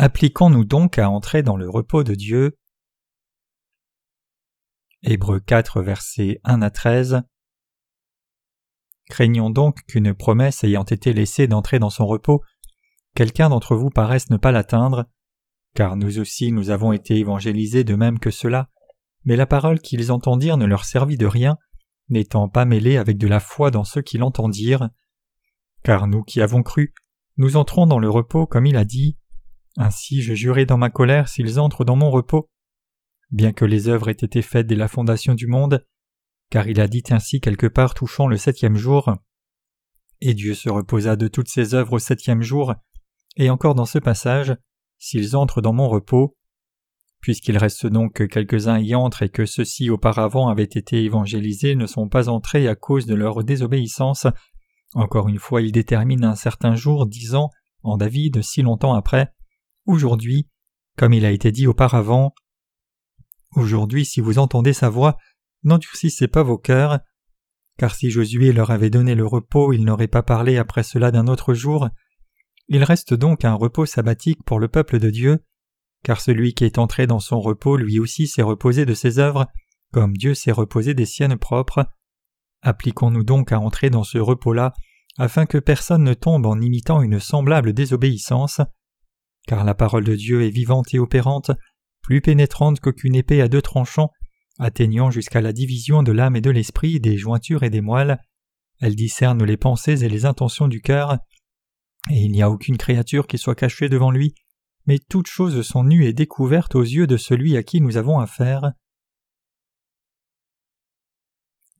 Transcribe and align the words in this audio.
Appliquons-nous 0.00 0.64
donc 0.64 0.96
à 0.96 1.10
entrer 1.10 1.42
dans 1.42 1.56
le 1.56 1.68
repos 1.68 2.04
de 2.04 2.14
Dieu. 2.14 2.56
Hébreux 5.02 5.40
4, 5.40 5.82
versets 5.82 6.40
1 6.44 6.62
à 6.62 6.70
13. 6.70 7.22
Craignons 9.10 9.50
donc 9.50 9.80
qu'une 9.88 10.14
promesse 10.14 10.62
ayant 10.62 10.84
été 10.84 11.12
laissée 11.12 11.48
d'entrer 11.48 11.80
dans 11.80 11.90
son 11.90 12.06
repos, 12.06 12.44
quelqu'un 13.16 13.48
d'entre 13.48 13.74
vous 13.74 13.90
paraisse 13.90 14.30
ne 14.30 14.36
pas 14.36 14.52
l'atteindre, 14.52 15.06
car 15.74 15.96
nous 15.96 16.20
aussi 16.20 16.52
nous 16.52 16.70
avons 16.70 16.92
été 16.92 17.16
évangélisés 17.16 17.82
de 17.82 17.96
même 17.96 18.20
que 18.20 18.30
cela, 18.30 18.70
mais 19.24 19.34
la 19.34 19.46
parole 19.46 19.80
qu'ils 19.80 20.12
entendirent 20.12 20.58
ne 20.58 20.66
leur 20.66 20.84
servit 20.84 21.16
de 21.16 21.26
rien, 21.26 21.58
n'étant 22.08 22.48
pas 22.48 22.66
mêlée 22.66 22.98
avec 22.98 23.18
de 23.18 23.26
la 23.26 23.40
foi 23.40 23.72
dans 23.72 23.82
ceux 23.82 24.02
qui 24.02 24.16
l'entendirent. 24.16 24.90
Car 25.82 26.06
nous 26.06 26.22
qui 26.22 26.40
avons 26.40 26.62
cru, 26.62 26.94
nous 27.36 27.56
entrons 27.56 27.86
dans 27.86 27.98
le 27.98 28.08
repos 28.08 28.46
comme 28.46 28.66
il 28.66 28.76
a 28.76 28.84
dit. 28.84 29.18
Ainsi 29.80 30.22
je 30.22 30.34
jurai 30.34 30.66
dans 30.66 30.76
ma 30.76 30.90
colère 30.90 31.28
s'ils 31.28 31.60
entrent 31.60 31.84
dans 31.84 31.94
mon 31.94 32.10
repos. 32.10 32.50
Bien 33.30 33.52
que 33.52 33.64
les 33.64 33.88
œuvres 33.88 34.08
aient 34.08 34.12
été 34.12 34.42
faites 34.42 34.66
dès 34.66 34.74
la 34.74 34.88
fondation 34.88 35.34
du 35.34 35.46
monde, 35.46 35.86
car 36.50 36.66
il 36.66 36.80
a 36.80 36.88
dit 36.88 37.04
ainsi 37.10 37.40
quelque 37.40 37.68
part 37.68 37.94
touchant 37.94 38.26
le 38.26 38.36
septième 38.36 38.76
jour. 38.76 39.14
Et 40.20 40.34
Dieu 40.34 40.54
se 40.54 40.68
reposa 40.68 41.14
de 41.14 41.28
toutes 41.28 41.48
ses 41.48 41.74
œuvres 41.74 41.94
au 41.94 41.98
septième 42.00 42.42
jour, 42.42 42.74
et 43.36 43.50
encore 43.50 43.76
dans 43.76 43.84
ce 43.84 44.00
passage, 44.00 44.56
s'ils 44.98 45.36
entrent 45.36 45.60
dans 45.60 45.72
mon 45.72 45.88
repos. 45.88 46.36
Puisqu'il 47.20 47.56
reste 47.56 47.86
donc 47.86 48.14
que 48.14 48.24
quelques-uns 48.24 48.78
y 48.78 48.96
entrent 48.96 49.22
et 49.22 49.28
que 49.28 49.46
ceux-ci 49.46 49.90
auparavant 49.90 50.48
avaient 50.48 50.64
été 50.64 51.04
évangélisés 51.04 51.76
ne 51.76 51.86
sont 51.86 52.08
pas 52.08 52.28
entrés 52.28 52.66
à 52.66 52.74
cause 52.74 53.06
de 53.06 53.14
leur 53.14 53.44
désobéissance, 53.44 54.26
encore 54.94 55.28
une 55.28 55.38
fois 55.38 55.62
il 55.62 55.70
détermine 55.70 56.24
un 56.24 56.34
certain 56.34 56.74
jour 56.74 57.06
disant, 57.06 57.50
en 57.84 57.96
David 57.96 58.42
si 58.42 58.62
longtemps 58.62 58.94
après, 58.94 59.32
aujourd'hui, 59.88 60.46
comme 60.96 61.12
il 61.12 61.24
a 61.24 61.32
été 61.32 61.50
dit 61.50 61.66
auparavant. 61.66 62.34
Aujourd'hui, 63.56 64.04
si 64.04 64.20
vous 64.20 64.38
entendez 64.38 64.72
sa 64.72 64.90
voix, 64.90 65.16
n'endurcissez 65.64 66.28
pas 66.28 66.42
vos 66.42 66.58
cœurs, 66.58 67.00
car 67.78 67.94
si 67.94 68.10
Josué 68.10 68.52
leur 68.52 68.70
avait 68.70 68.90
donné 68.90 69.14
le 69.14 69.26
repos, 69.26 69.72
il 69.72 69.84
n'aurait 69.84 70.06
pas 70.06 70.22
parlé 70.22 70.58
après 70.58 70.82
cela 70.82 71.10
d'un 71.10 71.26
autre 71.26 71.54
jour. 71.54 71.88
Il 72.68 72.84
reste 72.84 73.14
donc 73.14 73.44
un 73.44 73.54
repos 73.54 73.86
sabbatique 73.86 74.44
pour 74.44 74.60
le 74.60 74.68
peuple 74.68 74.98
de 74.98 75.10
Dieu, 75.10 75.38
car 76.04 76.20
celui 76.20 76.52
qui 76.52 76.64
est 76.64 76.78
entré 76.78 77.06
dans 77.06 77.20
son 77.20 77.40
repos 77.40 77.76
lui 77.76 77.98
aussi 77.98 78.28
s'est 78.28 78.42
reposé 78.42 78.84
de 78.84 78.94
ses 78.94 79.18
œuvres, 79.18 79.46
comme 79.92 80.16
Dieu 80.16 80.34
s'est 80.34 80.52
reposé 80.52 80.92
des 80.92 81.06
siennes 81.06 81.38
propres. 81.38 81.86
Appliquons-nous 82.60 83.24
donc 83.24 83.52
à 83.52 83.60
entrer 83.60 83.88
dans 83.88 84.04
ce 84.04 84.18
repos-là, 84.18 84.74
afin 85.16 85.46
que 85.46 85.58
personne 85.58 86.04
ne 86.04 86.14
tombe 86.14 86.44
en 86.44 86.60
imitant 86.60 87.00
une 87.00 87.20
semblable 87.20 87.72
désobéissance 87.72 88.60
car 89.48 89.64
la 89.64 89.74
parole 89.74 90.04
de 90.04 90.14
Dieu 90.14 90.42
est 90.42 90.50
vivante 90.50 90.92
et 90.92 90.98
opérante, 90.98 91.50
plus 92.02 92.20
pénétrante 92.20 92.80
qu'aucune 92.80 93.14
épée 93.14 93.40
à 93.40 93.48
deux 93.48 93.62
tranchants, 93.62 94.12
atteignant 94.58 95.10
jusqu'à 95.10 95.40
la 95.40 95.54
division 95.54 96.02
de 96.02 96.12
l'âme 96.12 96.36
et 96.36 96.42
de 96.42 96.50
l'esprit, 96.50 97.00
des 97.00 97.16
jointures 97.16 97.62
et 97.62 97.70
des 97.70 97.80
moelles. 97.80 98.18
Elle 98.80 98.94
discerne 98.94 99.42
les 99.42 99.56
pensées 99.56 100.04
et 100.04 100.08
les 100.08 100.26
intentions 100.26 100.68
du 100.68 100.82
cœur, 100.82 101.18
et 102.10 102.20
il 102.20 102.30
n'y 102.30 102.42
a 102.42 102.50
aucune 102.50 102.76
créature 102.76 103.26
qui 103.26 103.38
soit 103.38 103.54
cachée 103.54 103.88
devant 103.88 104.10
lui, 104.10 104.34
mais 104.86 104.98
toutes 104.98 105.28
choses 105.28 105.62
sont 105.62 105.82
nues 105.82 106.04
et 106.04 106.12
découvertes 106.12 106.74
aux 106.74 106.82
yeux 106.82 107.06
de 107.06 107.16
celui 107.16 107.56
à 107.56 107.62
qui 107.62 107.80
nous 107.80 107.96
avons 107.96 108.18
affaire. 108.18 108.72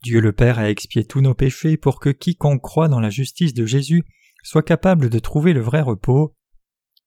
Dieu 0.03 0.21
le 0.21 0.33
Père 0.33 0.59
a 0.59 0.71
expié 0.71 1.05
tous 1.05 1.21
nos 1.21 1.35
péchés 1.35 1.77
pour 1.77 2.01
que 2.01 2.11
quiconque 2.11 2.63
croit 2.63 2.89
dans 2.89 3.01
la 3.01 3.11
justice 3.11 3.53
de 3.53 3.67
Jésus 3.67 4.05
soit 4.43 4.63
capable 4.63 5.11
de 5.11 5.19
trouver 5.19 5.53
le 5.53 5.61
vrai 5.61 5.83
repos. 5.83 6.35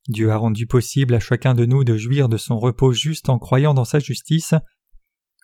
Dieu 0.07 0.31
a 0.31 0.37
rendu 0.37 0.65
possible 0.65 1.13
à 1.13 1.19
chacun 1.19 1.53
de 1.53 1.65
nous 1.65 1.83
de 1.83 1.95
jouir 1.95 2.27
de 2.27 2.37
son 2.37 2.57
repos 2.57 2.91
juste 2.91 3.29
en 3.29 3.37
croyant 3.37 3.73
dans 3.73 3.85
sa 3.85 3.99
justice. 3.99 4.53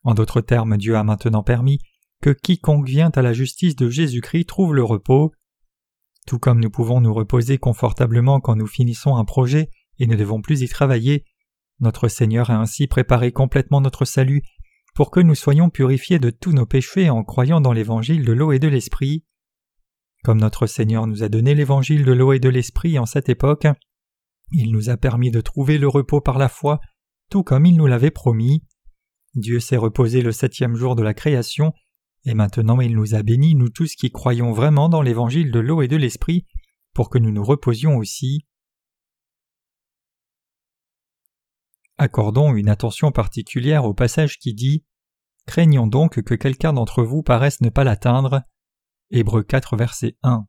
En 0.04 0.14
d'autres 0.14 0.42
termes, 0.42 0.78
Dieu 0.78 0.96
a 0.96 1.04
maintenant 1.04 1.44
permis 1.44 1.80
que 2.22 2.32
quiconque 2.32 2.88
vient 2.88 3.12
à 3.16 3.22
la 3.22 3.34
justice 3.34 3.76
de 3.76 3.90
Jésus-Christ 3.90 4.46
trouve 4.46 4.74
le 4.74 4.84
repos. 4.84 5.32
Tout 6.26 6.40
comme 6.40 6.60
nous 6.60 6.72
pouvons 6.72 7.00
nous 7.00 7.14
reposer 7.14 7.58
confortablement 7.58 8.40
quand 8.40 8.56
nous 8.56 8.68
finissons 8.68 9.16
un 9.16 9.26
projet 9.26 9.70
et 10.00 10.08
ne 10.08 10.16
devons 10.16 10.42
plus 10.42 10.62
y 10.62 10.68
travailler, 10.68 11.26
notre 11.80 12.08
Seigneur 12.08 12.50
a 12.50 12.58
ainsi 12.58 12.88
préparé 12.88 13.32
complètement 13.32 13.82
notre 13.82 14.06
salut 14.06 14.42
pour 14.96 15.12
que 15.12 15.20
nous 15.20 15.36
soyons 15.36 15.70
purifiés 15.70 16.18
de 16.18 16.32
tous 16.32 16.52
nos 16.52 16.66
péchés 16.66 17.12
en 17.12 17.24
croyant 17.24 17.62
dans 17.62 17.72
l'évangile 17.72 18.26
de 18.26 18.34
l'eau 18.34 18.52
et 18.52 18.60
de 18.60 18.68
l'esprit. 18.68 19.24
Comme 20.24 20.40
notre 20.40 20.66
Seigneur 20.66 21.06
nous 21.06 21.22
a 21.22 21.30
donné 21.30 21.54
l'évangile 21.54 22.04
de 22.04 22.12
l'eau 22.12 22.34
et 22.34 22.40
de 22.40 22.50
l'esprit 22.50 22.98
en 22.98 23.06
cette 23.06 23.30
époque, 23.30 23.68
il 24.52 24.72
nous 24.72 24.90
a 24.90 24.98
permis 24.98 25.32
de 25.32 25.42
trouver 25.42 25.78
le 25.78 25.88
repos 25.88 26.22
par 26.22 26.38
la 26.38 26.50
foi, 26.50 26.80
tout 27.30 27.44
comme 27.44 27.66
il 27.66 27.76
nous 27.76 27.88
l'avait 27.88 28.12
promis. 28.12 28.64
Dieu 29.36 29.60
s'est 29.60 29.78
reposé 29.78 30.22
le 30.22 30.32
septième 30.32 30.76
jour 30.76 30.96
de 30.96 31.04
la 31.04 31.14
création, 31.14 31.74
et 32.26 32.34
maintenant 32.34 32.80
il 32.82 32.96
nous 32.96 33.16
a 33.16 33.24
bénis, 33.24 33.56
nous 33.56 33.70
tous 33.70 33.96
qui 33.96 34.12
croyons 34.12 34.52
vraiment 34.52 34.90
dans 34.90 35.02
l'évangile 35.02 35.52
de 35.52 35.60
l'eau 35.60 35.82
et 35.82 35.88
de 35.88 35.98
l'esprit, 35.98 36.46
pour 36.94 37.10
que 37.10 37.18
nous 37.18 37.32
nous 37.32 37.44
reposions 37.44 37.98
aussi. 37.98 38.46
Accordons 41.98 42.56
une 42.56 42.70
attention 42.70 43.12
particulière 43.12 43.86
au 43.86 43.94
passage 43.94 44.38
qui 44.38 44.54
dit 44.54 44.86
Craignons 45.48 45.88
donc 45.88 46.22
que 46.22 46.36
quelqu'un 46.36 46.74
d'entre 46.74 47.04
vous 47.04 47.24
paraisse 47.24 47.62
ne 47.62 47.70
pas 47.70 47.84
l'atteindre. 47.84 48.44
Hébreux 49.10 49.44
4, 49.44 49.78
verset 49.78 50.18
1. 50.22 50.46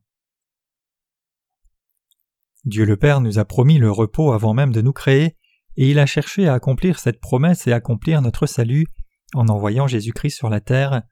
Dieu 2.65 2.85
le 2.85 2.97
Père 2.97 3.21
nous 3.21 3.39
a 3.39 3.45
promis 3.45 3.77
le 3.77 3.91
repos 3.91 4.31
avant 4.31 4.53
même 4.53 4.71
de 4.71 4.81
nous 4.81 4.93
créer, 4.93 5.37
et 5.77 5.89
il 5.89 5.99
a 5.99 6.05
cherché 6.05 6.47
à 6.47 6.53
accomplir 6.53 6.99
cette 6.99 7.21
promesse 7.21 7.67
et 7.67 7.71
accomplir 7.71 8.21
notre 8.21 8.47
salut 8.47 8.85
en 9.33 9.47
envoyant 9.47 9.87
Jésus-Christ 9.87 10.35
sur 10.35 10.49
la 10.49 10.59
terre. 10.59 11.03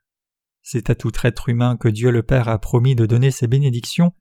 C'est 0.62 0.90
à 0.90 0.96
tout 0.96 1.12
être 1.24 1.50
humain 1.50 1.78
que 1.78 1.88
Dieu 1.88 2.12
le 2.12 2.24
Père 2.24 2.50
a 2.50 2.60
promis 2.60 2.96
de 2.96 3.06
donner 3.06 3.32
ses 3.32 3.48
bénédictions. 3.48 4.14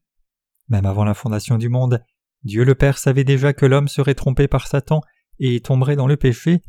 Même 0.68 0.86
avant 0.86 1.04
la 1.04 1.14
fondation 1.14 1.58
du 1.58 1.68
monde, 1.68 2.04
Dieu 2.44 2.64
le 2.64 2.74
Père 2.74 2.98
savait 2.98 3.24
déjà 3.24 3.52
que 3.52 3.66
l'homme 3.66 3.88
serait 3.88 4.14
trompé 4.14 4.46
par 4.46 4.68
Satan 4.68 5.00
et 5.40 5.60
tomberait 5.60 5.96
dans 5.96 6.06
le 6.06 6.16
péché, 6.16 6.62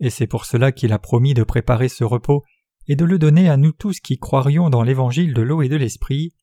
et 0.00 0.10
c'est 0.10 0.26
pour 0.26 0.44
cela 0.44 0.72
qu'il 0.72 0.92
a 0.92 0.98
promis 0.98 1.34
de 1.34 1.44
préparer 1.44 1.88
ce 1.88 2.04
repos 2.04 2.42
et 2.88 2.96
de 2.96 3.04
le 3.04 3.18
donner 3.18 3.48
à 3.48 3.56
nous 3.56 3.72
tous 3.72 4.00
qui 4.00 4.18
croirions 4.18 4.70
dans 4.70 4.82
l'évangile 4.82 5.34
de 5.34 5.42
l'eau 5.42 5.62
et 5.62 5.68
de 5.68 5.76
l'esprit. 5.76 6.34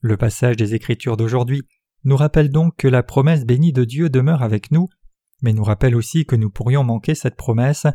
Le 0.00 0.16
passage 0.16 0.56
des 0.56 0.74
Écritures 0.74 1.16
d'aujourd'hui 1.16 1.62
nous 2.04 2.16
rappelle 2.16 2.50
donc 2.50 2.76
que 2.76 2.88
la 2.88 3.02
promesse 3.02 3.44
bénie 3.44 3.72
de 3.72 3.84
Dieu 3.84 4.08
demeure 4.08 4.42
avec 4.42 4.70
nous, 4.70 4.88
mais 5.42 5.52
nous 5.52 5.64
rappelle 5.64 5.94
aussi 5.94 6.24
que 6.24 6.36
nous 6.36 6.50
pourrions 6.50 6.84
manquer 6.84 7.14
cette 7.14 7.36
promesse. 7.36 7.86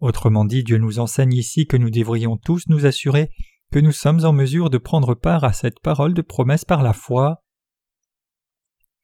Autrement 0.00 0.44
dit, 0.44 0.62
Dieu 0.62 0.78
nous 0.78 0.98
enseigne 0.98 1.32
ici 1.32 1.66
que 1.66 1.76
nous 1.76 1.90
devrions 1.90 2.36
tous 2.36 2.64
nous 2.68 2.86
assurer 2.86 3.30
que 3.72 3.78
nous 3.78 3.92
sommes 3.92 4.24
en 4.24 4.32
mesure 4.32 4.70
de 4.70 4.78
prendre 4.78 5.14
part 5.14 5.44
à 5.44 5.52
cette 5.52 5.80
parole 5.80 6.14
de 6.14 6.22
promesse 6.22 6.64
par 6.64 6.82
la 6.82 6.92
foi. 6.92 7.42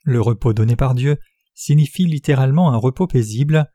Le 0.05 0.21
repos 0.21 0.53
donné 0.53 0.77
par 0.77 0.95
Dieu 0.95 1.19
signifie 1.55 2.07
littéralement 2.07 2.73
un 2.73 2.77
repos 2.77 3.07
paisible. 3.07 3.71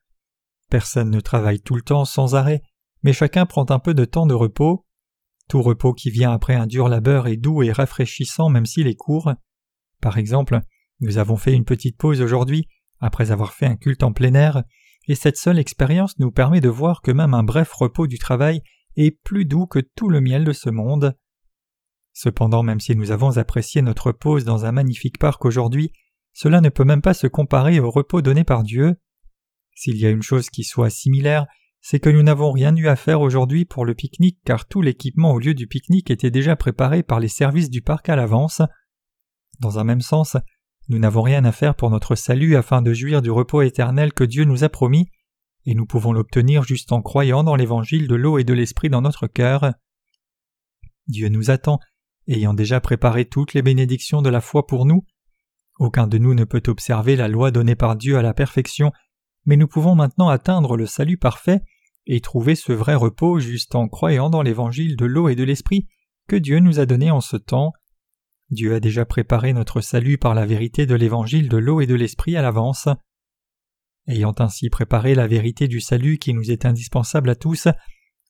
Personne 0.69 1.09
ne 1.09 1.19
travaille 1.19 1.62
tout 1.62 1.75
le 1.75 1.81
temps 1.81 2.06
sans 2.06 2.35
arrêt, 2.35 2.62
mais 3.03 3.13
chacun 3.13 3.46
prend 3.46 3.66
un 3.69 3.79
peu 3.79 3.94
de 3.94 4.06
temps 4.06 4.25
de 4.25 4.34
repos. 4.34 4.85
Tout 5.47 5.62
repos 5.62 5.94
qui 5.94 6.09
vient 6.09 6.31
après 6.31 6.56
un 6.56 6.67
dur 6.67 6.90
labeur 6.90 7.28
est 7.28 7.38
doux 7.38 7.63
et 7.63 7.72
rafraîchissant 7.72 8.50
même 8.50 8.66
s'il 8.66 8.88
est 8.88 8.96
court. 8.96 9.34
Par 10.02 10.18
exemple, 10.18 10.62
nous 11.00 11.18
avons 11.18 11.38
fait 11.38 11.53
une 11.53 11.66
petite 11.66 11.97
pause 11.97 12.22
aujourd'hui, 12.22 12.67
après 12.99 13.32
avoir 13.32 13.53
fait 13.53 13.66
un 13.66 13.76
culte 13.76 14.03
en 14.03 14.14
plein 14.14 14.34
air, 14.34 14.64
et 15.08 15.16
cette 15.16 15.38
seule 15.38 15.59
expérience 15.59 16.17
nous 16.20 16.32
permet 16.32 16.61
de 16.61 16.70
voir 16.70 17.02
que 17.02 17.11
même 17.11 17.34
un 17.34 17.44
bref 17.44 17.72
repos 17.72 18.08
du 18.08 18.17
travail 18.17 18.61
est 18.96 19.11
plus 19.11 19.46
doux 19.46 19.67
que 19.67 19.79
tout 19.79 20.09
le 20.09 20.22
miel 20.22 20.44
de 20.44 20.53
ce 20.53 20.70
monde. 20.70 21.16
Cependant, 22.14 22.64
même 22.64 22.79
si 22.79 22.96
nous 22.96 23.11
avons 23.11 23.38
apprécié 23.38 23.82
notre 23.82 24.11
pause 24.11 24.44
dans 24.44 24.66
un 24.66 24.72
magnifique 24.72 25.20
parc 25.20 25.46
aujourd'hui, 25.46 25.91
cela 26.34 26.61
ne 26.61 26.70
peut 26.70 26.84
même 26.84 27.02
pas 27.02 27.14
se 27.14 27.28
comparer 27.28 27.79
au 27.79 27.90
repos 27.90 28.22
donné 28.22 28.43
par 28.43 28.64
Dieu. 28.64 28.96
S'il 29.76 29.97
y 29.97 30.05
a 30.05 30.09
une 30.09 30.23
chose 30.23 30.50
qui 30.50 30.64
soit 30.64 30.90
similaire, 30.90 31.46
c'est 31.82 32.00
que 32.00 32.09
nous 32.09 32.23
n'avons 32.23 32.52
rien 32.52 32.76
eu 32.76 32.88
à 32.88 32.96
faire 32.96 33.22
aujourd'hui 33.22 33.66
pour 33.66 33.85
le 33.85 33.93
pique-nique 33.93 34.40
car 34.43 34.67
tout 34.67 34.82
l'équipement 34.82 35.32
au 35.32 35.40
lieu 35.40 35.53
du 35.53 35.67
pique-nique 35.67 36.11
était 36.11 36.32
déjà 36.32 36.55
préparé 36.55 37.03
par 37.03 37.20
les 37.20 37.28
services 37.28 37.70
du 37.70 37.82
parc 37.82 38.09
à 38.09 38.16
l'avance. 38.16 38.61
Dans 39.59 39.79
un 39.79 39.83
même 39.83 40.01
sens, 40.01 40.37
nous 40.89 40.99
n'avons 40.99 41.21
rien 41.21 41.43
à 41.45 41.51
faire 41.51 41.75
pour 41.75 41.89
notre 41.89 42.15
salut 42.15 42.55
afin 42.55 42.81
de 42.81 42.93
jouir 42.93 43.21
du 43.21 43.31
repos 43.31 43.61
éternel 43.61 44.13
que 44.13 44.23
Dieu 44.23 44.45
nous 44.45 44.63
a 44.63 44.69
promis, 44.69 45.09
et 45.65 45.75
nous 45.75 45.85
pouvons 45.85 46.13
l'obtenir 46.13 46.63
juste 46.63 46.91
en 46.91 47.01
croyant 47.01 47.43
dans 47.43 47.55
l'évangile 47.55 48.07
de 48.07 48.15
l'eau 48.15 48.37
et 48.37 48.43
de 48.43 48.53
l'esprit 48.53 48.89
dans 48.89 49.01
notre 49.01 49.27
cœur. 49.27 49.73
Dieu 51.07 51.27
nous 51.29 51.51
attend, 51.51 51.79
ayant 52.27 52.53
déjà 52.53 52.79
préparé 52.79 53.25
toutes 53.25 53.53
les 53.53 53.61
bénédictions 53.61 54.21
de 54.21 54.29
la 54.29 54.41
foi 54.41 54.65
pour 54.65 54.85
nous. 54.85 55.05
Aucun 55.79 56.07
de 56.07 56.17
nous 56.17 56.33
ne 56.33 56.43
peut 56.43 56.63
observer 56.67 57.15
la 57.15 57.27
loi 57.27 57.51
donnée 57.51 57.75
par 57.75 57.95
Dieu 57.95 58.17
à 58.17 58.21
la 58.21 58.33
perfection, 58.33 58.91
mais 59.45 59.57
nous 59.57 59.67
pouvons 59.67 59.95
maintenant 59.95 60.29
atteindre 60.29 60.77
le 60.77 60.85
salut 60.85 61.17
parfait 61.17 61.61
et 62.05 62.21
trouver 62.21 62.55
ce 62.55 62.71
vrai 62.71 62.95
repos 62.95 63.39
juste 63.39 63.75
en 63.75 63.87
croyant 63.87 64.29
dans 64.29 64.41
l'évangile 64.41 64.95
de 64.95 65.05
l'eau 65.05 65.29
et 65.29 65.35
de 65.35 65.43
l'esprit 65.43 65.87
que 66.27 66.35
Dieu 66.35 66.59
nous 66.59 66.79
a 66.79 66.85
donné 66.85 67.11
en 67.11 67.21
ce 67.21 67.37
temps. 67.37 67.73
Dieu 68.49 68.73
a 68.73 68.79
déjà 68.79 69.05
préparé 69.05 69.52
notre 69.53 69.82
salut 69.82 70.17
par 70.17 70.34
la 70.34 70.46
vérité 70.46 70.85
de 70.85 70.96
l'évangile 70.96 71.49
de 71.49 71.58
l'eau 71.58 71.82
et 71.82 71.88
de 71.88 71.96
l'esprit 71.96 72.38
à 72.38 72.41
l'avance. 72.41 72.88
Ayant 74.08 74.35
ainsi 74.40 74.70
préparé 74.70 75.16
la 75.16 75.28
vérité 75.28 75.67
du 75.67 75.82
salut 75.82 76.17
qui 76.17 76.34
nous 76.34 76.49
est 76.49 76.66
indispensable 76.66 77.29
à 77.29 77.35
tous, 77.35 77.67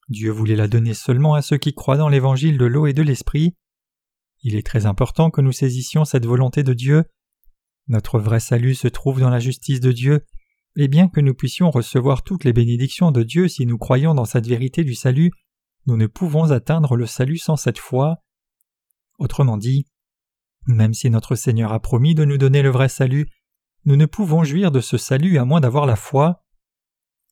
Dieu 0.08 0.32
voulait 0.32 0.56
la 0.56 0.66
donner 0.66 0.94
seulement 0.94 1.34
à 1.34 1.42
ceux 1.42 1.58
qui 1.58 1.72
croient 1.72 1.96
dans 1.96 2.08
l'évangile 2.08 2.58
de 2.58 2.64
l'eau 2.64 2.86
et 2.86 2.94
de 2.94 3.02
l'esprit. 3.02 3.54
Il 4.42 4.56
est 4.56 4.66
très 4.66 4.86
important 4.86 5.30
que 5.30 5.40
nous 5.40 5.52
saisissions 5.52 6.04
cette 6.04 6.26
volonté 6.26 6.64
de 6.64 6.72
Dieu. 6.72 7.04
Notre 7.86 8.18
vrai 8.18 8.40
salut 8.40 8.74
se 8.74 8.88
trouve 8.88 9.20
dans 9.20 9.30
la 9.30 9.38
justice 9.38 9.80
de 9.80 9.92
Dieu, 9.92 10.24
et 10.76 10.88
bien 10.88 11.08
que 11.08 11.20
nous 11.20 11.34
puissions 11.34 11.70
recevoir 11.70 12.22
toutes 12.22 12.44
les 12.44 12.52
bénédictions 12.52 13.12
de 13.12 13.22
Dieu 13.22 13.48
si 13.48 13.66
nous 13.66 13.78
croyons 13.78 14.14
dans 14.14 14.24
cette 14.24 14.46
vérité 14.46 14.82
du 14.82 14.94
salut, 14.94 15.30
nous 15.86 15.96
ne 15.96 16.06
pouvons 16.06 16.50
atteindre 16.50 16.96
le 16.96 17.06
salut 17.06 17.38
sans 17.38 17.56
cette 17.56 17.78
foi. 17.78 18.18
Autrement 19.18 19.56
dit, 19.56 19.86
même 20.68 20.94
si 20.94 21.10
notre 21.10 21.34
Seigneur 21.34 21.72
a 21.72 21.80
promis 21.80 22.14
de 22.14 22.24
nous 22.24 22.38
donner 22.38 22.62
le 22.62 22.70
vrai 22.70 22.88
salut, 22.88 23.28
nous 23.84 23.96
ne 23.96 24.06
pouvons 24.06 24.44
jouir 24.44 24.70
de 24.70 24.80
ce 24.80 24.98
salut 24.98 25.38
à 25.38 25.44
moins 25.44 25.60
d'avoir 25.60 25.86
la 25.86 25.96
foi. 25.96 26.44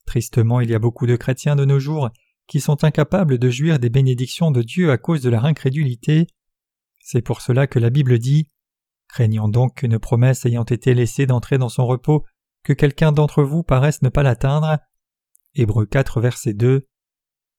Tristement, 0.05 0.59
il 0.59 0.69
y 0.69 0.75
a 0.75 0.79
beaucoup 0.79 1.05
de 1.05 1.15
chrétiens 1.15 1.55
de 1.55 1.65
nos 1.65 1.79
jours 1.79 2.09
qui 2.47 2.59
sont 2.59 2.83
incapables 2.83 3.37
de 3.37 3.49
jouir 3.49 3.77
des 3.77 3.89
bénédictions 3.89 4.51
de 4.51 4.61
Dieu 4.61 4.91
à 4.91 4.97
cause 4.97 5.21
de 5.21 5.29
leur 5.29 5.45
incrédulité. 5.45 6.27
C'est 6.99 7.21
pour 7.21 7.41
cela 7.41 7.67
que 7.67 7.79
la 7.79 7.89
Bible 7.89 8.17
dit 8.19 8.49
Craignant 9.07 9.47
donc 9.47 9.75
qu'une 9.75 9.99
promesse 9.99 10.45
ayant 10.45 10.63
été 10.63 10.93
laissée 10.93 11.25
d'entrer 11.25 11.57
dans 11.57 11.69
son 11.69 11.85
repos, 11.85 12.25
que 12.63 12.73
quelqu'un 12.73 13.11
d'entre 13.11 13.43
vous 13.43 13.63
paraisse 13.63 14.01
ne 14.01 14.09
pas 14.09 14.23
l'atteindre. 14.23 14.79
Hébreux 15.55 15.85
4, 15.85 16.19
verset 16.21 16.53
2. 16.53 16.87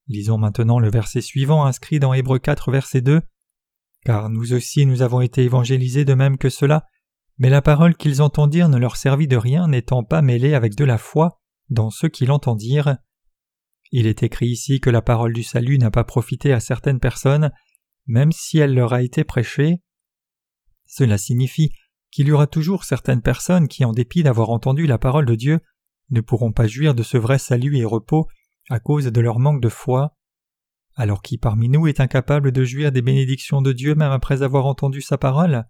Lisons 0.09 0.39
maintenant 0.39 0.79
le 0.79 0.91
verset 0.91 1.21
suivant 1.21 1.65
inscrit 1.65 1.99
dans 1.99 2.15
Hébreux 2.15 2.39
4, 2.39 2.71
verset 2.71 3.01
2. 3.01 3.23
Car 4.05 4.31
nous 4.31 4.53
aussi 4.53 4.87
nous 4.87 5.03
avons 5.03 5.21
été 5.21 5.43
évangélisés 5.43 6.05
de 6.05 6.15
même 6.15 6.39
que 6.39 6.49
cela, 6.49 6.87
mais 7.39 7.51
la 7.51 7.63
parole 7.63 7.97
qu'ils 7.97 8.23
entendirent 8.23 8.69
ne 8.69 8.79
leur 8.79 8.97
servit 8.97 9.29
de 9.29 9.37
rien 9.37 9.69
n'étant 9.69 10.03
pas 10.03 10.23
mêlée 10.23 10.55
avec 10.55 10.75
de 10.75 10.85
la 10.85 10.99
foi 10.99 11.41
dans 11.71 11.91
ceux 11.91 12.09
qui 12.09 12.27
l'entendirent. 12.27 12.97
Il 13.91 14.07
est 14.07 14.23
écrit 14.23 14.49
ici 14.49 14.81
que 14.81 14.91
la 14.91 15.03
parole 15.03 15.33
du 15.33 15.43
salut 15.43 15.79
n'a 15.79 15.91
pas 15.91 16.05
profité 16.05 16.53
à 16.53 16.61
certaines 16.61 17.01
personnes, 17.01 17.53
même 18.07 18.33
si 18.33 18.59
elle 18.59 18.75
leur 18.75 18.93
a 18.93 19.03
été 19.03 19.25
prêchée. 19.25 19.83
Cela 20.87 21.19
signifie 21.19 21.71
qu'il 22.11 22.29
y 22.29 22.33
aura 22.33 22.47
toujours 22.47 22.85
certaines 22.85 23.23
personnes 23.23 23.69
qui, 23.69 23.85
en 23.85 23.93
dépit 23.93 24.23
d'avoir 24.23 24.51
entendu 24.51 24.87
la 24.87 24.99
parole 24.99 25.27
de 25.27 25.35
Dieu, 25.35 25.61
ne 26.11 26.21
pourront 26.21 26.53
pas 26.53 26.67
jouir 26.67 26.95
de 26.95 27.03
ce 27.03 27.19
vrai 27.19 27.39
salut 27.39 27.77
et 27.77 27.85
repos 27.85 28.27
à 28.71 28.81
cause 28.81 29.07
de 29.07 29.21
leur 29.21 29.39
manque 29.39 29.63
de 29.63 29.69
foi. 29.69 30.17
Alors 31.01 31.23
qui 31.23 31.39
parmi 31.39 31.69
nous 31.69 31.87
est 31.87 32.01
incapable 32.01 32.51
de 32.51 32.65
jouir 32.65 32.91
des 32.91 33.03
bénédictions 33.03 33.63
de 33.63 33.73
Dieu 33.73 33.95
même 33.95 34.11
après 34.11 34.43
avoir 34.43 34.67
entendu 34.67 35.01
sa 35.01 35.17
parole? 35.17 35.65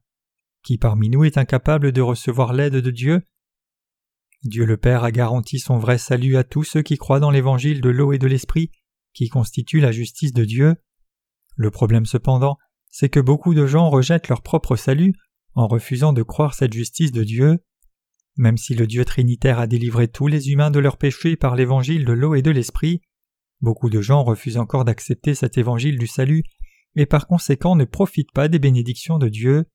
Qui 0.65 0.79
parmi 0.79 1.11
nous 1.11 1.23
est 1.23 1.37
incapable 1.37 1.93
de 1.93 2.01
recevoir 2.01 2.55
l'aide 2.55 2.77
de 2.77 2.91
Dieu? 2.91 3.21
Dieu 4.45 4.65
le 4.65 4.79
Père 4.79 5.05
a 5.05 5.13
garanti 5.13 5.59
son 5.59 5.77
vrai 5.77 5.99
salut 5.99 6.39
à 6.39 6.45
tous 6.45 6.65
ceux 6.65 6.81
qui 6.81 6.97
croient 6.97 7.21
dans 7.21 7.31
l'évangile 7.31 7.83
de 7.83 7.91
l'eau 7.91 8.15
et 8.15 8.19
de 8.19 8.27
l'esprit, 8.27 8.71
qui 9.13 9.29
constitue 9.29 9.81
la 9.81 9.93
justice 9.93 10.33
de 10.33 10.47
Dieu. 10.47 10.77
Le 11.57 11.71
problème 11.71 12.07
cependant, 12.07 12.57
c'est 12.89 13.11
que 13.11 13.21
beaucoup 13.21 13.53
de 13.53 13.67
gens 13.67 13.91
rejettent 13.91 14.29
leur 14.29 14.41
propre 14.41 14.77
salut 14.77 15.13
en 15.53 15.67
refusant 15.69 16.15
de 16.15 16.23
croire 16.23 16.55
cette 16.55 16.73
justice 16.73 17.13
de 17.13 17.25
Dieu. 17.25 17.59
Même 18.39 18.57
si 18.57 18.75
le 18.75 18.87
Dieu 18.87 19.05
Trinitaire 19.05 19.59
a 19.59 19.67
délivré 19.67 20.09
tous 20.09 20.27
les 20.27 20.49
humains 20.49 20.71
de 20.71 20.79
leurs 20.79 20.97
péchés 20.97 21.37
par 21.37 21.55
l'évangile 21.55 22.07
de 22.07 22.13
l'eau 22.13 22.35
et 22.35 22.41
de 22.41 22.51
l'esprit, 22.51 23.03
beaucoup 23.61 23.91
de 23.91 24.01
gens 24.01 24.25
refusent 24.25 24.59
encore 24.59 24.85
d'accepter 24.85 25.35
cet 25.35 25.59
évangile 25.59 25.99
du 25.99 26.07
salut 26.07 26.45
et 26.97 27.07
par 27.07 27.27
conséquent 27.27 27.77
ne 27.77 27.85
profitent 27.85 28.33
pas 28.33 28.49
des 28.49 28.59
bénédictions 28.59 29.19
de 29.19 29.29
Dieu. 29.29 29.67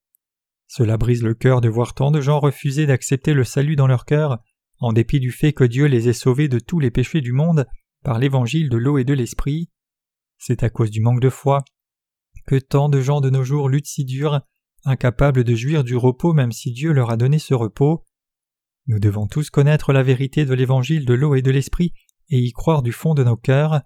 Cela 0.67 0.97
brise 0.97 1.23
le 1.23 1.33
cœur 1.33 1.61
de 1.61 1.69
voir 1.69 1.93
tant 1.93 2.11
de 2.11 2.21
gens 2.21 2.39
refuser 2.39 2.85
d'accepter 2.85 3.33
le 3.33 3.43
salut 3.43 3.75
dans 3.75 3.87
leur 3.87 4.05
cœur, 4.05 4.39
en 4.79 4.93
dépit 4.93 5.19
du 5.19 5.31
fait 5.31 5.53
que 5.53 5.63
Dieu 5.63 5.85
les 5.85 6.09
ait 6.09 6.13
sauvés 6.13 6.47
de 6.47 6.59
tous 6.59 6.79
les 6.79 6.91
péchés 6.91 7.21
du 7.21 7.31
monde 7.31 7.67
par 8.03 8.19
l'évangile 8.19 8.69
de 8.69 8.77
l'eau 8.77 8.97
et 8.97 9.03
de 9.03 9.13
l'esprit. 9.13 9.69
C'est 10.37 10.63
à 10.63 10.69
cause 10.69 10.91
du 10.91 11.01
manque 11.01 11.21
de 11.21 11.29
foi 11.29 11.63
que 12.45 12.55
tant 12.55 12.89
de 12.89 12.99
gens 12.99 13.21
de 13.21 13.29
nos 13.29 13.43
jours 13.43 13.69
luttent 13.69 13.87
si 13.87 14.03
dur, 14.03 14.41
incapables 14.83 15.43
de 15.43 15.55
jouir 15.55 15.83
du 15.83 15.95
repos 15.95 16.33
même 16.33 16.51
si 16.51 16.71
Dieu 16.71 16.91
leur 16.91 17.09
a 17.09 17.17
donné 17.17 17.39
ce 17.39 17.53
repos. 17.53 18.03
Nous 18.87 18.99
devons 18.99 19.27
tous 19.27 19.49
connaître 19.49 19.93
la 19.93 20.03
vérité 20.03 20.43
de 20.43 20.53
l'évangile 20.53 21.05
de 21.05 21.13
l'eau 21.13 21.35
et 21.35 21.41
de 21.41 21.51
l'esprit 21.51 21.93
et 22.29 22.39
y 22.39 22.51
croire 22.51 22.81
du 22.81 22.91
fond 22.91 23.13
de 23.13 23.23
nos 23.23 23.37
cœurs. 23.37 23.81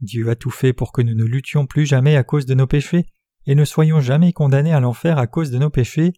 Dieu 0.00 0.28
a 0.28 0.36
tout 0.36 0.50
fait 0.50 0.72
pour 0.72 0.92
que 0.92 1.02
nous 1.02 1.14
ne 1.14 1.24
luttions 1.24 1.66
plus 1.66 1.86
jamais 1.86 2.16
à 2.16 2.24
cause 2.24 2.46
de 2.46 2.54
nos 2.54 2.66
péchés 2.66 3.06
et 3.46 3.54
ne 3.54 3.64
soyons 3.64 4.00
jamais 4.00 4.32
condamnés 4.32 4.72
à 4.72 4.80
l'enfer 4.80 5.18
à 5.18 5.26
cause 5.26 5.50
de 5.50 5.58
nos 5.58 5.70
péchés. 5.70 6.12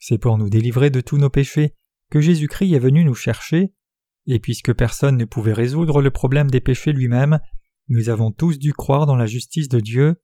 C'est 0.00 0.18
pour 0.18 0.38
nous 0.38 0.48
délivrer 0.48 0.90
de 0.90 1.00
tous 1.00 1.18
nos 1.18 1.30
péchés 1.30 1.74
que 2.10 2.20
Jésus-Christ 2.20 2.74
est 2.74 2.78
venu 2.78 3.04
nous 3.04 3.14
chercher, 3.14 3.72
et 4.26 4.38
puisque 4.38 4.72
personne 4.72 5.16
ne 5.16 5.24
pouvait 5.24 5.52
résoudre 5.52 6.00
le 6.00 6.10
problème 6.10 6.50
des 6.50 6.60
péchés 6.60 6.92
lui-même, 6.92 7.40
nous 7.88 8.08
avons 8.08 8.32
tous 8.32 8.58
dû 8.58 8.72
croire 8.72 9.06
dans 9.06 9.16
la 9.16 9.26
justice 9.26 9.68
de 9.68 9.80
Dieu. 9.80 10.16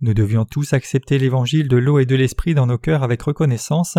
Nous 0.00 0.14
devions 0.14 0.44
tous 0.44 0.72
accepter 0.72 1.18
l'évangile 1.18 1.68
de 1.68 1.76
l'eau 1.76 1.98
et 1.98 2.06
de 2.06 2.16
l'esprit 2.16 2.54
dans 2.54 2.66
nos 2.66 2.78
cœurs 2.78 3.02
avec 3.02 3.22
reconnaissance. 3.22 3.98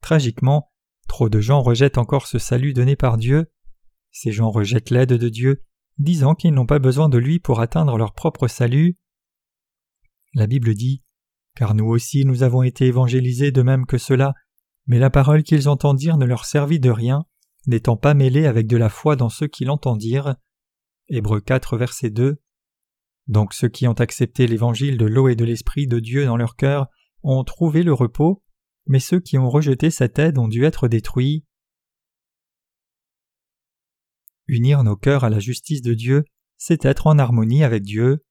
Tragiquement, 0.00 0.70
trop 1.08 1.28
de 1.28 1.40
gens 1.40 1.62
rejettent 1.62 1.98
encore 1.98 2.26
ce 2.26 2.38
salut 2.38 2.72
donné 2.72 2.96
par 2.96 3.16
Dieu. 3.16 3.46
Ces 4.12 4.30
gens 4.30 4.50
rejettent 4.50 4.90
l'aide 4.90 5.14
de 5.14 5.28
Dieu, 5.28 5.62
disant 5.98 6.34
qu'ils 6.34 6.52
n'ont 6.52 6.66
pas 6.66 6.78
besoin 6.78 7.08
de 7.08 7.18
lui 7.18 7.40
pour 7.40 7.60
atteindre 7.60 7.98
leur 7.98 8.12
propre 8.12 8.46
salut. 8.46 8.96
La 10.34 10.46
Bible 10.46 10.74
dit 10.74 11.02
Car 11.56 11.74
nous 11.74 11.86
aussi 11.86 12.24
nous 12.24 12.42
avons 12.42 12.62
été 12.62 12.86
évangélisés 12.86 13.50
de 13.50 13.62
même 13.62 13.86
que 13.86 13.98
cela, 13.98 14.34
mais 14.86 14.98
la 14.98 15.10
parole 15.10 15.42
qu'ils 15.42 15.68
entendirent 15.68 16.16
ne 16.16 16.26
leur 16.26 16.44
servit 16.44 16.80
de 16.80 16.90
rien, 16.90 17.24
n'étant 17.66 17.96
pas 17.96 18.14
mêlée 18.14 18.46
avec 18.46 18.66
de 18.66 18.76
la 18.76 18.88
foi 18.88 19.16
dans 19.16 19.28
ceux 19.28 19.46
qui 19.46 19.64
l'entendirent. 19.64 20.36
Hébreux 21.08 21.40
4, 21.40 21.76
verset 21.76 22.10
2. 22.10 22.40
Donc 23.28 23.54
ceux 23.54 23.68
qui 23.68 23.86
ont 23.86 23.92
accepté 23.92 24.46
l'évangile 24.46 24.98
de 24.98 25.06
l'eau 25.06 25.28
et 25.28 25.36
de 25.36 25.44
l'esprit 25.44 25.86
de 25.86 26.00
Dieu 26.00 26.24
dans 26.26 26.36
leur 26.36 26.56
cœur 26.56 26.88
ont 27.22 27.44
trouvé 27.44 27.82
le 27.82 27.92
repos, 27.92 28.42
mais 28.86 28.98
ceux 28.98 29.20
qui 29.20 29.38
ont 29.38 29.48
rejeté 29.48 29.90
cette 29.90 30.18
aide 30.18 30.38
ont 30.38 30.48
dû 30.48 30.64
être 30.64 30.88
détruits. 30.88 31.44
Unir 34.46 34.82
nos 34.82 34.96
cœurs 34.96 35.24
à 35.24 35.30
la 35.30 35.38
justice 35.38 35.82
de 35.82 35.94
Dieu, 35.94 36.24
c'est 36.56 36.84
être 36.84 37.06
en 37.06 37.18
harmonie 37.18 37.64
avec 37.64 37.82
Dieu. 37.82 38.24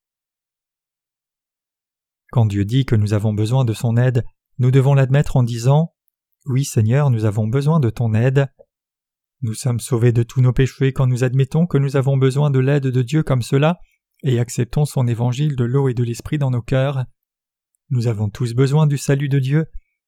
Quand 2.31 2.45
Dieu 2.45 2.65
dit 2.65 2.85
que 2.85 2.95
nous 2.95 3.13
avons 3.13 3.33
besoin 3.33 3.65
de 3.65 3.73
son 3.73 3.97
aide, 3.97 4.23
nous 4.57 4.71
devons 4.71 4.93
l'admettre 4.93 5.37
en 5.37 5.43
disant 5.43 5.93
Oui 6.45 6.63
Seigneur, 6.63 7.09
nous 7.09 7.25
avons 7.25 7.47
besoin 7.47 7.79
de 7.79 7.89
ton 7.89 8.13
aide. 8.13 8.47
Nous 9.41 9.53
sommes 9.53 9.79
sauvés 9.79 10.11
de 10.11 10.23
tous 10.23 10.41
nos 10.41 10.53
péchés 10.53 10.93
quand 10.93 11.07
nous 11.07 11.23
admettons 11.23 11.65
que 11.65 11.77
nous 11.77 11.95
avons 11.95 12.15
besoin 12.15 12.51
de 12.51 12.59
l'aide 12.59 12.87
de 12.87 13.01
Dieu 13.01 13.23
comme 13.23 13.41
cela, 13.41 13.79
et 14.23 14.39
acceptons 14.39 14.85
son 14.85 15.07
évangile 15.07 15.55
de 15.55 15.63
l'eau 15.63 15.89
et 15.89 15.93
de 15.93 16.03
l'esprit 16.03 16.37
dans 16.37 16.51
nos 16.51 16.61
cœurs. 16.61 17.05
Nous 17.89 18.07
avons 18.07 18.29
tous 18.29 18.53
besoin 18.53 18.87
du 18.87 18.97
salut 18.97 19.29
de 19.29 19.39
Dieu, 19.39 19.65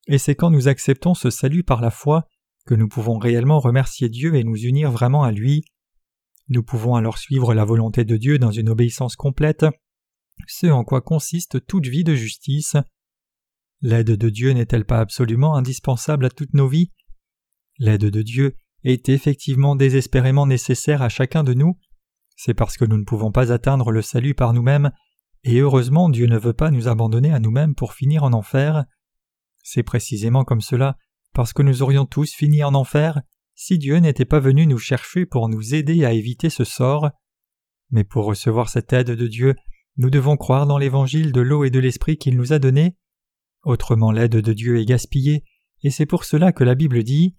et 0.07 0.17
c'est 0.17 0.35
quand 0.35 0.49
nous 0.49 0.67
acceptons 0.67 1.13
ce 1.13 1.29
salut 1.29 1.63
par 1.63 1.81
la 1.81 1.91
foi 1.91 2.27
que 2.65 2.75
nous 2.75 2.87
pouvons 2.87 3.17
réellement 3.17 3.59
remercier 3.59 4.09
Dieu 4.09 4.35
et 4.35 4.43
nous 4.43 4.55
unir 4.55 4.91
vraiment 4.91 5.23
à 5.23 5.31
lui. 5.31 5.65
Nous 6.49 6.63
pouvons 6.63 6.95
alors 6.95 7.17
suivre 7.17 7.53
la 7.53 7.65
volonté 7.65 8.05
de 8.05 8.17
Dieu 8.17 8.37
dans 8.37 8.51
une 8.51 8.69
obéissance 8.69 9.15
complète 9.15 9.65
ce 10.47 10.67
en 10.67 10.83
quoi 10.83 11.01
consiste 11.01 11.65
toute 11.65 11.87
vie 11.87 12.03
de 12.03 12.15
justice. 12.15 12.75
L'aide 13.81 14.11
de 14.11 14.29
Dieu 14.29 14.51
n'est-elle 14.51 14.85
pas 14.85 14.99
absolument 14.99 15.55
indispensable 15.55 16.25
à 16.25 16.29
toutes 16.29 16.53
nos 16.53 16.67
vies? 16.67 16.91
L'aide 17.79 18.05
de 18.05 18.21
Dieu 18.21 18.55
est 18.83 19.09
effectivement 19.09 19.75
désespérément 19.75 20.45
nécessaire 20.45 21.01
à 21.01 21.09
chacun 21.09 21.43
de 21.43 21.53
nous. 21.53 21.77
C'est 22.35 22.53
parce 22.53 22.77
que 22.77 22.85
nous 22.85 22.97
ne 22.97 23.05
pouvons 23.05 23.31
pas 23.31 23.51
atteindre 23.51 23.91
le 23.91 24.01
salut 24.01 24.33
par 24.33 24.53
nous-mêmes, 24.53 24.91
et 25.43 25.59
heureusement 25.59 26.09
Dieu 26.09 26.25
ne 26.27 26.37
veut 26.37 26.53
pas 26.53 26.71
nous 26.71 26.87
abandonner 26.87 27.31
à 27.33 27.39
nous-mêmes 27.39 27.75
pour 27.75 27.93
finir 27.93 28.23
en 28.23 28.33
enfer. 28.33 28.85
C'est 29.63 29.83
précisément 29.83 30.43
comme 30.43 30.61
cela, 30.61 30.97
parce 31.33 31.53
que 31.53 31.61
nous 31.61 31.81
aurions 31.81 32.05
tous 32.05 32.33
fini 32.33 32.63
en 32.63 32.73
enfer, 32.73 33.21
si 33.55 33.77
Dieu 33.77 33.97
n'était 33.97 34.25
pas 34.25 34.39
venu 34.39 34.65
nous 34.67 34.77
chercher 34.77 35.25
pour 35.25 35.49
nous 35.49 35.75
aider 35.75 36.05
à 36.05 36.13
éviter 36.13 36.49
ce 36.49 36.63
sort. 36.63 37.09
Mais 37.91 38.03
pour 38.03 38.25
recevoir 38.25 38.69
cette 38.69 38.93
aide 38.93 39.11
de 39.11 39.27
Dieu, 39.27 39.55
nous 39.97 40.09
devons 40.09 40.37
croire 40.37 40.65
dans 40.65 40.77
l'évangile 40.77 41.31
de 41.31 41.41
l'eau 41.41 41.63
et 41.63 41.69
de 41.69 41.79
l'esprit 41.79 42.17
qu'il 42.17 42.35
nous 42.35 42.53
a 42.53 42.59
donné. 42.59 42.97
Autrement 43.63 44.11
l'aide 44.11 44.35
de 44.35 44.53
Dieu 44.53 44.79
est 44.79 44.85
gaspillée, 44.85 45.43
et 45.83 45.91
c'est 45.91 46.05
pour 46.05 46.25
cela 46.25 46.51
que 46.51 46.63
la 46.63 46.75
Bible 46.75 47.03
dit 47.03 47.35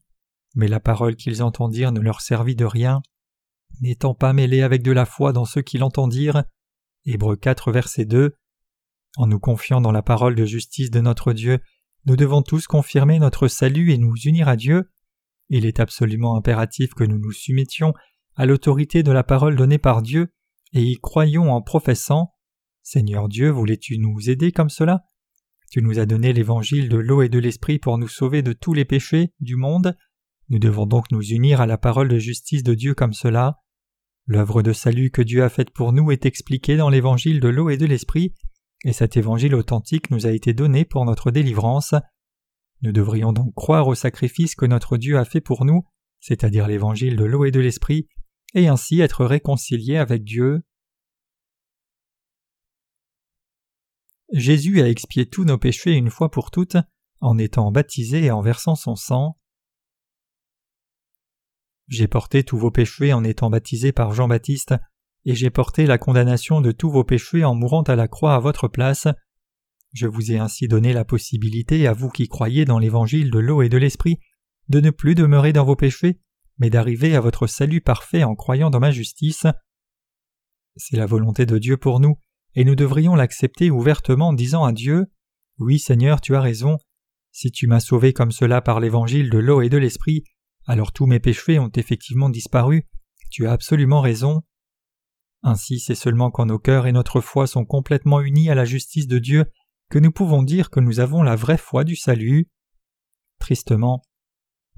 Mais 0.54 0.68
la 0.68 0.80
parole 0.80 1.16
qu'ils 1.16 1.42
entendirent 1.42 1.92
ne 1.92 2.00
leur 2.00 2.20
servit 2.20 2.56
de 2.56 2.64
rien, 2.64 3.02
n'étant 3.80 4.14
pas 4.14 4.32
mêlée 4.32 4.62
avec 4.62 4.82
de 4.82 4.92
la 4.92 5.06
foi 5.06 5.32
dans 5.32 5.44
ceux 5.44 5.62
qui 5.62 5.78
l'entendirent. 5.78 6.44
Hébreux 7.04 7.36
4, 7.36 7.72
verset 7.72 8.04
2. 8.04 8.36
En 9.16 9.26
nous 9.26 9.40
confiant 9.40 9.80
dans 9.80 9.92
la 9.92 10.02
parole 10.02 10.34
de 10.34 10.44
justice 10.44 10.90
de 10.90 11.00
notre 11.00 11.32
Dieu, 11.32 11.60
nous 12.06 12.16
devons 12.16 12.42
tous 12.42 12.66
confirmer 12.66 13.18
notre 13.18 13.48
salut 13.48 13.92
et 13.92 13.98
nous 13.98 14.14
unir 14.14 14.48
à 14.48 14.56
Dieu. 14.56 14.90
Il 15.56 15.66
est 15.66 15.78
absolument 15.78 16.34
impératif 16.34 16.94
que 16.94 17.04
nous 17.04 17.20
nous 17.20 17.30
soumettions 17.30 17.94
à 18.34 18.44
l'autorité 18.44 19.04
de 19.04 19.12
la 19.12 19.22
parole 19.22 19.54
donnée 19.54 19.78
par 19.78 20.02
Dieu 20.02 20.34
et 20.72 20.82
y 20.82 20.96
croyons 20.96 21.52
en 21.52 21.62
professant 21.62 22.32
Seigneur 22.82 23.28
Dieu, 23.28 23.50
voulais-tu 23.50 23.98
nous 23.98 24.28
aider 24.28 24.50
comme 24.50 24.68
cela? 24.68 25.04
Tu 25.70 25.80
nous 25.80 26.00
as 26.00 26.06
donné 26.06 26.32
l'évangile 26.32 26.88
de 26.88 26.96
l'eau 26.96 27.22
et 27.22 27.28
de 27.28 27.38
l'esprit 27.38 27.78
pour 27.78 27.98
nous 27.98 28.08
sauver 28.08 28.42
de 28.42 28.52
tous 28.52 28.74
les 28.74 28.84
péchés 28.84 29.32
du 29.38 29.54
monde. 29.54 29.96
Nous 30.48 30.58
devons 30.58 30.86
donc 30.86 31.12
nous 31.12 31.22
unir 31.22 31.60
à 31.60 31.66
la 31.66 31.78
parole 31.78 32.08
de 32.08 32.18
justice 32.18 32.64
de 32.64 32.74
Dieu 32.74 32.94
comme 32.94 33.12
cela. 33.12 33.60
L'œuvre 34.26 34.60
de 34.60 34.72
salut 34.72 35.12
que 35.12 35.22
Dieu 35.22 35.44
a 35.44 35.48
faite 35.48 35.70
pour 35.70 35.92
nous 35.92 36.10
est 36.10 36.26
expliquée 36.26 36.76
dans 36.76 36.88
l'évangile 36.88 37.38
de 37.38 37.48
l'eau 37.48 37.70
et 37.70 37.76
de 37.76 37.86
l'esprit, 37.86 38.34
et 38.84 38.92
cet 38.92 39.16
évangile 39.16 39.54
authentique 39.54 40.10
nous 40.10 40.26
a 40.26 40.32
été 40.32 40.52
donné 40.52 40.84
pour 40.84 41.04
notre 41.04 41.30
délivrance. 41.30 41.94
Nous 42.82 42.92
devrions 42.92 43.32
donc 43.32 43.54
croire 43.54 43.88
au 43.88 43.94
sacrifice 43.94 44.54
que 44.54 44.66
notre 44.66 44.96
Dieu 44.96 45.18
a 45.18 45.24
fait 45.24 45.40
pour 45.40 45.64
nous, 45.64 45.86
c'est-à-dire 46.20 46.66
l'évangile 46.66 47.16
de 47.16 47.24
l'eau 47.24 47.44
et 47.44 47.50
de 47.50 47.60
l'esprit, 47.60 48.08
et 48.54 48.68
ainsi 48.68 49.00
être 49.00 49.24
réconciliés 49.24 49.96
avec 49.96 50.24
Dieu. 50.24 50.62
Jésus 54.32 54.80
a 54.80 54.88
expié 54.88 55.26
tous 55.28 55.44
nos 55.44 55.58
péchés 55.58 55.92
une 55.92 56.10
fois 56.10 56.30
pour 56.30 56.50
toutes 56.50 56.76
en 57.20 57.38
étant 57.38 57.70
baptisé 57.70 58.24
et 58.24 58.30
en 58.30 58.40
versant 58.40 58.74
son 58.74 58.96
sang. 58.96 59.38
J'ai 61.88 62.08
porté 62.08 62.44
tous 62.44 62.58
vos 62.58 62.70
péchés 62.70 63.12
en 63.12 63.24
étant 63.24 63.50
baptisé 63.50 63.92
par 63.92 64.12
Jean-Baptiste, 64.12 64.74
et 65.24 65.34
j'ai 65.34 65.50
porté 65.50 65.86
la 65.86 65.98
condamnation 65.98 66.60
de 66.60 66.72
tous 66.72 66.90
vos 66.90 67.04
péchés 67.04 67.44
en 67.44 67.54
mourant 67.54 67.82
à 67.82 67.96
la 67.96 68.08
croix 68.08 68.34
à 68.34 68.40
votre 68.40 68.68
place. 68.68 69.06
Je 69.94 70.08
vous 70.08 70.32
ai 70.32 70.38
ainsi 70.38 70.66
donné 70.66 70.92
la 70.92 71.04
possibilité, 71.04 71.86
à 71.86 71.92
vous 71.92 72.10
qui 72.10 72.26
croyez 72.26 72.64
dans 72.64 72.80
l'évangile 72.80 73.30
de 73.30 73.38
l'eau 73.38 73.62
et 73.62 73.68
de 73.68 73.78
l'esprit, 73.78 74.18
de 74.68 74.80
ne 74.80 74.90
plus 74.90 75.14
demeurer 75.14 75.52
dans 75.52 75.64
vos 75.64 75.76
péchés, 75.76 76.18
mais 76.58 76.68
d'arriver 76.68 77.14
à 77.14 77.20
votre 77.20 77.46
salut 77.46 77.80
parfait 77.80 78.24
en 78.24 78.34
croyant 78.34 78.70
dans 78.70 78.80
ma 78.80 78.90
justice. 78.90 79.46
C'est 80.74 80.96
la 80.96 81.06
volonté 81.06 81.46
de 81.46 81.58
Dieu 81.58 81.76
pour 81.76 82.00
nous, 82.00 82.18
et 82.56 82.64
nous 82.64 82.74
devrions 82.74 83.14
l'accepter 83.14 83.70
ouvertement 83.70 84.28
en 84.28 84.32
disant 84.32 84.64
à 84.64 84.72
Dieu 84.72 85.06
Oui 85.58 85.78
Seigneur, 85.78 86.20
tu 86.20 86.34
as 86.34 86.40
raison. 86.40 86.78
Si 87.30 87.52
tu 87.52 87.68
m'as 87.68 87.80
sauvé 87.80 88.12
comme 88.12 88.32
cela 88.32 88.60
par 88.62 88.80
l'évangile 88.80 89.30
de 89.30 89.38
l'eau 89.38 89.62
et 89.62 89.68
de 89.68 89.78
l'esprit, 89.78 90.24
alors 90.66 90.92
tous 90.92 91.06
mes 91.06 91.20
péchés 91.20 91.60
ont 91.60 91.70
effectivement 91.70 92.30
disparu. 92.30 92.88
Tu 93.30 93.46
as 93.46 93.52
absolument 93.52 94.00
raison. 94.00 94.42
Ainsi 95.44 95.78
c'est 95.78 95.94
seulement 95.94 96.32
quand 96.32 96.46
nos 96.46 96.58
cœurs 96.58 96.88
et 96.88 96.92
notre 96.92 97.20
foi 97.20 97.46
sont 97.46 97.64
complètement 97.64 98.20
unis 98.20 98.50
à 98.50 98.56
la 98.56 98.64
justice 98.64 99.06
de 99.06 99.20
Dieu 99.20 99.44
que 99.90 99.98
nous 99.98 100.12
pouvons 100.12 100.42
dire 100.42 100.70
que 100.70 100.80
nous 100.80 101.00
avons 101.00 101.22
la 101.22 101.36
vraie 101.36 101.58
foi 101.58 101.84
du 101.84 101.96
salut. 101.96 102.48
Tristement, 103.38 104.02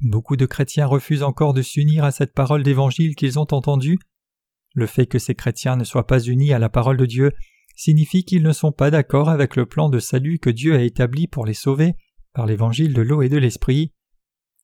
beaucoup 0.01 0.37
de 0.37 0.47
chrétiens 0.47 0.87
refusent 0.87 1.23
encore 1.23 1.55
de 1.55 1.63
s'unir 1.63 2.05
à 2.05 2.11
cette 2.11 2.35
parole 2.35 2.63
d'évangile 2.63 3.15
qu'ils 3.15 3.39
ont 3.39 3.47
entendue. 3.51 3.99
Le 4.75 4.87
fait 4.87 5.07
que 5.07 5.19
ces 5.19 5.35
chrétiens 5.35 5.77
ne 5.77 5.85
soient 5.85 6.07
pas 6.07 6.21
unis 6.21 6.53
à 6.53 6.59
la 6.59 6.69
parole 6.69 6.97
de 6.97 7.07
Dieu 7.07 7.33
signifie 7.77 8.25
qu'ils 8.25 8.43
ne 8.43 8.53
sont 8.53 8.73
pas 8.73 8.91
d'accord 8.91 9.29
avec 9.29 9.55
le 9.55 9.67
plan 9.67 9.89
de 9.89 9.99
salut 9.99 10.39
que 10.39 10.51
Dieu 10.51 10.75
a 10.75 10.83
établi 10.83 11.29
pour 11.29 11.47
les 11.47 11.55
sauver 11.55 11.95
par 12.33 12.47
l'évangile 12.47 12.95
de 12.95 13.03
l'eau 13.03 13.23
et 13.23 13.29
de 13.29 13.39
l'esprit. 13.39 13.93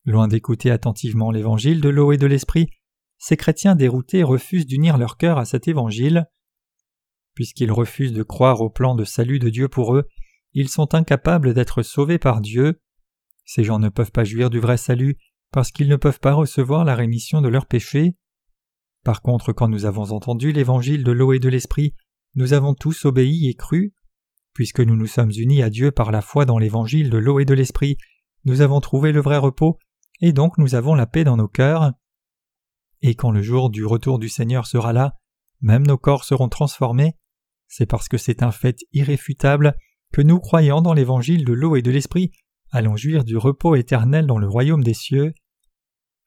Loin 0.04 0.28
d'écouter 0.28 0.70
attentivement 0.70 1.30
l'évangile 1.30 1.80
de 1.80 1.88
l'eau 1.88 2.12
et 2.12 2.16
de 2.16 2.26
l'esprit, 2.26 2.68
ces 3.18 3.36
chrétiens 3.36 3.76
déroutés 3.76 4.24
refusent 4.24 4.66
d'unir 4.66 4.98
leur 4.98 5.16
cœur 5.16 5.38
à 5.38 5.44
cet 5.44 5.68
évangile. 5.68 6.26
Puisqu'ils 7.34 7.70
refusent 7.70 8.12
de 8.12 8.22
croire 8.22 8.60
au 8.60 8.68
plan 8.68 8.94
de 8.94 9.04
salut 9.04 9.38
de 9.38 9.48
Dieu 9.48 9.68
pour 9.68 9.94
eux, 9.94 10.08
ils 10.54 10.68
sont 10.68 10.94
incapables 10.94 11.54
d'être 11.54 11.82
sauvés 11.82 12.18
par 12.18 12.40
Dieu. 12.40 12.80
Ces 13.44 13.64
gens 13.64 13.78
ne 13.78 13.88
peuvent 13.88 14.12
pas 14.12 14.24
jouir 14.24 14.50
du 14.50 14.60
vrai 14.60 14.76
salut 14.76 15.18
parce 15.50 15.70
qu'ils 15.70 15.88
ne 15.88 15.96
peuvent 15.96 16.20
pas 16.20 16.34
recevoir 16.34 16.84
la 16.84 16.94
rémission 16.94 17.40
de 17.40 17.48
leurs 17.48 17.66
péchés. 17.66 18.16
Par 19.04 19.22
contre, 19.22 19.52
quand 19.52 19.68
nous 19.68 19.84
avons 19.84 20.12
entendu 20.12 20.52
l'évangile 20.52 21.04
de 21.04 21.12
l'eau 21.12 21.32
et 21.32 21.38
de 21.38 21.48
l'esprit, 21.48 21.94
nous 22.34 22.52
avons 22.52 22.74
tous 22.74 23.04
obéi 23.04 23.48
et 23.48 23.54
cru. 23.54 23.94
Puisque 24.54 24.80
nous 24.80 24.96
nous 24.96 25.06
sommes 25.06 25.32
unis 25.36 25.62
à 25.62 25.70
Dieu 25.70 25.90
par 25.90 26.12
la 26.12 26.22
foi 26.22 26.44
dans 26.44 26.58
l'évangile 26.58 27.10
de 27.10 27.18
l'eau 27.18 27.40
et 27.40 27.44
de 27.44 27.54
l'esprit, 27.54 27.96
nous 28.44 28.60
avons 28.60 28.80
trouvé 28.80 29.12
le 29.12 29.20
vrai 29.20 29.38
repos, 29.38 29.78
et 30.20 30.32
donc 30.32 30.58
nous 30.58 30.74
avons 30.74 30.94
la 30.94 31.06
paix 31.06 31.24
dans 31.24 31.36
nos 31.36 31.48
cœurs. 31.48 31.92
Et 33.00 33.14
quand 33.14 33.30
le 33.30 33.42
jour 33.42 33.70
du 33.70 33.84
retour 33.84 34.18
du 34.18 34.28
Seigneur 34.28 34.66
sera 34.66 34.92
là, 34.92 35.18
même 35.60 35.86
nos 35.86 35.98
corps 35.98 36.24
seront 36.24 36.48
transformés, 36.48 37.16
c'est 37.66 37.86
parce 37.86 38.08
que 38.08 38.18
c'est 38.18 38.42
un 38.42 38.52
fait 38.52 38.78
irréfutable 38.92 39.74
que 40.12 40.22
nous, 40.22 40.38
croyant 40.38 40.82
dans 40.82 40.92
l'évangile 40.92 41.44
de 41.44 41.52
l'eau 41.52 41.76
et 41.76 41.82
de 41.82 41.90
l'esprit, 41.90 42.32
allons 42.70 42.96
jouir 42.96 43.24
du 43.24 43.36
repos 43.36 43.74
éternel 43.74 44.26
dans 44.26 44.38
le 44.38 44.48
royaume 44.48 44.84
des 44.84 44.94
cieux. 44.94 45.32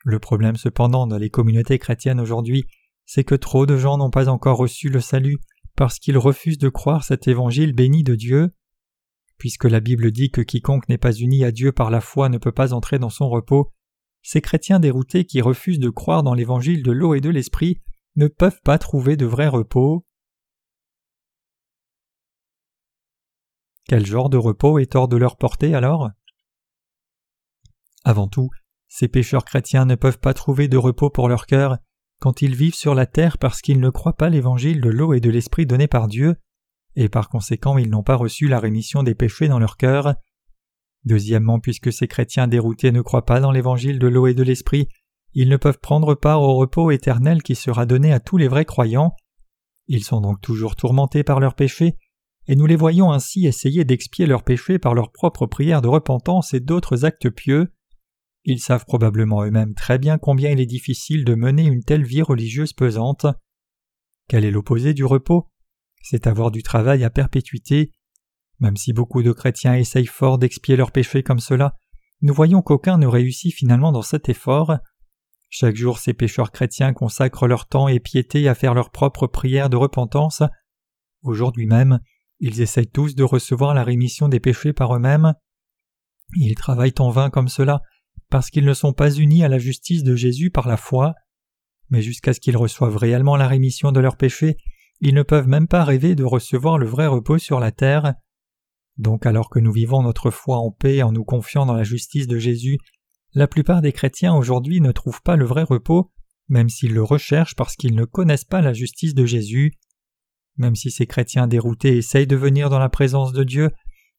Le 0.03 0.19
problème 0.19 0.55
cependant 0.55 1.07
dans 1.07 1.17
les 1.17 1.29
communautés 1.29 1.79
chrétiennes 1.79 2.19
aujourd'hui, 2.19 2.65
c'est 3.05 3.23
que 3.23 3.35
trop 3.35 3.65
de 3.65 3.77
gens 3.77 3.97
n'ont 3.97 4.09
pas 4.09 4.29
encore 4.29 4.57
reçu 4.57 4.89
le 4.89 4.99
salut 4.99 5.37
parce 5.75 5.99
qu'ils 5.99 6.17
refusent 6.17 6.57
de 6.57 6.69
croire 6.69 7.03
cet 7.03 7.27
évangile 7.27 7.73
béni 7.73 8.03
de 8.03 8.15
Dieu. 8.15 8.51
Puisque 9.37 9.65
la 9.65 9.79
Bible 9.79 10.11
dit 10.11 10.31
que 10.31 10.41
quiconque 10.41 10.87
n'est 10.89 10.97
pas 10.97 11.13
uni 11.13 11.43
à 11.43 11.51
Dieu 11.51 11.71
par 11.71 11.91
la 11.91 12.01
foi 12.01 12.29
ne 12.29 12.37
peut 12.37 12.51
pas 12.51 12.73
entrer 12.73 12.99
dans 12.99 13.09
son 13.09 13.29
repos, 13.29 13.71
ces 14.23 14.41
chrétiens 14.41 14.79
déroutés 14.79 15.25
qui 15.25 15.41
refusent 15.41 15.79
de 15.79 15.89
croire 15.89 16.23
dans 16.23 16.33
l'évangile 16.33 16.81
de 16.81 16.91
l'eau 16.91 17.13
et 17.13 17.21
de 17.21 17.29
l'esprit 17.29 17.81
ne 18.15 18.27
peuvent 18.27 18.61
pas 18.63 18.79
trouver 18.79 19.17
de 19.17 19.25
vrai 19.25 19.47
repos. 19.47 20.05
Quel 23.87 24.05
genre 24.05 24.29
de 24.29 24.37
repos 24.37 24.79
est 24.79 24.95
hors 24.95 25.07
de 25.07 25.17
leur 25.17 25.37
portée 25.37 25.75
alors? 25.75 26.09
Avant 28.03 28.27
tout, 28.27 28.49
ces 28.87 29.07
pécheurs 29.07 29.45
chrétiens 29.45 29.85
ne 29.85 29.95
peuvent 29.95 30.19
pas 30.19 30.33
trouver 30.33 30.67
de 30.67 30.77
repos 30.77 31.09
pour 31.09 31.27
leur 31.27 31.45
cœur 31.45 31.77
quand 32.19 32.41
ils 32.41 32.55
vivent 32.55 32.75
sur 32.75 32.95
la 32.95 33.05
terre 33.05 33.37
parce 33.37 33.61
qu'ils 33.61 33.79
ne 33.79 33.89
croient 33.89 34.15
pas 34.15 34.29
l'évangile 34.29 34.81
de 34.81 34.89
l'eau 34.89 35.13
et 35.13 35.19
de 35.19 35.29
l'esprit 35.29 35.65
donné 35.65 35.87
par 35.87 36.07
Dieu, 36.07 36.35
et 36.95 37.09
par 37.09 37.29
conséquent 37.29 37.77
ils 37.77 37.89
n'ont 37.89 38.03
pas 38.03 38.15
reçu 38.15 38.47
la 38.47 38.59
rémission 38.59 39.03
des 39.03 39.15
péchés 39.15 39.47
dans 39.47 39.59
leur 39.59 39.77
cœur. 39.77 40.15
Deuxièmement, 41.03 41.59
puisque 41.59 41.93
ces 41.93 42.07
chrétiens 42.07 42.47
déroutés 42.47 42.91
ne 42.91 43.01
croient 43.01 43.25
pas 43.25 43.39
dans 43.39 43.51
l'évangile 43.51 43.99
de 43.99 44.07
l'eau 44.07 44.27
et 44.27 44.33
de 44.33 44.43
l'esprit, 44.43 44.87
ils 45.33 45.49
ne 45.49 45.57
peuvent 45.57 45.79
prendre 45.79 46.15
part 46.15 46.41
au 46.41 46.55
repos 46.55 46.89
éternel 46.89 47.43
qui 47.43 47.55
sera 47.55 47.85
donné 47.85 48.11
à 48.11 48.19
tous 48.19 48.37
les 48.37 48.47
vrais 48.47 48.65
croyants. 48.65 49.13
Ils 49.87 50.03
sont 50.03 50.21
donc 50.21 50.41
toujours 50.41 50.75
tourmentés 50.75 51.23
par 51.23 51.39
leurs 51.39 51.53
péchés, 51.53 51.97
et 52.47 52.55
nous 52.55 52.65
les 52.65 52.75
voyons 52.75 53.11
ainsi 53.11 53.45
essayer 53.47 53.85
d'expier 53.85 54.25
leurs 54.25 54.43
péchés 54.43 54.79
par 54.79 54.93
leurs 54.93 55.11
propres 55.11 55.47
prières 55.47 55.81
de 55.81 55.87
repentance 55.87 56.53
et 56.53 56.59
d'autres 56.59 57.05
actes 57.05 57.29
pieux. 57.29 57.73
Ils 58.43 58.59
savent 58.59 58.85
probablement 58.85 59.43
eux-mêmes 59.43 59.73
très 59.73 59.97
bien 59.97 60.19
combien 60.19 60.51
il 60.51 60.59
est 60.59 60.67
difficile 60.67 61.25
de 61.25 61.33
mener 61.33 61.63
une 61.63 61.83
telle 61.83 62.03
vie 62.03 62.21
religieuse 62.21 62.73
pesante. 62.73 63.25
Quel 64.27 64.45
est 64.45 64.51
l'opposé 64.51 64.93
du 64.93 65.03
repos? 65.03 65.49
C'est 66.03 66.27
avoir 66.27 66.51
du 66.51 66.61
travail 66.61 67.03
à 67.03 67.09
perpétuité. 67.09 67.91
Même 68.59 68.77
si 68.77 68.93
beaucoup 68.93 69.23
de 69.23 69.31
chrétiens 69.31 69.75
essayent 69.75 70.05
fort 70.05 70.37
d'expier 70.37 70.75
leurs 70.75 70.91
péchés 70.91 71.23
comme 71.23 71.39
cela, 71.39 71.75
nous 72.21 72.33
voyons 72.33 72.61
qu'aucun 72.61 72.97
ne 72.97 73.07
réussit 73.07 73.53
finalement 73.53 73.91
dans 73.91 74.03
cet 74.03 74.29
effort. 74.29 74.77
Chaque 75.49 75.75
jour 75.75 75.97
ces 75.97 76.13
pécheurs 76.13 76.51
chrétiens 76.51 76.93
consacrent 76.93 77.47
leur 77.47 77.67
temps 77.67 77.87
et 77.87 77.99
piété 77.99 78.47
à 78.47 78.55
faire 78.55 78.75
leurs 78.75 78.91
propres 78.91 79.27
prières 79.27 79.69
de 79.69 79.77
repentance. 79.77 80.43
Aujourd'hui 81.23 81.65
même, 81.65 81.99
ils 82.39 82.61
essayent 82.61 82.89
tous 82.89 83.15
de 83.15 83.23
recevoir 83.23 83.73
la 83.73 83.83
rémission 83.83 84.27
des 84.27 84.39
péchés 84.39 84.73
par 84.73 84.95
eux-mêmes. 84.95 85.33
Ils 86.35 86.55
travaillent 86.55 86.93
en 86.99 87.09
vain 87.09 87.29
comme 87.29 87.47
cela, 87.47 87.81
parce 88.29 88.49
qu'ils 88.49 88.65
ne 88.65 88.73
sont 88.73 88.93
pas 88.93 89.11
unis 89.11 89.43
à 89.43 89.49
la 89.49 89.59
justice 89.59 90.03
de 90.03 90.15
Jésus 90.15 90.51
par 90.51 90.67
la 90.67 90.77
foi. 90.77 91.13
Mais 91.89 92.01
jusqu'à 92.01 92.33
ce 92.33 92.39
qu'ils 92.39 92.57
reçoivent 92.57 92.97
réellement 92.97 93.35
la 93.35 93.47
rémission 93.47 93.91
de 93.91 93.99
leurs 93.99 94.17
péchés, 94.17 94.57
ils 95.01 95.13
ne 95.13 95.23
peuvent 95.23 95.47
même 95.47 95.67
pas 95.67 95.83
rêver 95.83 96.15
de 96.15 96.23
recevoir 96.23 96.77
le 96.77 96.87
vrai 96.87 97.07
repos 97.07 97.37
sur 97.37 97.59
la 97.59 97.71
terre. 97.71 98.15
Donc 98.97 99.25
alors 99.25 99.49
que 99.49 99.59
nous 99.59 99.71
vivons 99.71 100.01
notre 100.01 100.31
foi 100.31 100.57
en 100.57 100.71
paix 100.71 101.03
en 101.03 101.11
nous 101.11 101.25
confiant 101.25 101.65
dans 101.65 101.73
la 101.73 101.83
justice 101.83 102.27
de 102.27 102.39
Jésus, 102.39 102.77
la 103.33 103.47
plupart 103.47 103.81
des 103.81 103.91
chrétiens 103.91 104.33
aujourd'hui 104.33 104.79
ne 104.79 104.91
trouvent 104.91 105.21
pas 105.21 105.35
le 105.35 105.45
vrai 105.45 105.63
repos, 105.63 106.11
même 106.47 106.69
s'ils 106.69 106.93
le 106.93 107.03
recherchent 107.03 107.55
parce 107.55 107.75
qu'ils 107.75 107.95
ne 107.95 108.05
connaissent 108.05 108.45
pas 108.45 108.61
la 108.61 108.73
justice 108.73 109.13
de 109.13 109.25
Jésus. 109.25 109.73
Même 110.57 110.75
si 110.75 110.91
ces 110.91 111.05
chrétiens 111.05 111.47
déroutés 111.47 111.97
essayent 111.97 112.27
de 112.27 112.35
venir 112.35 112.69
dans 112.69 112.79
la 112.79 112.89
présence 112.89 113.33
de 113.33 113.43
Dieu, 113.43 113.71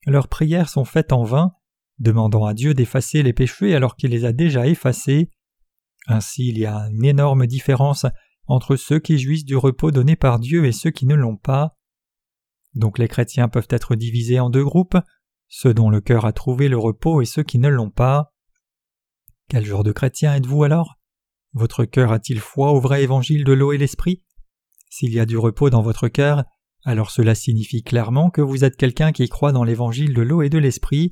leurs 0.07 0.29
prières 0.29 0.69
sont 0.69 0.85
faites 0.85 1.13
en 1.13 1.25
vain, 1.25 1.53
demandant 1.99 2.45
à 2.45 2.55
Dieu 2.55 2.75
d'effacer 2.75 3.23
les 3.23 3.33
péchés 3.33 3.75
alors 3.75 3.97
qu'il 3.97 4.11
les 4.11 4.25
a 4.25 4.33
déjà 4.33 4.67
effacés. 4.67 5.31
Ainsi 6.07 6.49
il 6.49 6.59
y 6.59 6.67
a 6.67 6.89
une 6.91 7.05
énorme 7.05 7.47
différence 7.47 8.07
entre 8.47 8.77
ceux 8.77 9.01
qui 9.01 9.19
jouissent 9.19 9.45
du 9.45 9.57
repos 9.57 9.91
donné 9.91 10.15
par 10.15 10.39
Dieu 10.39 10.67
et 10.67 10.73
ceux 10.73 10.91
qui 10.91 11.07
ne 11.07 11.15
l'ont 11.15 11.37
pas. 11.37 11.77
Donc 12.75 12.99
les 12.99 13.09
chrétiens 13.09 13.49
peuvent 13.49 13.69
être 13.71 13.97
divisés 13.97 14.39
en 14.39 14.51
deux 14.51 14.65
groupes, 14.65 14.99
ceux 15.49 15.75
dont 15.75 15.91
le 15.91 16.01
cœur 16.01 16.27
a 16.27 16.33
trouvé 16.33 16.69
le 16.69 16.79
repos 16.79 17.23
et 17.23 17.25
ceux 17.25 17.43
qui 17.43 17.59
ne 17.59 17.69
l'ont 17.69 17.91
pas. 17.91 18.35
Quel 19.49 19.65
genre 19.65 19.85
de 19.85 19.93
chrétien 19.93 20.35
êtes-vous 20.35 20.65
alors? 20.65 20.97
Votre 21.55 21.85
cœur 21.85 22.13
a-t-il 22.13 22.39
foi 22.39 22.73
au 22.73 22.81
vrai 22.81 23.03
évangile 23.03 23.45
de 23.45 23.53
l'eau 23.53 23.73
et 23.73 23.79
l'esprit? 23.79 24.23
S'il 24.89 25.13
y 25.13 25.21
a 25.21 25.27
du 25.27 25.37
repos 25.37 25.71
dans 25.71 25.83
votre 25.83 26.09
cœur, 26.09 26.45
alors 26.85 27.11
cela 27.11 27.35
signifie 27.35 27.83
clairement 27.83 28.31
que 28.31 28.41
vous 28.41 28.65
êtes 28.65 28.77
quelqu'un 28.77 29.13
qui 29.13 29.29
croit 29.29 29.53
dans 29.53 29.65
l'évangile 29.65 30.15
de 30.15 30.23
l'eau 30.23 30.43
et 30.43 30.49
de 30.49 30.59
l'esprit. 30.59 31.11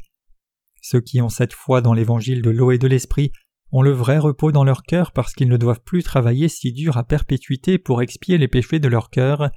Ceux 0.81 1.01
qui 1.01 1.21
ont 1.21 1.29
cette 1.29 1.53
foi 1.53 1.81
dans 1.81 1.95
l'évangile 1.95 2.43
de 2.43 2.51
l'eau 2.51 2.71
et 2.71 2.79
de 2.79 2.87
l'esprit 2.87 3.33
ont 3.73 3.83
le 3.83 3.91
vrai 3.91 4.19
repos 4.19 4.53
dans 4.53 4.63
leur 4.63 4.85
cœur 4.85 5.11
parce 5.11 5.35
qu'ils 5.35 5.49
ne 5.49 5.57
doivent 5.57 5.83
plus 5.83 6.05
travailler 6.05 6.49
si 6.49 6.73
dur 6.73 6.97
à 6.97 7.03
perpétuité 7.03 7.79
pour 7.79 8.03
expier 8.03 8.39
les 8.39 8.47
péchés 8.47 8.79
de 8.79 8.87
leur 8.89 9.11
cœur. 9.11 9.51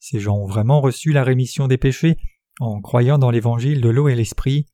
Ces 0.00 0.18
gens 0.18 0.36
ont 0.36 0.46
vraiment 0.46 0.80
reçu 0.80 1.12
la 1.12 1.22
rémission 1.22 1.68
des 1.68 1.78
péchés 1.78 2.16
en 2.58 2.80
croyant 2.80 3.18
dans 3.18 3.30
l'évangile 3.30 3.80
de 3.80 3.88
l'eau 3.88 4.08
et 4.08 4.16
l'esprit. 4.16 4.66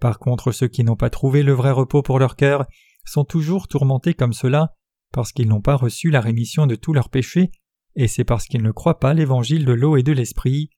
Par 0.00 0.18
contre, 0.18 0.50
ceux 0.50 0.66
qui 0.66 0.82
n'ont 0.82 0.96
pas 0.96 1.10
trouvé 1.10 1.44
le 1.44 1.52
vrai 1.52 1.70
repos 1.70 2.02
pour 2.02 2.18
leur 2.18 2.34
cœur 2.34 2.66
sont 3.04 3.24
toujours 3.24 3.68
tourmentés 3.68 4.14
comme 4.14 4.32
cela 4.32 4.74
parce 5.12 5.30
qu'ils 5.30 5.48
n'ont 5.48 5.60
pas 5.60 5.76
reçu 5.76 6.10
la 6.10 6.20
rémission 6.20 6.66
de 6.66 6.74
tous 6.74 6.92
leurs 6.92 7.08
péchés, 7.08 7.52
et 7.96 8.08
c'est 8.08 8.24
parce 8.24 8.46
qu'ils 8.46 8.62
ne 8.62 8.72
croient 8.72 8.98
pas 8.98 9.14
l'évangile 9.14 9.64
de 9.64 9.72
l'eau 9.72 9.96
et 9.96 10.02
de 10.02 10.12
l'esprit. 10.12 10.70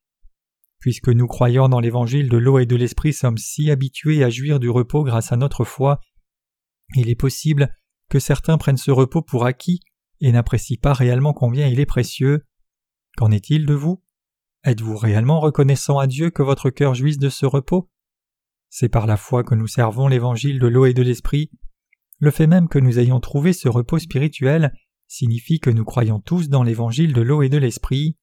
Puisque 0.79 1.09
nous 1.09 1.27
croyons 1.27 1.69
dans 1.69 1.81
l'évangile 1.81 2.29
de 2.29 2.37
l'eau 2.37 2.59
et 2.59 2.67
de 2.67 2.77
l'esprit 2.77 3.13
sommes 3.13 3.39
si 3.39 3.71
habitués 3.71 4.23
à 4.23 4.31
jouir 4.31 4.61
du 4.61 4.69
repos 4.69 5.05
grâce 5.05 5.33
à 5.33 5.37
notre 5.37 5.65
foi, 5.65 6.01
il 6.95 7.09
est 7.09 7.17
possible 7.17 7.75
que 8.09 8.19
certains 8.19 8.59
prennent 8.59 8.77
ce 8.77 8.91
repos 8.91 9.23
pour 9.23 9.47
acquis 9.47 9.81
et 10.21 10.33
n'apprécient 10.33 10.79
pas 10.81 10.93
réellement 10.93 11.33
combien 11.33 11.67
il 11.67 11.81
est 11.81 11.87
précieux. 11.87 12.45
Qu'en 13.17 13.31
est-il 13.31 13.67
de 13.67 13.75
vous? 13.75 14.03
Êtes-vous 14.65 14.97
réellement 14.97 15.41
reconnaissant 15.41 15.99
à 15.99 16.07
Dieu 16.07 16.31
que 16.31 16.43
votre 16.43 16.71
cœur 16.71 16.95
jouisse 16.95 17.19
de 17.19 17.29
ce 17.29 17.47
repos? 17.47 17.91
C'est 18.69 18.89
par 18.89 19.07
la 19.07 19.17
foi 19.17 19.43
que 19.43 19.55
nous 19.55 19.67
servons 19.67 20.09
l'évangile 20.09 20.59
de 20.59 20.67
l'eau 20.67 20.87
et 20.87 20.95
de 20.95 21.03
l'esprit, 21.03 21.51
le 22.19 22.31
fait 22.31 22.47
même 22.47 22.69
que 22.69 22.79
nous 22.79 22.99
ayons 22.99 23.21
trouvé 23.21 23.53
ce 23.53 23.69
repos 23.69 23.99
spirituel 23.99 24.73
signifie 25.09 25.61
que 25.61 25.71
nous 25.71 25.85
croyons 25.85 26.21
tous 26.21 26.49
dans 26.49 26.63
l'évangile 26.63 27.13
de 27.13 27.21
l'eau 27.21 27.43
et 27.43 27.49
de 27.49 27.59
l'esprit. 27.59 28.17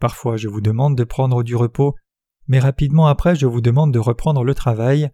Parfois 0.00 0.36
je 0.36 0.48
vous 0.48 0.60
demande 0.60 0.96
de 0.96 1.04
prendre 1.04 1.42
du 1.42 1.56
repos, 1.56 1.94
mais 2.46 2.58
rapidement 2.58 3.06
après 3.06 3.36
je 3.36 3.46
vous 3.46 3.60
demande 3.60 3.92
de 3.92 3.98
reprendre 3.98 4.44
le 4.44 4.54
travail. 4.54 5.10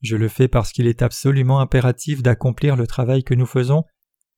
Je 0.00 0.16
le 0.16 0.28
fais 0.28 0.48
parce 0.48 0.72
qu'il 0.72 0.86
est 0.86 1.02
absolument 1.02 1.60
impératif 1.60 2.22
d'accomplir 2.22 2.76
le 2.76 2.86
travail 2.86 3.24
que 3.24 3.34
nous 3.34 3.46
faisons, 3.46 3.84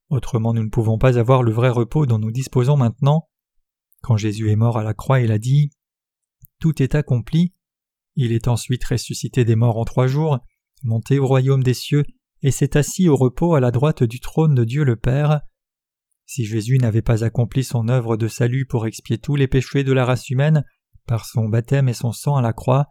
autrement 0.09 0.55
nous 0.55 0.65
ne 0.65 0.71
pouvons 0.71 0.99
pas 0.99 1.19
avoir 1.19 1.43
le 1.43 1.53
vrai 1.53 1.71
repos 1.71 2.07
dont 2.07 2.19
nous 2.19 2.33
disposons 2.33 2.77
maintenant. 2.77 3.29
Quand 4.03 4.17
Jésus 4.17 4.51
est 4.51 4.57
mort 4.57 4.79
à 4.79 4.85
la 4.85 4.95
croix, 4.95 5.21
il 5.21 5.33
a 5.33 5.39
dit 5.39 5.71
Tout 6.59 6.83
est 6.83 6.95
accompli. 6.95 7.55
Il 8.17 8.33
est 8.33 8.49
ensuite 8.49 8.85
ressuscité 8.85 9.45
des 9.45 9.57
morts 9.57 9.79
en 9.79 9.85
trois 9.85 10.07
jours, 10.07 10.39
monté 10.83 11.19
au 11.19 11.27
royaume 11.27 11.63
des 11.63 11.75
cieux, 11.75 12.05
et 12.43 12.51
s'est 12.51 12.77
assis 12.77 13.09
au 13.09 13.17
repos 13.17 13.55
à 13.55 13.61
la 13.61 13.71
droite 13.71 14.03
du 14.03 14.21
trône 14.21 14.55
de 14.55 14.65
Dieu 14.65 14.85
le 14.85 14.97
Père. 14.97 15.43
Si 16.33 16.45
Jésus 16.45 16.79
n'avait 16.79 17.03
pas 17.03 17.25
accompli 17.25 17.65
son 17.65 17.89
œuvre 17.89 18.17
de 18.17 18.29
salut 18.29 18.65
pour 18.65 18.87
expier 18.87 19.19
tous 19.19 19.35
les 19.35 19.49
péchés 19.49 19.83
de 19.83 19.93
la 19.93 20.05
race 20.05 20.31
humaine 20.31 20.65
par 21.05 21.25
son 21.25 21.49
baptême 21.49 21.89
et 21.89 21.93
son 21.93 22.13
sang 22.13 22.37
à 22.37 22.41
la 22.41 22.53
croix, 22.53 22.87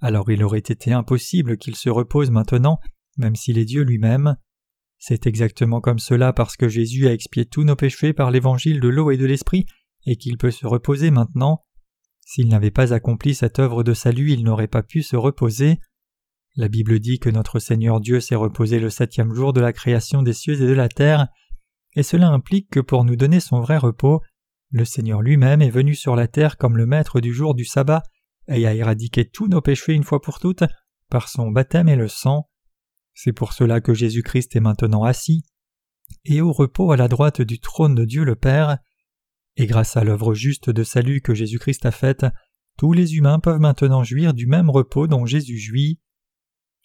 alors 0.00 0.30
il 0.30 0.42
aurait 0.42 0.60
été 0.60 0.94
impossible 0.94 1.58
qu'il 1.58 1.76
se 1.76 1.90
repose 1.90 2.30
maintenant, 2.30 2.78
même 3.18 3.36
s'il 3.36 3.58
est 3.58 3.66
Dieu 3.66 3.82
lui-même. 3.82 4.38
C'est 4.96 5.26
exactement 5.26 5.82
comme 5.82 5.98
cela 5.98 6.32
parce 6.32 6.56
que 6.56 6.70
Jésus 6.70 7.06
a 7.06 7.12
expié 7.12 7.44
tous 7.44 7.62
nos 7.62 7.76
péchés 7.76 8.14
par 8.14 8.30
l'évangile 8.30 8.80
de 8.80 8.88
l'eau 8.88 9.10
et 9.10 9.18
de 9.18 9.26
l'esprit, 9.26 9.66
et 10.06 10.16
qu'il 10.16 10.38
peut 10.38 10.50
se 10.50 10.66
reposer 10.66 11.10
maintenant. 11.10 11.66
S'il 12.24 12.48
n'avait 12.48 12.70
pas 12.70 12.94
accompli 12.94 13.34
cette 13.34 13.58
œuvre 13.58 13.82
de 13.82 13.92
salut, 13.92 14.32
il 14.32 14.44
n'aurait 14.44 14.66
pas 14.66 14.82
pu 14.82 15.02
se 15.02 15.16
reposer. 15.16 15.78
La 16.56 16.68
Bible 16.68 17.00
dit 17.00 17.18
que 17.18 17.28
notre 17.28 17.58
Seigneur 17.58 18.00
Dieu 18.00 18.20
s'est 18.20 18.34
reposé 18.34 18.80
le 18.80 18.88
septième 18.88 19.34
jour 19.34 19.52
de 19.52 19.60
la 19.60 19.74
création 19.74 20.22
des 20.22 20.32
cieux 20.32 20.54
et 20.54 20.66
de 20.66 20.72
la 20.72 20.88
terre, 20.88 21.28
et 21.94 22.02
cela 22.02 22.28
implique 22.28 22.70
que 22.70 22.80
pour 22.80 23.04
nous 23.04 23.16
donner 23.16 23.40
son 23.40 23.60
vrai 23.60 23.76
repos, 23.76 24.22
le 24.70 24.84
Seigneur 24.84 25.22
lui-même 25.22 25.62
est 25.62 25.70
venu 25.70 25.94
sur 25.94 26.14
la 26.14 26.28
terre 26.28 26.56
comme 26.58 26.76
le 26.76 26.86
maître 26.86 27.20
du 27.20 27.32
jour 27.32 27.54
du 27.54 27.64
sabbat 27.64 28.02
et 28.48 28.66
a 28.66 28.74
éradiqué 28.74 29.28
tous 29.28 29.48
nos 29.48 29.60
péchés 29.60 29.94
une 29.94 30.04
fois 30.04 30.20
pour 30.20 30.38
toutes 30.38 30.64
par 31.08 31.28
son 31.28 31.50
baptême 31.50 31.88
et 31.88 31.96
le 31.96 32.08
sang. 32.08 32.48
C'est 33.14 33.32
pour 33.32 33.52
cela 33.52 33.80
que 33.80 33.94
Jésus-Christ 33.94 34.54
est 34.56 34.60
maintenant 34.60 35.04
assis 35.04 35.44
et 36.24 36.40
au 36.40 36.52
repos 36.52 36.92
à 36.92 36.96
la 36.96 37.08
droite 37.08 37.40
du 37.42 37.60
trône 37.60 37.94
de 37.94 38.04
Dieu 38.04 38.24
le 38.24 38.36
Père, 38.36 38.78
et 39.56 39.66
grâce 39.66 39.96
à 39.96 40.04
l'œuvre 40.04 40.34
juste 40.34 40.70
de 40.70 40.82
salut 40.82 41.20
que 41.20 41.34
Jésus-Christ 41.34 41.84
a 41.86 41.90
faite, 41.90 42.26
tous 42.76 42.92
les 42.92 43.16
humains 43.16 43.40
peuvent 43.40 43.60
maintenant 43.60 44.04
jouir 44.04 44.34
du 44.34 44.46
même 44.46 44.70
repos 44.70 45.06
dont 45.06 45.26
Jésus 45.26 45.58
jouit. 45.58 46.00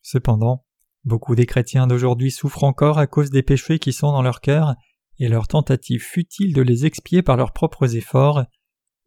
Cependant, 0.02 0.66
beaucoup 1.04 1.36
des 1.36 1.46
chrétiens 1.46 1.88
d'aujourd'hui 1.88 2.32
souffrent 2.32 2.64
encore 2.64 2.98
à 2.98 3.08
cause 3.08 3.30
des 3.30 3.44
péchés 3.44 3.80
qui 3.80 3.94
sont 3.94 4.12
dans 4.12 4.22
leur 4.22 4.42
cœur 4.42 4.76
et 5.24 5.30
leur 5.30 5.48
tentative 5.48 6.02
futile 6.02 6.54
de 6.54 6.62
les 6.62 6.86
expier 6.86 7.22
par 7.22 7.38
leurs 7.38 7.54
propres 7.54 7.96
efforts. 7.96 8.44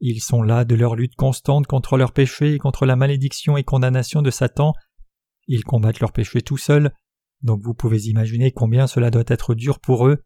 Ils 0.00 0.22
sont 0.22 0.42
là 0.42 0.64
de 0.64 0.74
leur 0.74 0.96
lutte 0.96 1.14
constante 1.14 1.66
contre 1.66 1.98
leurs 1.98 2.12
péchés 2.12 2.54
et 2.54 2.58
contre 2.58 2.86
la 2.86 2.96
malédiction 2.96 3.58
et 3.58 3.64
condamnation 3.64 4.22
de 4.22 4.30
Satan. 4.30 4.72
Ils 5.46 5.64
combattent 5.64 6.00
leurs 6.00 6.12
péchés 6.12 6.40
tout 6.40 6.56
seuls, 6.56 6.90
donc 7.42 7.60
vous 7.62 7.74
pouvez 7.74 8.04
imaginer 8.04 8.50
combien 8.50 8.86
cela 8.86 9.10
doit 9.10 9.24
être 9.26 9.54
dur 9.54 9.78
pour 9.78 10.06
eux. 10.06 10.22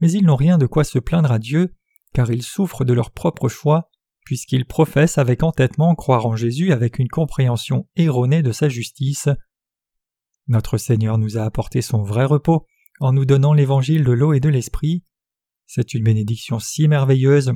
Mais 0.00 0.10
ils 0.10 0.24
n'ont 0.24 0.34
rien 0.34 0.58
de 0.58 0.66
quoi 0.66 0.82
se 0.82 0.98
plaindre 0.98 1.30
à 1.30 1.38
Dieu, 1.38 1.74
car 2.12 2.32
ils 2.32 2.42
souffrent 2.42 2.84
de 2.84 2.92
leur 2.92 3.12
propre 3.12 3.48
choix, 3.48 3.88
puisqu'ils 4.24 4.66
professent 4.66 5.18
avec 5.18 5.44
entêtement 5.44 5.94
croire 5.94 6.26
en 6.26 6.34
Jésus 6.34 6.72
avec 6.72 6.98
une 6.98 7.08
compréhension 7.08 7.86
erronée 7.94 8.42
de 8.42 8.50
sa 8.50 8.68
justice. 8.68 9.28
Notre 10.48 10.76
Seigneur 10.76 11.18
nous 11.18 11.38
a 11.38 11.42
apporté 11.42 11.82
son 11.82 12.02
vrai 12.02 12.24
repos 12.24 12.66
en 12.98 13.12
nous 13.12 13.24
donnant 13.24 13.54
l'évangile 13.54 14.02
de 14.02 14.12
l'eau 14.12 14.32
et 14.32 14.40
de 14.40 14.48
l'esprit. 14.48 15.04
C'est 15.72 15.94
une 15.94 16.02
bénédiction 16.02 16.58
si 16.58 16.88
merveilleuse 16.88 17.52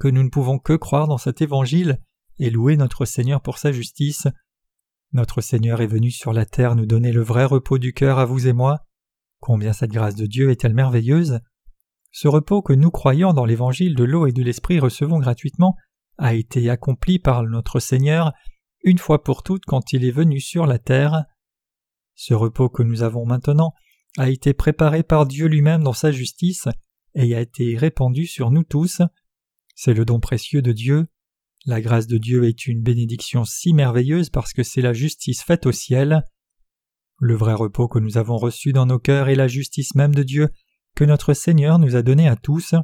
que 0.00 0.08
nous 0.08 0.24
ne 0.24 0.28
pouvons 0.28 0.58
que 0.58 0.72
croire 0.72 1.06
dans 1.06 1.18
cet 1.18 1.40
évangile 1.40 2.00
et 2.40 2.50
louer 2.50 2.76
notre 2.76 3.04
Seigneur 3.04 3.42
pour 3.42 3.58
sa 3.58 3.70
justice. 3.70 4.26
Notre 5.12 5.40
Seigneur 5.40 5.80
est 5.80 5.86
venu 5.86 6.10
sur 6.10 6.32
la 6.32 6.46
terre 6.46 6.74
nous 6.74 6.84
donner 6.84 7.12
le 7.12 7.22
vrai 7.22 7.44
repos 7.44 7.78
du 7.78 7.92
cœur 7.92 8.18
à 8.18 8.24
vous 8.24 8.48
et 8.48 8.52
moi. 8.52 8.80
Combien 9.38 9.72
cette 9.72 9.92
grâce 9.92 10.16
de 10.16 10.26
Dieu 10.26 10.50
est-elle 10.50 10.74
merveilleuse 10.74 11.38
Ce 12.10 12.26
repos 12.26 12.60
que 12.60 12.72
nous 12.72 12.90
croyons 12.90 13.32
dans 13.32 13.44
l'évangile 13.44 13.94
de 13.94 14.02
l'eau 14.02 14.26
et 14.26 14.32
de 14.32 14.42
l'esprit 14.42 14.80
recevons 14.80 15.20
gratuitement 15.20 15.76
a 16.18 16.34
été 16.34 16.68
accompli 16.68 17.20
par 17.20 17.44
notre 17.44 17.78
Seigneur 17.78 18.32
une 18.82 18.98
fois 18.98 19.22
pour 19.22 19.44
toutes 19.44 19.64
quand 19.64 19.92
il 19.92 20.04
est 20.04 20.10
venu 20.10 20.40
sur 20.40 20.66
la 20.66 20.80
terre. 20.80 21.22
Ce 22.16 22.34
repos 22.34 22.68
que 22.68 22.82
nous 22.82 23.04
avons 23.04 23.26
maintenant 23.26 23.74
a 24.16 24.28
été 24.28 24.54
préparé 24.54 25.04
par 25.04 25.24
Dieu 25.24 25.46
lui-même 25.46 25.84
dans 25.84 25.92
sa 25.92 26.10
justice 26.10 26.66
et 27.14 27.34
a 27.34 27.40
été 27.40 27.76
répandu 27.76 28.26
sur 28.26 28.50
nous 28.50 28.64
tous. 28.64 29.02
C'est 29.74 29.94
le 29.94 30.04
don 30.04 30.20
précieux 30.20 30.62
de 30.62 30.72
Dieu. 30.72 31.06
La 31.66 31.80
grâce 31.80 32.06
de 32.06 32.18
Dieu 32.18 32.44
est 32.44 32.66
une 32.66 32.82
bénédiction 32.82 33.44
si 33.44 33.72
merveilleuse 33.72 34.30
parce 34.30 34.52
que 34.52 34.62
c'est 34.62 34.80
la 34.80 34.92
justice 34.92 35.42
faite 35.42 35.66
au 35.66 35.72
ciel. 35.72 36.24
Le 37.20 37.34
vrai 37.34 37.54
repos 37.54 37.88
que 37.88 37.98
nous 37.98 38.16
avons 38.16 38.36
reçu 38.36 38.72
dans 38.72 38.86
nos 38.86 38.98
cœurs 38.98 39.28
est 39.28 39.34
la 39.34 39.48
justice 39.48 39.94
même 39.94 40.14
de 40.14 40.22
Dieu 40.22 40.48
que 40.94 41.04
notre 41.04 41.34
Seigneur 41.34 41.78
nous 41.78 41.96
a 41.96 42.02
donné 42.02 42.28
à 42.28 42.36
tous. 42.36 42.74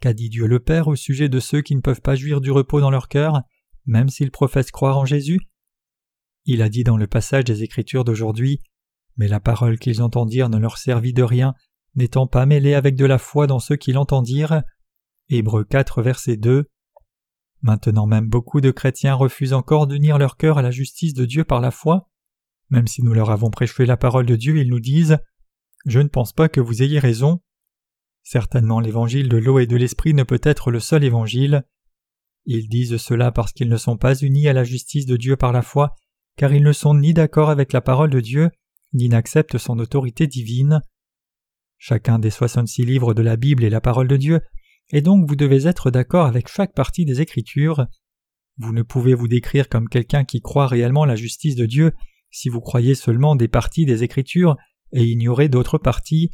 Qu'a 0.00 0.12
dit 0.12 0.28
Dieu 0.28 0.46
le 0.46 0.60
Père 0.60 0.88
au 0.88 0.96
sujet 0.96 1.28
de 1.28 1.40
ceux 1.40 1.62
qui 1.62 1.74
ne 1.76 1.80
peuvent 1.80 2.02
pas 2.02 2.16
jouir 2.16 2.40
du 2.40 2.50
repos 2.50 2.80
dans 2.80 2.90
leur 2.90 3.08
cœur, 3.08 3.42
même 3.86 4.08
s'ils 4.08 4.30
professent 4.30 4.70
croire 4.70 4.98
en 4.98 5.04
Jésus? 5.04 5.40
Il 6.44 6.60
a 6.60 6.68
dit 6.68 6.84
dans 6.84 6.96
le 6.96 7.06
passage 7.06 7.44
des 7.44 7.62
Écritures 7.62 8.04
d'aujourd'hui 8.04 8.60
Mais 9.16 9.28
la 9.28 9.40
parole 9.40 9.78
qu'ils 9.78 10.02
entendirent 10.02 10.50
ne 10.50 10.58
leur 10.58 10.78
servit 10.78 11.12
de 11.12 11.22
rien, 11.22 11.54
n'étant 11.96 12.26
pas 12.26 12.46
mêlée 12.46 12.74
avec 12.74 12.96
de 12.96 13.04
la 13.04 13.18
foi 13.18 13.46
dans 13.46 13.58
ceux 13.58 13.76
qui 13.76 13.92
l'entendirent. 13.92 14.62
Hébreux 15.28 15.64
4, 15.64 16.02
verset 16.02 16.36
2. 16.36 16.66
Maintenant 17.62 18.06
même 18.06 18.28
beaucoup 18.28 18.60
de 18.60 18.70
chrétiens 18.70 19.14
refusent 19.14 19.52
encore 19.52 19.86
d'unir 19.86 20.18
leur 20.18 20.36
cœur 20.36 20.58
à 20.58 20.62
la 20.62 20.70
justice 20.70 21.14
de 21.14 21.24
Dieu 21.24 21.44
par 21.44 21.60
la 21.60 21.70
foi. 21.70 22.10
Même 22.70 22.86
si 22.86 23.02
nous 23.02 23.14
leur 23.14 23.30
avons 23.30 23.50
prêché 23.50 23.86
la 23.86 23.96
parole 23.96 24.26
de 24.26 24.36
Dieu, 24.36 24.58
ils 24.58 24.68
nous 24.68 24.80
disent 24.80 25.18
Je 25.86 26.00
ne 26.00 26.08
pense 26.08 26.32
pas 26.32 26.48
que 26.48 26.60
vous 26.60 26.82
ayez 26.82 26.98
raison. 26.98 27.40
Certainement 28.22 28.80
l'évangile 28.80 29.28
de 29.28 29.36
l'eau 29.36 29.58
et 29.58 29.66
de 29.66 29.76
l'esprit 29.76 30.14
ne 30.14 30.22
peut 30.22 30.40
être 30.42 30.70
le 30.70 30.80
seul 30.80 31.04
évangile. 31.04 31.64
Ils 32.46 32.68
disent 32.68 32.98
cela 32.98 33.32
parce 33.32 33.52
qu'ils 33.52 33.68
ne 33.68 33.76
sont 33.76 33.96
pas 33.96 34.14
unis 34.16 34.48
à 34.48 34.52
la 34.52 34.64
justice 34.64 35.06
de 35.06 35.16
Dieu 35.16 35.36
par 35.36 35.52
la 35.52 35.62
foi 35.62 35.94
car 36.36 36.52
ils 36.52 36.62
ne 36.62 36.72
sont 36.72 36.94
ni 36.94 37.14
d'accord 37.14 37.50
avec 37.50 37.72
la 37.72 37.80
parole 37.80 38.10
de 38.10 38.20
Dieu, 38.20 38.50
ni 38.92 39.08
n'acceptent 39.08 39.58
son 39.58 39.78
autorité 39.78 40.26
divine. 40.26 40.82
Chacun 41.86 42.18
des 42.18 42.30
soixante-six 42.30 42.86
livres 42.86 43.12
de 43.12 43.20
la 43.20 43.36
Bible 43.36 43.62
est 43.62 43.68
la 43.68 43.82
parole 43.82 44.08
de 44.08 44.16
Dieu, 44.16 44.40
et 44.90 45.02
donc 45.02 45.28
vous 45.28 45.36
devez 45.36 45.66
être 45.66 45.90
d'accord 45.90 46.24
avec 46.24 46.48
chaque 46.48 46.72
partie 46.72 47.04
des 47.04 47.20
Écritures. 47.20 47.84
Vous 48.56 48.72
ne 48.72 48.80
pouvez 48.80 49.12
vous 49.12 49.28
décrire 49.28 49.68
comme 49.68 49.90
quelqu'un 49.90 50.24
qui 50.24 50.40
croit 50.40 50.66
réellement 50.66 51.04
la 51.04 51.14
justice 51.14 51.56
de 51.56 51.66
Dieu 51.66 51.92
si 52.30 52.48
vous 52.48 52.62
croyez 52.62 52.94
seulement 52.94 53.36
des 53.36 53.48
parties 53.48 53.84
des 53.84 54.02
Écritures 54.02 54.56
et 54.92 55.04
ignorez 55.04 55.50
d'autres 55.50 55.76
parties. 55.76 56.30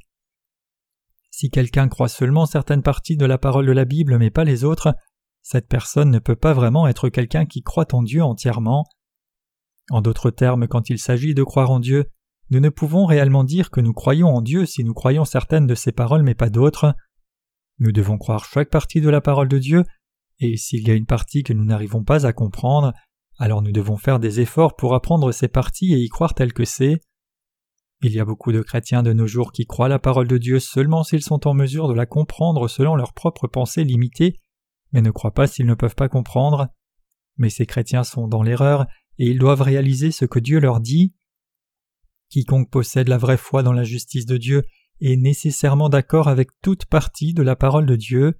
Si 1.32 1.50
quelqu'un 1.50 1.88
croit 1.88 2.08
seulement 2.08 2.46
certaines 2.46 2.84
parties 2.84 3.16
de 3.16 3.26
la 3.26 3.36
parole 3.36 3.66
de 3.66 3.72
la 3.72 3.84
Bible 3.84 4.18
mais 4.18 4.30
pas 4.30 4.44
les 4.44 4.62
autres, 4.62 4.94
cette 5.42 5.66
personne 5.66 6.12
ne 6.12 6.20
peut 6.20 6.36
pas 6.36 6.52
vraiment 6.52 6.86
être 6.86 7.08
quelqu'un 7.08 7.44
qui 7.44 7.62
croit 7.62 7.92
en 7.92 8.04
Dieu 8.04 8.22
entièrement. 8.22 8.84
En 9.90 10.00
d'autres 10.00 10.30
termes, 10.30 10.68
quand 10.68 10.90
il 10.90 11.00
s'agit 11.00 11.34
de 11.34 11.42
croire 11.42 11.72
en 11.72 11.80
Dieu, 11.80 12.06
nous 12.50 12.60
ne 12.60 12.68
pouvons 12.68 13.06
réellement 13.06 13.44
dire 13.44 13.70
que 13.70 13.80
nous 13.80 13.92
croyons 13.92 14.28
en 14.28 14.42
Dieu 14.42 14.66
si 14.66 14.84
nous 14.84 14.94
croyons 14.94 15.24
certaines 15.24 15.66
de 15.66 15.74
ses 15.74 15.92
paroles 15.92 16.24
mais 16.24 16.34
pas 16.34 16.50
d'autres. 16.50 16.94
Nous 17.78 17.92
devons 17.92 18.18
croire 18.18 18.44
chaque 18.44 18.70
partie 18.70 19.00
de 19.00 19.08
la 19.08 19.20
parole 19.20 19.48
de 19.48 19.58
Dieu, 19.58 19.84
et 20.40 20.56
s'il 20.56 20.86
y 20.86 20.90
a 20.90 20.94
une 20.94 21.06
partie 21.06 21.42
que 21.42 21.52
nous 21.52 21.64
n'arrivons 21.64 22.02
pas 22.02 22.26
à 22.26 22.32
comprendre, 22.32 22.92
alors 23.38 23.62
nous 23.62 23.72
devons 23.72 23.96
faire 23.96 24.18
des 24.18 24.40
efforts 24.40 24.76
pour 24.76 24.94
apprendre 24.94 25.32
ces 25.32 25.48
parties 25.48 25.94
et 25.94 25.98
y 25.98 26.08
croire 26.08 26.34
tel 26.34 26.52
que 26.52 26.64
c'est. 26.64 27.00
Il 28.02 28.12
y 28.12 28.20
a 28.20 28.24
beaucoup 28.24 28.50
de 28.50 28.62
chrétiens 28.62 29.02
de 29.02 29.12
nos 29.12 29.26
jours 29.26 29.52
qui 29.52 29.66
croient 29.66 29.88
la 29.88 29.98
parole 29.98 30.26
de 30.26 30.38
Dieu 30.38 30.58
seulement 30.58 31.04
s'ils 31.04 31.22
sont 31.22 31.46
en 31.46 31.54
mesure 31.54 31.86
de 31.86 31.94
la 31.94 32.06
comprendre 32.06 32.66
selon 32.66 32.96
leurs 32.96 33.12
propres 33.12 33.46
pensées 33.46 33.84
limitées, 33.84 34.40
mais 34.92 35.02
ne 35.02 35.10
croient 35.10 35.34
pas 35.34 35.46
s'ils 35.46 35.66
ne 35.66 35.74
peuvent 35.74 35.94
pas 35.94 36.08
comprendre. 36.08 36.68
Mais 37.36 37.50
ces 37.50 37.66
chrétiens 37.66 38.04
sont 38.04 38.26
dans 38.26 38.42
l'erreur 38.42 38.86
et 39.18 39.26
ils 39.26 39.38
doivent 39.38 39.62
réaliser 39.62 40.10
ce 40.10 40.24
que 40.24 40.38
Dieu 40.38 40.60
leur 40.60 40.80
dit. 40.80 41.14
Quiconque 42.31 42.71
possède 42.71 43.09
la 43.09 43.19
vraie 43.19 43.37
foi 43.37 43.62
dans 43.62 43.73
la 43.73 43.85
justice 43.85 44.25
de 44.25 44.37
Dieu 44.37 44.62
est 45.01 45.16
nécessairement 45.16 45.88
d'accord 45.88 46.29
avec 46.29 46.51
toute 46.62 46.87
partie 46.87 47.35
de 47.35 47.43
la 47.43 47.57
parole 47.57 47.87
de 47.87 47.97
Dieu. 47.97 48.38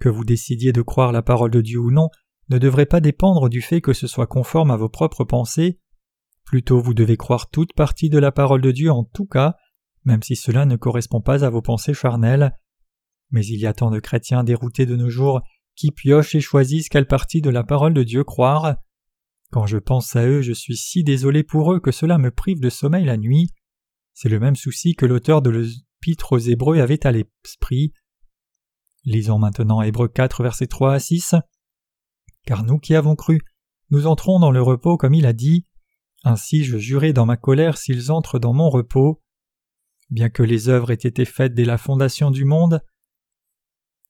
Que 0.00 0.08
vous 0.08 0.24
décidiez 0.24 0.72
de 0.72 0.82
croire 0.82 1.12
la 1.12 1.22
parole 1.22 1.50
de 1.50 1.60
Dieu 1.60 1.78
ou 1.78 1.90
non 1.90 2.08
ne 2.50 2.58
devrait 2.58 2.86
pas 2.86 3.00
dépendre 3.00 3.48
du 3.48 3.62
fait 3.62 3.80
que 3.80 3.92
ce 3.92 4.06
soit 4.06 4.26
conforme 4.26 4.70
à 4.70 4.76
vos 4.76 4.88
propres 4.88 5.24
pensées. 5.24 5.80
Plutôt 6.44 6.80
vous 6.80 6.92
devez 6.92 7.16
croire 7.16 7.48
toute 7.48 7.72
partie 7.72 8.10
de 8.10 8.18
la 8.18 8.32
parole 8.32 8.60
de 8.60 8.70
Dieu 8.70 8.90
en 8.90 9.04
tout 9.04 9.26
cas, 9.26 9.54
même 10.04 10.22
si 10.22 10.36
cela 10.36 10.66
ne 10.66 10.76
correspond 10.76 11.20
pas 11.20 11.44
à 11.44 11.50
vos 11.50 11.62
pensées 11.62 11.94
charnelles. 11.94 12.52
Mais 13.30 13.46
il 13.46 13.58
y 13.60 13.66
a 13.66 13.72
tant 13.72 13.90
de 13.90 14.00
chrétiens 14.00 14.44
déroutés 14.44 14.86
de 14.86 14.96
nos 14.96 15.08
jours 15.08 15.40
qui 15.74 15.90
piochent 15.90 16.34
et 16.34 16.40
choisissent 16.40 16.88
quelle 16.88 17.06
partie 17.06 17.40
de 17.40 17.50
la 17.50 17.64
parole 17.64 17.94
de 17.94 18.02
Dieu 18.02 18.24
croire. 18.24 18.76
Quand 19.54 19.66
je 19.66 19.78
pense 19.78 20.16
à 20.16 20.26
eux, 20.26 20.42
je 20.42 20.52
suis 20.52 20.76
si 20.76 21.04
désolé 21.04 21.44
pour 21.44 21.72
eux 21.72 21.78
que 21.78 21.92
cela 21.92 22.18
me 22.18 22.32
prive 22.32 22.58
de 22.58 22.70
sommeil 22.70 23.04
la 23.04 23.16
nuit. 23.16 23.52
C'est 24.12 24.28
le 24.28 24.40
même 24.40 24.56
souci 24.56 24.96
que 24.96 25.06
l'auteur 25.06 25.42
de 25.42 25.50
l'Épître 25.50 26.32
aux 26.32 26.38
Hébreux 26.38 26.80
avait 26.80 27.06
à 27.06 27.12
l'esprit. 27.12 27.92
Lisons 29.04 29.38
maintenant 29.38 29.80
Hébreux 29.80 30.08
4, 30.08 30.42
versets 30.42 30.66
3 30.66 30.94
à 30.94 30.98
6. 30.98 31.36
Car 32.46 32.64
nous 32.64 32.80
qui 32.80 32.96
avons 32.96 33.14
cru, 33.14 33.42
nous 33.90 34.08
entrons 34.08 34.40
dans 34.40 34.50
le 34.50 34.60
repos 34.60 34.96
comme 34.96 35.14
il 35.14 35.24
a 35.24 35.32
dit. 35.32 35.68
Ainsi 36.24 36.64
je 36.64 36.76
jurai 36.76 37.12
dans 37.12 37.24
ma 37.24 37.36
colère 37.36 37.78
s'ils 37.78 38.10
entrent 38.10 38.40
dans 38.40 38.54
mon 38.54 38.70
repos. 38.70 39.22
Bien 40.10 40.30
que 40.30 40.42
les 40.42 40.68
œuvres 40.68 40.90
aient 40.90 40.94
été 40.94 41.24
faites 41.24 41.54
dès 41.54 41.64
la 41.64 41.78
fondation 41.78 42.32
du 42.32 42.44
monde, 42.44 42.80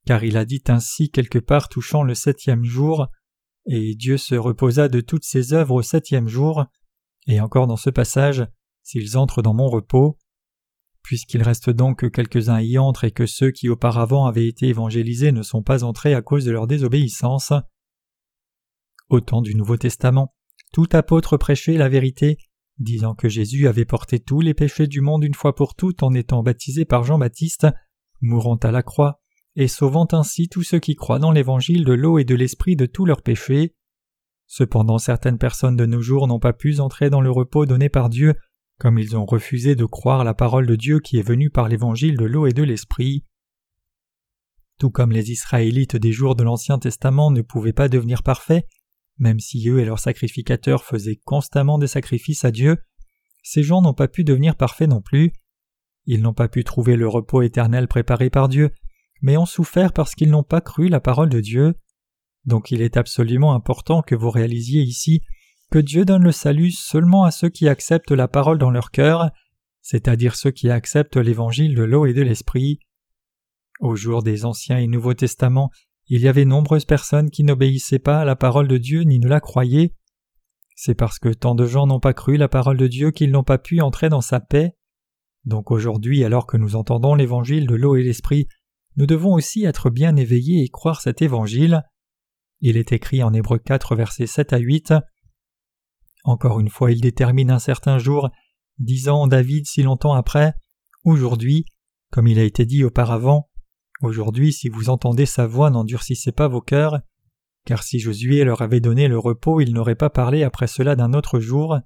car 0.07 0.25
il 0.25 0.39
a 0.39 0.47
dit 0.47 0.65
ainsi 0.69 1.11
quelque 1.11 1.39
part 1.39 1.69
touchant 1.69 2.03
le 2.03 2.15
septième 2.15 2.65
jour, 2.65 3.09
et 3.67 3.95
Dieu 3.95 4.17
se 4.17 4.35
reposa 4.35 4.89
de 4.89 5.01
toutes 5.01 5.25
ses 5.25 5.53
œuvres 5.53 5.77
au 5.77 5.83
septième 5.83 6.29
jour, 6.29 6.65
et 7.27 7.41
encore 7.41 7.67
dans 7.67 7.77
ce 7.77 7.91
passage, 7.91 8.47
s'ils 8.83 9.17
entrent 9.17 9.43
dans 9.43 9.55
mon 9.55 9.69
repos. 9.69 10.19
Puisqu'il 11.03 11.43
reste 11.43 11.71
donc 11.71 12.01
que 12.01 12.07
quelques-uns 12.07 12.61
y 12.61 12.79
entrent 12.79 13.05
et 13.05 13.11
que 13.11 13.27
ceux 13.27 13.51
qui 13.51 13.69
auparavant 13.69 14.27
avaient 14.27 14.49
été 14.49 14.69
évangélisés 14.69 15.33
ne 15.33 15.43
sont 15.43 15.63
pas 15.63 15.85
entrés 15.85 16.15
à 16.15 16.23
cause 16.23 16.45
de 16.45 16.51
leur 16.51 16.67
désobéissance. 16.67 17.53
Au 19.11 19.21
temps 19.21 19.43
du 19.43 19.55
Nouveau 19.55 19.77
Testament, 19.77 20.35
tout 20.73 20.89
apôtre 20.93 21.37
prêchait 21.37 21.77
la 21.77 21.89
vérité, 21.89 22.39
disant 22.79 23.15
que 23.15 23.29
Jésus 23.29 23.69
avait 23.69 23.85
porté 23.85 24.19
tous 24.19 24.41
les 24.41 24.55
péchés 24.55 24.87
du 24.87 25.01
monde 25.01 25.25
une 25.25 25.35
fois 25.35 25.55
pour 25.55 25.75
toutes 25.75 26.03
en 26.03 26.15
étant 26.15 26.43
baptisé 26.43 26.85
par 26.85 27.05
Jean-Baptiste, 27.05 27.67
mourant 28.21 28.57
à 28.57 28.71
la 28.71 28.83
croix, 28.83 29.23
et 29.57 29.69
sauvant 29.69 30.09
ainsi 30.13 30.49
tous 30.49 30.63
ceux 30.63 30.81
qui 30.81 30.97
croient 30.97 31.19
dans 31.19 31.31
l'évangile 31.31 31.85
de 31.85 31.93
l'eau 31.93 32.19
et 32.19 32.25
de 32.25 32.35
l'esprit 32.35 32.77
de 32.77 32.87
tous 32.87 33.05
leurs 33.05 33.23
péchés. 33.23 33.75
Cependant 34.47 34.99
certaines 34.99 35.39
personnes 35.39 35.77
de 35.77 35.87
nos 35.87 36.01
jours 36.01 36.27
n'ont 36.27 36.41
pas 36.41 36.53
pu 36.53 36.81
entrer 36.81 37.11
dans 37.11 37.21
le 37.21 37.31
repos 37.31 37.67
donné 37.67 37.89
par 37.89 38.09
Dieu, 38.09 38.35
comme 38.79 38.99
ils 38.99 39.17
ont 39.17 39.25
refusé 39.25 39.75
de 39.77 39.85
croire 39.85 40.25
la 40.25 40.35
parole 40.35 40.67
de 40.67 40.77
Dieu 40.77 41.01
qui 41.01 41.19
est 41.19 41.27
venue 41.27 41.51
par 41.51 41.69
l'évangile 41.69 42.17
de 42.17 42.25
l'eau 42.25 42.47
et 42.47 42.53
de 42.53 42.63
l'esprit. 42.63 43.25
Tout 44.79 44.91
comme 44.91 45.13
les 45.13 45.31
Israélites 45.31 45.97
des 45.97 46.13
jours 46.13 46.35
de 46.35 46.43
l'Ancien 46.43 46.79
Testament 46.79 47.31
ne 47.31 47.43
pouvaient 47.43 47.73
pas 47.73 47.89
devenir 47.89 48.23
parfaits, 48.23 48.67
même 49.19 49.39
si 49.39 49.69
eux 49.69 49.79
et 49.79 49.85
leurs 49.85 50.01
sacrificateurs 50.01 50.85
faisaient 50.85 51.21
constamment 51.25 51.79
des 51.79 51.87
sacrifices 51.87 52.45
à 52.45 52.51
Dieu, 52.51 52.77
ces 53.45 53.63
gens 53.63 53.83
n'ont 53.83 53.95
pas 53.95 54.09
pu 54.09 54.25
devenir 54.25 54.57
parfaits 54.57 54.89
non 54.89 55.01
plus. 55.01 55.33
Ils 56.07 56.23
n'ont 56.23 56.35
pas 56.35 56.49
pu 56.49 56.65
trouver 56.65 56.97
le 56.97 57.07
repos 57.07 57.43
éternel 57.43 57.87
préparé 57.89 58.31
par 58.31 58.49
Dieu, 58.49 58.71
mais 59.25 59.39
ont 59.39 59.47
souffert 59.47 59.95
parce 59.95 60.15
qu'ils 60.15 60.31
n'ont 60.31 60.43
pas 60.43 60.61
cru 60.61 60.89
la 60.89 61.01
parole 61.01 61.31
de 61.31 61.41
Dieu. 61.41 61.75
Donc 62.45 62.71
il 62.71 62.83
est 62.83 62.99
absolument 62.99 63.55
important 63.55 64.03
que 64.03 64.15
vous 64.15 64.29
réalisiez 64.29 64.83
ici 64.83 65.23
que 65.71 65.79
Dieu 65.79 66.05
donne 66.05 66.25
le 66.25 66.31
salut 66.31 66.71
seulement 66.71 67.25
à 67.25 67.31
ceux 67.31 67.49
qui 67.49 67.67
acceptent 67.67 68.11
la 68.11 68.29
parole 68.29 68.59
dans 68.59 68.71
leur 68.71 68.91
cœur, 68.91 69.31
c'est-à-dire 69.81 70.37
ceux 70.37 70.51
qui 70.51 70.69
acceptent 70.69 71.17
l'évangile 71.17 71.75
de 71.75 71.83
l'eau 71.85 72.05
et 72.05 72.13
de 72.13 72.21
l'esprit. 72.21 72.81
Au 73.81 73.97
jour 73.97 74.23
des 74.23 74.45
Anciens 74.45 74.77
et 74.77 74.87
Nouveaux 74.87 75.15
Testaments, 75.15 75.71
il 76.09 76.21
y 76.21 76.29
avait 76.29 76.45
nombreuses 76.45 76.85
personnes 76.85 77.31
qui 77.31 77.45
n'obéissaient 77.45 77.99
pas 77.99 78.21
à 78.21 78.25
la 78.27 78.37
parole 78.37 78.69
de 78.69 78.77
Dieu 78.77 79.05
ni 79.05 79.19
ne 79.19 79.27
la 79.27 79.41
croyaient. 79.41 79.95
C'est 80.77 80.95
parce 80.95 81.19
que 81.19 81.31
tant 81.31 81.55
de 81.55 81.65
gens 81.65 81.87
n'ont 81.87 81.99
pas 81.99 82.13
cru 82.13 82.37
la 82.37 82.49
parole 82.49 82.77
de 82.77 82.89
Dieu 82.89 83.11
qu'ils 83.11 83.31
n'ont 83.31 83.43
pas 83.43 83.59
pu 83.59 83.81
entrer 83.81 84.11
dans 84.11 84.21
sa 84.21 84.39
paix. 84.39 84.77
Donc 85.47 85.71
aujourd'hui, 85.71 86.25
alors 86.25 86.47
que 86.47 86.59
nous 86.59 86.77
entendons 86.77 87.15
l'évangile 87.15 87.67
de 87.67 87.75
l'eau 87.75 87.97
et 87.97 88.03
l'esprit, 88.03 88.49
nous 88.97 89.07
devons 89.07 89.35
aussi 89.35 89.65
être 89.65 89.91
bien 89.91 90.17
éveillés 90.17 90.65
et 90.65 90.69
croire 90.69 91.01
cet 91.01 91.23
évangile. 91.23 91.83
Il 92.61 92.77
est 92.77 92.93
écrit 92.93 93.23
en 93.23 93.33
Hébreux 93.33 93.59
4 93.59 93.97
versets 93.97 94.27
7 94.27 94.53
à 94.53 94.59
8. 94.59 94.95
Encore 96.25 96.61
une 96.61 96.71
fois, 96.71 96.93
il 96.93 97.01
détermine 97.01 97.51
un 97.51 97.59
certain 97.59 97.99
jour, 97.99 98.31
disant 98.79 99.27
David 99.27 99.67
si 99.67 99.83
longtemps 99.83 100.15
après, 100.15 100.55
aujourd'hui, 101.05 101.67
comme 102.11 102.27
il 102.27 102.39
a 102.39 102.45
été 102.45 102.65
dit 102.65 102.85
auparavant, 102.85 103.51
aujourd'hui 104.01 104.53
si 104.53 104.69
vous 104.69 104.89
entendez 104.89 105.27
sa 105.27 105.47
voix 105.47 105.71
n'endurcissez 105.71 106.33
pas 106.33 106.49
vos 106.49 106.61
cœurs, 106.61 107.01
car 107.65 107.83
si 107.83 107.99
Josué 107.99 108.45
leur 108.45 108.63
avait 108.63 108.81
donné 108.81 109.09
le 109.09 109.19
repos, 109.19 109.61
il 109.61 109.73
n'aurait 109.73 109.95
pas 109.95 110.11
parlé 110.11 110.43
après 110.43 110.67
cela 110.67 110.97
d'un 110.97 111.13
autre 111.13 111.41
jour. 111.41 111.79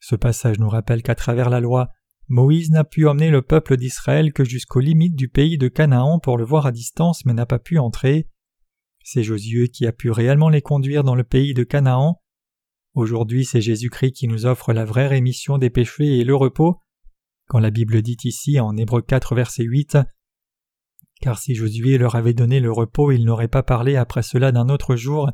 Ce 0.00 0.16
passage 0.16 0.58
nous 0.58 0.68
rappelle 0.68 1.02
qu'à 1.02 1.14
travers 1.14 1.48
la 1.48 1.60
loi, 1.60 1.88
Moïse 2.28 2.70
n'a 2.70 2.84
pu 2.84 3.06
emmener 3.06 3.30
le 3.30 3.42
peuple 3.42 3.76
d'Israël 3.76 4.32
que 4.32 4.44
jusqu'aux 4.44 4.80
limites 4.80 5.14
du 5.14 5.28
pays 5.28 5.58
de 5.58 5.68
Canaan 5.68 6.18
pour 6.18 6.38
le 6.38 6.44
voir 6.44 6.64
à 6.64 6.72
distance 6.72 7.24
mais 7.26 7.34
n'a 7.34 7.44
pas 7.44 7.58
pu 7.58 7.78
entrer. 7.78 8.28
C'est 9.02 9.22
Josué 9.22 9.68
qui 9.68 9.86
a 9.86 9.92
pu 9.92 10.10
réellement 10.10 10.48
les 10.48 10.62
conduire 10.62 11.04
dans 11.04 11.14
le 11.14 11.24
pays 11.24 11.52
de 11.52 11.64
Canaan. 11.64 12.22
Aujourd'hui 12.94 13.44
c'est 13.44 13.60
Jésus-Christ 13.60 14.12
qui 14.12 14.28
nous 14.28 14.46
offre 14.46 14.72
la 14.72 14.86
vraie 14.86 15.06
rémission 15.06 15.58
des 15.58 15.68
péchés 15.68 16.18
et 16.18 16.24
le 16.24 16.34
repos. 16.34 16.80
Quand 17.46 17.58
la 17.58 17.70
Bible 17.70 18.00
dit 18.00 18.16
ici 18.24 18.58
en 18.58 18.74
Hébreux 18.74 19.02
4 19.02 19.34
verset 19.34 19.64
8 19.64 19.98
Car 21.20 21.38
si 21.38 21.54
Josué 21.54 21.98
leur 21.98 22.14
avait 22.14 22.32
donné 22.32 22.58
le 22.58 22.72
repos 22.72 23.12
il 23.12 23.26
n'aurait 23.26 23.48
pas 23.48 23.62
parlé 23.62 23.96
après 23.96 24.22
cela 24.22 24.50
d'un 24.50 24.70
autre 24.70 24.96
jour, 24.96 25.30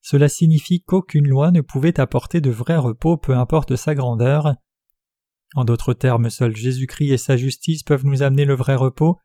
cela 0.00 0.28
signifie 0.28 0.82
qu'aucune 0.82 1.28
loi 1.28 1.52
ne 1.52 1.60
pouvait 1.60 2.00
apporter 2.00 2.40
de 2.40 2.50
vrai 2.50 2.76
repos 2.76 3.16
peu 3.16 3.36
importe 3.36 3.76
sa 3.76 3.94
grandeur. 3.94 4.56
En 5.54 5.64
d'autres 5.64 5.94
termes, 5.94 6.30
seul 6.30 6.54
Jésus-Christ 6.54 7.10
et 7.10 7.18
sa 7.18 7.36
justice 7.36 7.82
peuvent 7.82 8.04
nous 8.04 8.22
amener 8.22 8.44
le 8.44 8.54
vrai 8.54 8.74
repos, 8.74 9.18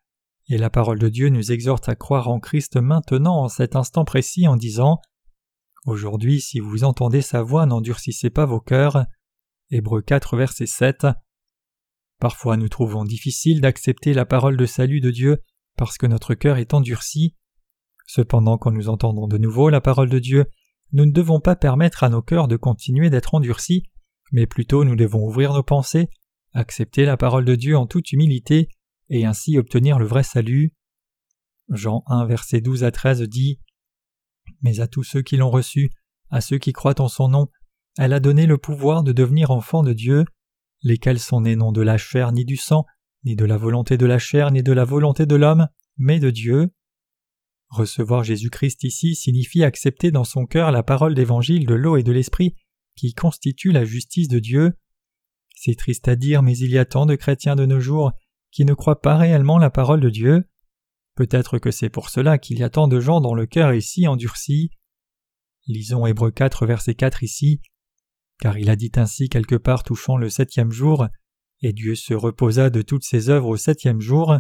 et 0.47 0.57
la 0.57 0.69
parole 0.69 0.99
de 0.99 1.09
Dieu 1.09 1.29
nous 1.29 1.51
exhorte 1.51 1.89
à 1.89 1.95
croire 1.95 2.29
en 2.29 2.39
Christ 2.39 2.77
maintenant 2.77 3.38
en 3.43 3.49
cet 3.49 3.75
instant 3.75 4.05
précis 4.05 4.47
en 4.47 4.55
disant 4.55 4.99
Aujourd'hui, 5.86 6.39
si 6.39 6.59
vous 6.59 6.86
entendez 6.86 7.21
sa 7.21 7.41
voix, 7.41 7.65
n'endurcissez 7.65 8.29
pas 8.29 8.45
vos 8.45 8.62
cœurs. 8.62 9.05
Hébreux 9.69 10.01
4, 10.01 10.38
verset 10.38 10.65
7. 10.65 11.07
Parfois 12.19 12.55
nous 12.55 12.69
trouvons 12.69 13.03
difficile 13.03 13.59
d'accepter 13.59 14.13
la 14.13 14.25
parole 14.25 14.55
de 14.55 14.65
salut 14.65 15.01
de 15.01 15.12
Dieu 15.12 15.43
parce 15.77 15.97
que 15.97 16.05
notre 16.05 16.36
cœur 16.36 16.57
est 16.57 16.73
endurci. 16.73 17.36
Cependant, 18.05 18.57
quand 18.57 18.71
nous 18.71 18.88
entendons 18.88 19.27
de 19.27 19.38
nouveau 19.38 19.69
la 19.69 19.81
parole 19.81 20.09
de 20.09 20.19
Dieu, 20.19 20.45
nous 20.93 21.05
ne 21.05 21.12
devons 21.12 21.41
pas 21.41 21.55
permettre 21.55 22.03
à 22.03 22.09
nos 22.09 22.21
cœurs 22.21 22.47
de 22.47 22.55
continuer 22.55 23.09
d'être 23.09 23.33
endurcis, 23.33 23.83
mais 24.34 24.48
plutôt 24.48 24.84
nous 24.84 24.96
devons 24.96 25.26
ouvrir 25.26 25.54
nos 25.54 25.63
pensées, 25.63 26.10
accepter 26.54 27.06
la 27.06 27.17
parole 27.17 27.46
de 27.46 27.56
Dieu 27.56 27.78
en 27.78 27.88
toute 27.88 28.12
humilité, 28.12 28.67
et 29.10 29.26
ainsi 29.26 29.58
obtenir 29.58 30.00
le 30.00 30.06
vrai 30.06 30.24
salut. 30.24 30.74
Jean 31.69 32.04
1 32.08 32.26
verset 32.26 32.60
12 32.60 32.84
à 32.84 32.91
13 32.91 33.22
dit 33.22 33.60
Mais 34.62 34.80
à 34.80 34.88
tous 34.88 35.04
ceux 35.04 35.22
qui 35.22 35.38
l'ont 35.38 35.52
reçu, 35.52 35.91
à 36.32 36.41
ceux 36.41 36.58
qui 36.58 36.74
croient 36.74 37.00
en 37.00 37.08
son 37.08 37.30
nom, 37.30 37.48
elle 37.98 38.12
a 38.12 38.19
donné 38.19 38.48
le 38.48 38.58
pouvoir 38.58 39.04
de 39.04 39.12
devenir 39.12 39.52
enfants 39.52 39.84
de 39.84 39.93
Dieu, 39.93 40.26
lesquels 40.82 41.19
sont 41.19 41.41
nés 41.41 41.56
non 41.56 41.72
de 41.72 41.82
la 41.82 41.98
chair 41.98 42.32
ni 42.32 42.43
du 42.43 42.58
sang, 42.58 42.86
ni 43.24 43.36
de 43.36 43.46
la 43.46 43.58
volonté 43.58 43.98
de 43.98 44.06
la 44.08 44.17
chair 44.17 44.52
ni 44.52 44.63
de 44.63 44.74
la 44.74 44.84
volonté 44.84 45.28
de 45.28 45.36
l'homme, 45.36 45.67
mais 45.98 46.19
de 46.19 46.32
Dieu. 46.32 46.72
Recevoir 47.69 48.24
Jésus-Christ 48.24 48.84
ici 48.84 49.13
signifie 49.13 49.63
accepter 49.63 50.10
dans 50.10 50.24
son 50.24 50.48
cœur 50.48 50.72
la 50.72 50.82
parole 50.82 51.13
d'évangile 51.13 51.67
de 51.67 51.76
l'eau 51.76 51.98
et 51.98 52.04
de 52.04 52.12
l'esprit 52.12 52.56
qui 52.95 53.13
constitue 53.13 53.71
la 53.71 53.86
justice 53.86 54.27
de 54.27 54.39
Dieu. 54.39 54.73
C'est 55.56 55.75
triste 55.75 56.08
à 56.08 56.15
dire, 56.15 56.43
mais 56.43 56.58
il 56.58 56.71
y 56.71 56.77
a 56.77 56.86
tant 56.86 57.06
de 57.06 57.15
chrétiens 57.15 57.56
de 57.56 57.65
nos 57.65 57.79
jours 57.79 58.12
qui 58.51 58.65
ne 58.65 58.73
croient 58.73 59.01
pas 59.01 59.17
réellement 59.17 59.58
la 59.58 59.69
parole 59.69 60.01
de 60.01 60.10
Dieu. 60.10 60.47
Peut-être 61.15 61.60
que 61.60 61.71
c'est 61.71 61.89
pour 61.89 62.10
cela 62.10 62.38
qu'il 62.38 62.60
y 62.60 62.63
a 62.63 62.69
tant 62.69 62.88
de 62.88 62.99
gens 62.99 63.21
dont 63.21 63.36
le 63.36 63.45
cœur 63.45 63.71
est 63.71 63.82
si 63.82 64.08
endurci. 64.08 64.71
Lisons 65.67 66.06
Hébreux 66.06 66.32
4 66.32 66.65
verset 66.65 66.95
4 66.95 67.23
ici. 67.23 67.62
Car 68.39 68.58
il 68.58 68.69
a 68.69 68.75
dit 68.75 68.91
ainsi 68.95 69.29
quelque 69.29 69.56
part 69.56 69.84
touchant 69.84 70.17
le 70.17 70.29
septième 70.29 70.71
jour, 70.71 71.08
et 71.62 71.71
Dieu 71.71 71.95
se 71.95 72.13
reposa 72.13 72.69
de 72.69 72.82
toutes 72.82 73.06
ses 73.06 73.29
œuvres 73.29 73.47
au 73.47 73.58
septième 73.58 74.01
jour. 74.01 74.38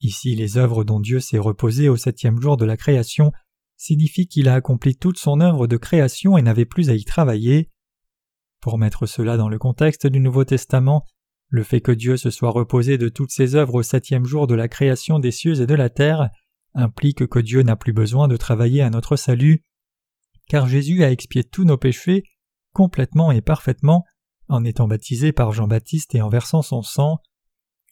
Ici 0.00 0.34
les 0.34 0.56
œuvres 0.58 0.84
dont 0.84 1.00
Dieu 1.00 1.20
s'est 1.20 1.38
reposé 1.38 1.88
au 1.88 1.96
septième 1.96 2.40
jour 2.40 2.56
de 2.56 2.64
la 2.64 2.76
création 2.76 3.32
signifie 3.80 4.26
qu'il 4.26 4.46
a 4.48 4.54
accompli 4.54 4.94
toute 4.94 5.18
son 5.18 5.40
œuvre 5.40 5.66
de 5.66 5.78
création 5.78 6.36
et 6.36 6.42
n'avait 6.42 6.66
plus 6.66 6.90
à 6.90 6.94
y 6.94 7.04
travailler. 7.04 7.70
Pour 8.60 8.76
mettre 8.76 9.06
cela 9.06 9.38
dans 9.38 9.48
le 9.48 9.58
contexte 9.58 10.06
du 10.06 10.20
Nouveau 10.20 10.44
Testament, 10.44 11.06
le 11.48 11.62
fait 11.62 11.80
que 11.80 11.90
Dieu 11.90 12.18
se 12.18 12.28
soit 12.28 12.50
reposé 12.50 12.98
de 12.98 13.08
toutes 13.08 13.30
ses 13.30 13.54
œuvres 13.54 13.76
au 13.76 13.82
septième 13.82 14.26
jour 14.26 14.46
de 14.46 14.54
la 14.54 14.68
création 14.68 15.18
des 15.18 15.30
cieux 15.30 15.62
et 15.62 15.66
de 15.66 15.74
la 15.74 15.88
terre 15.88 16.28
implique 16.74 17.26
que 17.26 17.38
Dieu 17.38 17.62
n'a 17.62 17.74
plus 17.74 17.94
besoin 17.94 18.28
de 18.28 18.36
travailler 18.36 18.82
à 18.82 18.90
notre 18.90 19.16
salut, 19.16 19.64
car 20.46 20.68
Jésus 20.68 21.02
a 21.02 21.10
expié 21.10 21.42
tous 21.42 21.64
nos 21.64 21.78
péchés 21.78 22.24
complètement 22.74 23.32
et 23.32 23.40
parfaitement 23.40 24.04
en 24.48 24.62
étant 24.62 24.88
baptisé 24.88 25.32
par 25.32 25.52
Jean-Baptiste 25.52 26.14
et 26.14 26.20
en 26.20 26.28
versant 26.28 26.60
son 26.60 26.82
sang. 26.82 27.18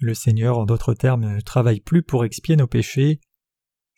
Le 0.01 0.13
Seigneur, 0.13 0.59
en 0.59 0.67
d'autres 0.67 0.93
termes, 0.93 1.35
ne 1.35 1.41
travaille 1.41 1.81
plus 1.81 2.03
pour 2.03 2.27
expier 2.27 2.57
nos 2.57 2.67
péchés. 2.67 3.21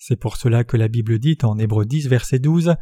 C'est 0.03 0.17
pour 0.17 0.39
cela 0.39 0.65
que 0.65 0.79
la 0.79 0.89
Bible 0.89 1.19
dit 1.19 1.37
en 1.43 1.59
Hébreu 1.59 1.85
10, 1.85 2.09
verset 2.09 2.39
12 2.39 2.75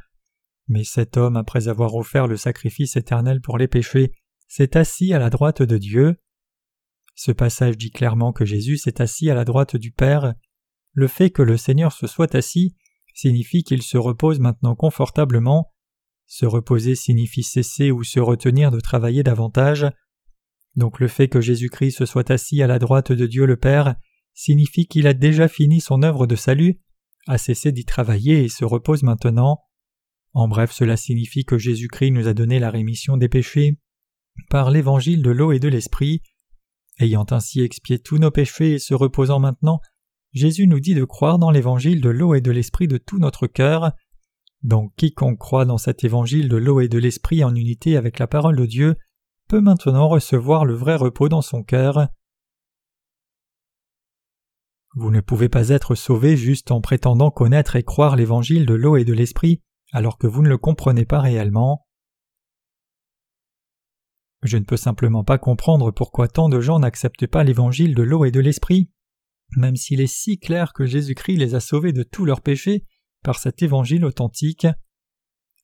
Mais 0.68 0.84
cet 0.84 1.16
homme, 1.16 1.36
après 1.36 1.66
avoir 1.66 1.96
offert 1.96 2.28
le 2.28 2.36
sacrifice 2.36 2.94
éternel 2.94 3.40
pour 3.40 3.58
les 3.58 3.66
péchés, 3.66 4.12
s'est 4.46 4.76
assis 4.76 5.12
à 5.12 5.18
la 5.18 5.28
droite 5.28 5.60
de 5.60 5.78
Dieu. 5.78 6.16
Ce 7.16 7.32
passage 7.32 7.76
dit 7.76 7.90
clairement 7.90 8.32
que 8.32 8.44
Jésus 8.44 8.78
s'est 8.78 9.02
assis 9.02 9.30
à 9.30 9.34
la 9.34 9.44
droite 9.44 9.74
du 9.74 9.90
Père. 9.90 10.34
Le 10.92 11.08
fait 11.08 11.30
que 11.30 11.42
le 11.42 11.56
Seigneur 11.56 11.92
se 11.92 12.06
soit 12.06 12.36
assis 12.36 12.76
signifie 13.14 13.64
qu'il 13.64 13.82
se 13.82 13.98
repose 13.98 14.38
maintenant 14.38 14.76
confortablement. 14.76 15.72
Se 16.26 16.46
reposer 16.46 16.94
signifie 16.94 17.42
cesser 17.42 17.90
ou 17.90 18.04
se 18.04 18.20
retenir 18.20 18.70
de 18.70 18.78
travailler 18.78 19.24
davantage. 19.24 19.88
Donc 20.76 21.00
le 21.00 21.08
fait 21.08 21.26
que 21.26 21.40
Jésus-Christ 21.40 21.98
se 21.98 22.06
soit 22.06 22.30
assis 22.30 22.62
à 22.62 22.68
la 22.68 22.78
droite 22.78 23.10
de 23.10 23.26
Dieu 23.26 23.44
le 23.44 23.56
Père 23.56 23.96
signifie 24.34 24.86
qu'il 24.86 25.08
a 25.08 25.14
déjà 25.14 25.48
fini 25.48 25.80
son 25.80 26.04
œuvre 26.04 26.28
de 26.28 26.36
salut 26.36 26.78
a 27.28 27.38
cessé 27.38 27.70
d'y 27.70 27.84
travailler 27.84 28.42
et 28.44 28.48
se 28.48 28.64
repose 28.64 29.02
maintenant. 29.02 29.60
En 30.32 30.48
bref, 30.48 30.72
cela 30.72 30.96
signifie 30.96 31.44
que 31.44 31.58
Jésus-Christ 31.58 32.10
nous 32.10 32.26
a 32.26 32.34
donné 32.34 32.58
la 32.58 32.70
rémission 32.70 33.16
des 33.16 33.28
péchés 33.28 33.78
par 34.50 34.70
l'évangile 34.70 35.22
de 35.22 35.30
l'eau 35.30 35.52
et 35.52 35.60
de 35.60 35.68
l'esprit. 35.68 36.22
Ayant 36.98 37.26
ainsi 37.30 37.60
expié 37.60 37.98
tous 37.98 38.18
nos 38.18 38.30
péchés 38.30 38.72
et 38.72 38.78
se 38.78 38.94
reposant 38.94 39.38
maintenant, 39.38 39.80
Jésus 40.32 40.66
nous 40.66 40.80
dit 40.80 40.94
de 40.94 41.04
croire 41.04 41.38
dans 41.38 41.50
l'évangile 41.50 42.00
de 42.00 42.08
l'eau 42.08 42.34
et 42.34 42.40
de 42.40 42.50
l'esprit 42.50 42.88
de 42.88 42.98
tout 42.98 43.18
notre 43.18 43.46
cœur. 43.46 43.92
Donc 44.62 44.92
quiconque 44.96 45.38
croit 45.38 45.64
dans 45.64 45.78
cet 45.78 46.04
évangile 46.04 46.48
de 46.48 46.56
l'eau 46.56 46.80
et 46.80 46.88
de 46.88 46.98
l'esprit 46.98 47.44
en 47.44 47.54
unité 47.54 47.96
avec 47.96 48.18
la 48.18 48.26
parole 48.26 48.56
de 48.56 48.66
Dieu 48.66 48.96
peut 49.48 49.60
maintenant 49.60 50.08
recevoir 50.08 50.64
le 50.64 50.74
vrai 50.74 50.96
repos 50.96 51.28
dans 51.28 51.42
son 51.42 51.62
cœur. 51.62 52.08
Vous 55.00 55.12
ne 55.12 55.20
pouvez 55.20 55.48
pas 55.48 55.68
être 55.68 55.94
sauvé 55.94 56.36
juste 56.36 56.72
en 56.72 56.80
prétendant 56.80 57.30
connaître 57.30 57.76
et 57.76 57.84
croire 57.84 58.16
l'évangile 58.16 58.66
de 58.66 58.74
l'eau 58.74 58.96
et 58.96 59.04
de 59.04 59.12
l'esprit 59.12 59.62
alors 59.92 60.18
que 60.18 60.26
vous 60.26 60.42
ne 60.42 60.48
le 60.48 60.58
comprenez 60.58 61.04
pas 61.04 61.20
réellement. 61.20 61.86
Je 64.42 64.56
ne 64.56 64.64
peux 64.64 64.76
simplement 64.76 65.22
pas 65.22 65.38
comprendre 65.38 65.92
pourquoi 65.92 66.26
tant 66.26 66.48
de 66.48 66.60
gens 66.60 66.80
n'acceptent 66.80 67.28
pas 67.28 67.44
l'évangile 67.44 67.94
de 67.94 68.02
l'eau 68.02 68.24
et 68.24 68.32
de 68.32 68.40
l'esprit, 68.40 68.90
même 69.56 69.76
s'il 69.76 70.00
est 70.00 70.12
si 70.12 70.40
clair 70.40 70.72
que 70.72 70.84
Jésus-Christ 70.84 71.36
les 71.36 71.54
a 71.54 71.60
sauvés 71.60 71.92
de 71.92 72.02
tous 72.02 72.24
leurs 72.24 72.40
péchés 72.40 72.84
par 73.22 73.38
cet 73.38 73.62
évangile 73.62 74.04
authentique. 74.04 74.66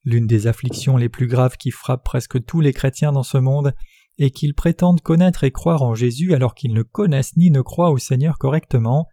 L'une 0.04 0.28
des 0.28 0.46
afflictions 0.46 0.96
les 0.96 1.08
plus 1.08 1.26
graves 1.26 1.56
qui 1.56 1.72
frappent 1.72 2.04
presque 2.04 2.44
tous 2.44 2.60
les 2.60 2.72
chrétiens 2.72 3.10
dans 3.10 3.24
ce 3.24 3.38
monde 3.38 3.74
est 4.18 4.30
qu'ils 4.30 4.54
prétendent 4.54 5.00
connaître 5.00 5.42
et 5.42 5.50
croire 5.50 5.82
en 5.82 5.96
Jésus 5.96 6.34
alors 6.34 6.54
qu'ils 6.54 6.72
ne 6.72 6.82
connaissent 6.82 7.36
ni 7.36 7.50
ne 7.50 7.62
croient 7.62 7.90
au 7.90 7.98
Seigneur 7.98 8.38
correctement. 8.38 9.08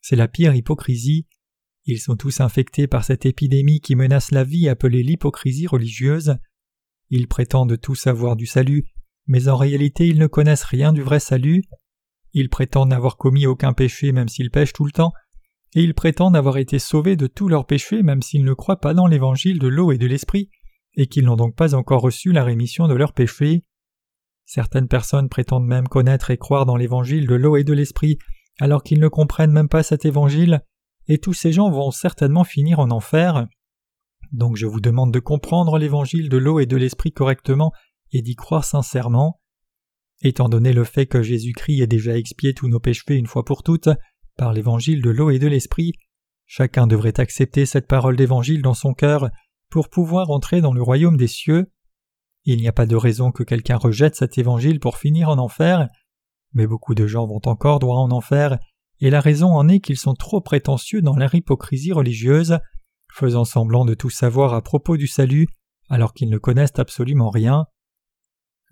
C'est 0.00 0.16
la 0.16 0.28
pire 0.28 0.54
hypocrisie. 0.54 1.26
Ils 1.84 2.00
sont 2.00 2.16
tous 2.16 2.40
infectés 2.40 2.86
par 2.86 3.04
cette 3.04 3.26
épidémie 3.26 3.80
qui 3.80 3.96
menace 3.96 4.30
la 4.30 4.44
vie 4.44 4.68
appelée 4.68 5.02
l'hypocrisie 5.02 5.66
religieuse. 5.66 6.36
Ils 7.10 7.28
prétendent 7.28 7.80
tout 7.80 7.94
savoir 7.94 8.36
du 8.36 8.46
salut, 8.46 8.84
mais 9.26 9.48
en 9.48 9.56
réalité 9.56 10.06
ils 10.06 10.18
ne 10.18 10.26
connaissent 10.26 10.64
rien 10.64 10.92
du 10.92 11.02
vrai 11.02 11.20
salut. 11.20 11.62
Ils 12.32 12.48
prétendent 12.48 12.90
n'avoir 12.90 13.16
commis 13.16 13.46
aucun 13.46 13.72
péché 13.72 14.12
même 14.12 14.28
s'ils 14.28 14.50
pêchent 14.50 14.72
tout 14.72 14.84
le 14.84 14.92
temps, 14.92 15.12
et 15.74 15.82
ils 15.82 15.94
prétendent 15.94 16.36
avoir 16.36 16.58
été 16.58 16.78
sauvés 16.78 17.16
de 17.16 17.26
tous 17.26 17.48
leurs 17.48 17.66
péchés 17.66 18.02
même 18.02 18.22
s'ils 18.22 18.44
ne 18.44 18.54
croient 18.54 18.80
pas 18.80 18.94
dans 18.94 19.06
l'évangile 19.06 19.58
de 19.58 19.68
l'eau 19.68 19.92
et 19.92 19.98
de 19.98 20.06
l'esprit, 20.06 20.50
et 20.94 21.06
qu'ils 21.06 21.24
n'ont 21.24 21.36
donc 21.36 21.56
pas 21.56 21.74
encore 21.74 22.02
reçu 22.02 22.32
la 22.32 22.44
rémission 22.44 22.88
de 22.88 22.94
leurs 22.94 23.12
péchés. 23.12 23.64
Certaines 24.44 24.88
personnes 24.88 25.28
prétendent 25.28 25.66
même 25.66 25.88
connaître 25.88 26.30
et 26.30 26.36
croire 26.38 26.66
dans 26.66 26.76
l'évangile 26.76 27.26
de 27.26 27.34
l'eau 27.34 27.56
et 27.56 27.64
de 27.64 27.72
l'esprit, 27.72 28.18
alors 28.60 28.82
qu'ils 28.82 29.00
ne 29.00 29.08
comprennent 29.08 29.52
même 29.52 29.68
pas 29.68 29.82
cet 29.82 30.04
évangile, 30.04 30.62
et 31.08 31.18
tous 31.18 31.32
ces 31.32 31.52
gens 31.52 31.70
vont 31.70 31.90
certainement 31.90 32.44
finir 32.44 32.78
en 32.78 32.90
enfer. 32.90 33.46
Donc 34.32 34.56
je 34.56 34.66
vous 34.66 34.80
demande 34.80 35.12
de 35.12 35.18
comprendre 35.18 35.78
l'évangile 35.78 36.28
de 36.28 36.36
l'eau 36.36 36.60
et 36.60 36.66
de 36.66 36.76
l'esprit 36.76 37.10
correctement 37.10 37.72
et 38.12 38.22
d'y 38.22 38.36
croire 38.36 38.64
sincèrement. 38.64 39.40
Étant 40.22 40.48
donné 40.48 40.72
le 40.72 40.84
fait 40.84 41.06
que 41.06 41.22
Jésus-Christ 41.22 41.80
ait 41.80 41.86
déjà 41.86 42.16
expié 42.16 42.54
tous 42.54 42.68
nos 42.68 42.78
péchés 42.78 43.16
une 43.16 43.26
fois 43.26 43.44
pour 43.44 43.62
toutes 43.62 43.88
par 44.36 44.52
l'évangile 44.52 45.02
de 45.02 45.10
l'eau 45.10 45.30
et 45.30 45.38
de 45.38 45.48
l'esprit, 45.48 45.92
chacun 46.46 46.86
devrait 46.86 47.18
accepter 47.18 47.66
cette 47.66 47.86
parole 47.86 48.16
d'évangile 48.16 48.62
dans 48.62 48.74
son 48.74 48.92
cœur 48.92 49.30
pour 49.70 49.88
pouvoir 49.88 50.30
entrer 50.30 50.60
dans 50.60 50.72
le 50.72 50.82
royaume 50.82 51.16
des 51.16 51.26
cieux. 51.26 51.72
Il 52.44 52.58
n'y 52.58 52.68
a 52.68 52.72
pas 52.72 52.86
de 52.86 52.96
raison 52.96 53.32
que 53.32 53.42
quelqu'un 53.42 53.76
rejette 53.76 54.16
cet 54.16 54.38
évangile 54.38 54.80
pour 54.80 54.98
finir 54.98 55.28
en 55.28 55.38
enfer, 55.38 55.88
mais 56.52 56.66
beaucoup 56.66 56.94
de 56.94 57.06
gens 57.06 57.26
vont 57.26 57.40
encore 57.44 57.78
droit 57.78 57.98
en 57.98 58.10
enfer, 58.10 58.58
et 59.00 59.10
la 59.10 59.20
raison 59.20 59.52
en 59.52 59.68
est 59.68 59.80
qu'ils 59.80 59.98
sont 59.98 60.14
trop 60.14 60.40
prétentieux 60.40 61.02
dans 61.02 61.16
leur 61.16 61.34
hypocrisie 61.34 61.92
religieuse, 61.92 62.58
faisant 63.12 63.44
semblant 63.44 63.84
de 63.84 63.94
tout 63.94 64.10
savoir 64.10 64.54
à 64.54 64.62
propos 64.62 64.96
du 64.96 65.06
salut, 65.06 65.48
alors 65.88 66.12
qu'ils 66.12 66.30
ne 66.30 66.38
connaissent 66.38 66.78
absolument 66.78 67.30
rien. 67.30 67.66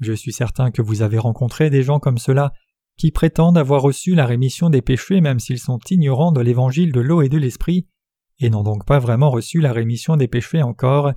Je 0.00 0.12
suis 0.12 0.32
certain 0.32 0.70
que 0.70 0.82
vous 0.82 1.02
avez 1.02 1.18
rencontré 1.18 1.70
des 1.70 1.82
gens 1.82 1.98
comme 1.98 2.18
cela, 2.18 2.52
qui 2.96 3.10
prétendent 3.10 3.58
avoir 3.58 3.82
reçu 3.82 4.14
la 4.14 4.26
rémission 4.26 4.70
des 4.70 4.82
péchés 4.82 5.20
même 5.20 5.38
s'ils 5.38 5.60
sont 5.60 5.78
ignorants 5.90 6.32
de 6.32 6.40
l'évangile 6.40 6.92
de 6.92 7.00
l'eau 7.00 7.22
et 7.22 7.28
de 7.28 7.38
l'esprit, 7.38 7.86
et 8.40 8.50
n'ont 8.50 8.62
donc 8.62 8.84
pas 8.84 8.98
vraiment 8.98 9.30
reçu 9.30 9.60
la 9.60 9.72
rémission 9.72 10.16
des 10.16 10.28
péchés 10.28 10.62
encore. 10.62 11.12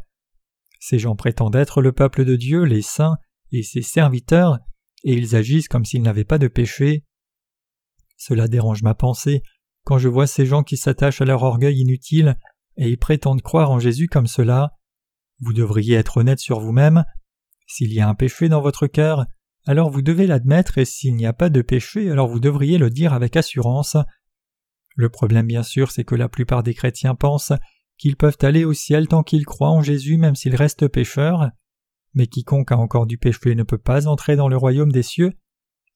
Ces 0.80 1.00
gens 1.00 1.16
prétendent 1.16 1.56
être 1.56 1.82
le 1.82 1.92
peuple 1.92 2.26
de 2.26 2.36
Dieu, 2.36 2.64
les 2.64 2.82
saints, 2.82 3.18
et 3.52 3.64
ses 3.64 3.82
serviteurs, 3.82 4.60
et 5.04 5.14
ils 5.14 5.36
agissent 5.36 5.68
comme 5.68 5.86
s'ils 5.86 6.02
n'avaient 6.02 6.24
pas 6.24 6.38
de 6.38 6.48
péché. 6.48 7.06
Cela 8.18 8.48
dérange 8.48 8.84
ma 8.84 8.94
pensée 8.94 9.44
quand 9.84 9.98
je 9.98 10.08
vois 10.08 10.28
ces 10.28 10.46
gens 10.46 10.64
qui 10.64 10.78
s'attachent 10.78 11.22
à 11.22 11.26
leur 11.26 11.44
orgueil 11.44 11.80
inutile 11.80 12.38
et 12.78 12.90
y 12.90 12.98
prétendent 12.98 13.42
croire 13.42 13.72
en 13.72 13.80
Jésus 13.80 14.08
comme 14.08 14.28
cela. 14.28 14.78
Vous 15.40 15.54
devriez 15.54 15.96
être 15.96 16.18
honnête 16.18 16.40
sur 16.40 16.60
vous-même. 16.60 17.04
S'il 17.68 17.92
y 17.94 18.00
a 18.00 18.08
un 18.08 18.16
péché 18.16 18.48
dans 18.48 18.62
votre 18.62 18.88
cœur, 18.88 19.26
alors 19.66 19.90
vous 19.90 20.02
devez 20.02 20.28
l'admettre 20.28 20.78
et 20.78 20.86
s'il 20.86 21.16
n'y 21.16 21.26
a 21.26 21.34
pas 21.34 21.50
de 21.50 21.62
péché, 21.62 22.10
alors 22.10 22.28
vous 22.28 22.40
devriez 22.40 22.78
le 22.78 22.90
dire 22.90 23.14
avec 23.14 23.36
assurance. 23.36 23.98
Le 24.96 25.10
problème 25.10 25.48
bien 25.48 25.64
sûr 25.64 25.92
c'est 25.92 26.04
que 26.04 26.16
la 26.16 26.30
plupart 26.30 26.64
des 26.64 26.74
chrétiens 26.74 27.16
pensent 27.16 27.54
qu'ils 27.98 28.18
peuvent 28.18 28.38
aller 28.42 28.66
au 28.66 28.74
ciel 28.74 29.08
tant 29.08 29.24
qu'ils 29.24 29.46
croient 29.46 29.70
en 29.70 29.82
Jésus 29.82 30.18
même 30.18 30.36
s'ils 30.36 30.56
restent 30.56 30.88
pécheurs. 30.88 31.50
Mais 32.14 32.28
quiconque 32.28 32.72
a 32.72 32.78
encore 32.78 33.06
du 33.06 33.18
péché 33.18 33.56
ne 33.56 33.64
peut 33.64 33.78
pas 33.78 34.08
entrer 34.08 34.36
dans 34.36 34.48
le 34.48 34.58
royaume 34.58 34.92
des 34.92 35.04
cieux. 35.04 35.32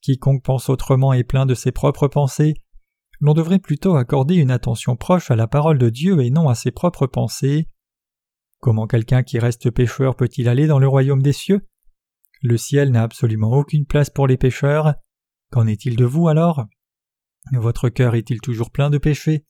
Quiconque 0.02 0.44
pense 0.44 0.70
autrement 0.70 1.14
est 1.14 1.24
plein 1.24 1.46
de 1.46 1.56
ses 1.56 1.72
propres 1.72 2.08
pensées. 2.08 2.54
L'on 3.20 3.34
devrait 3.34 3.60
plutôt 3.60 3.96
accorder 3.96 4.36
une 4.36 4.52
attention 4.52 4.96
proche 4.96 5.32
à 5.32 5.36
la 5.36 5.48
parole 5.48 5.78
de 5.78 5.90
Dieu 5.90 6.22
et 6.22 6.30
non 6.30 6.48
à 6.48 6.56
ses 6.56 6.72
propres 6.72 7.08
pensées. 7.08 7.68
Comment 8.60 8.88
quelqu'un 8.88 9.24
qui 9.24 9.40
reste 9.40 9.72
pécheur 9.72 10.16
peut-il 10.16 10.48
aller 10.48 10.68
dans 10.68 10.80
le 10.80 10.88
royaume 10.88 11.24
des 11.24 11.34
cieux? 11.34 11.68
Le 12.42 12.58
ciel 12.58 12.92
n'a 12.92 13.02
absolument 13.02 13.52
aucune 13.52 13.88
place 13.88 14.12
pour 14.12 14.28
les 14.28 14.38
pécheurs. 14.38 14.94
Qu'en 15.52 15.66
est-il 15.66 15.96
de 15.96 16.06
vous 16.06 16.28
alors? 16.28 16.66
Votre 17.54 17.90
cœur 17.90 18.14
est-il 18.14 18.42
toujours 18.42 18.72
plein 18.72 18.92
de 18.92 19.00
péchés? 19.00 19.46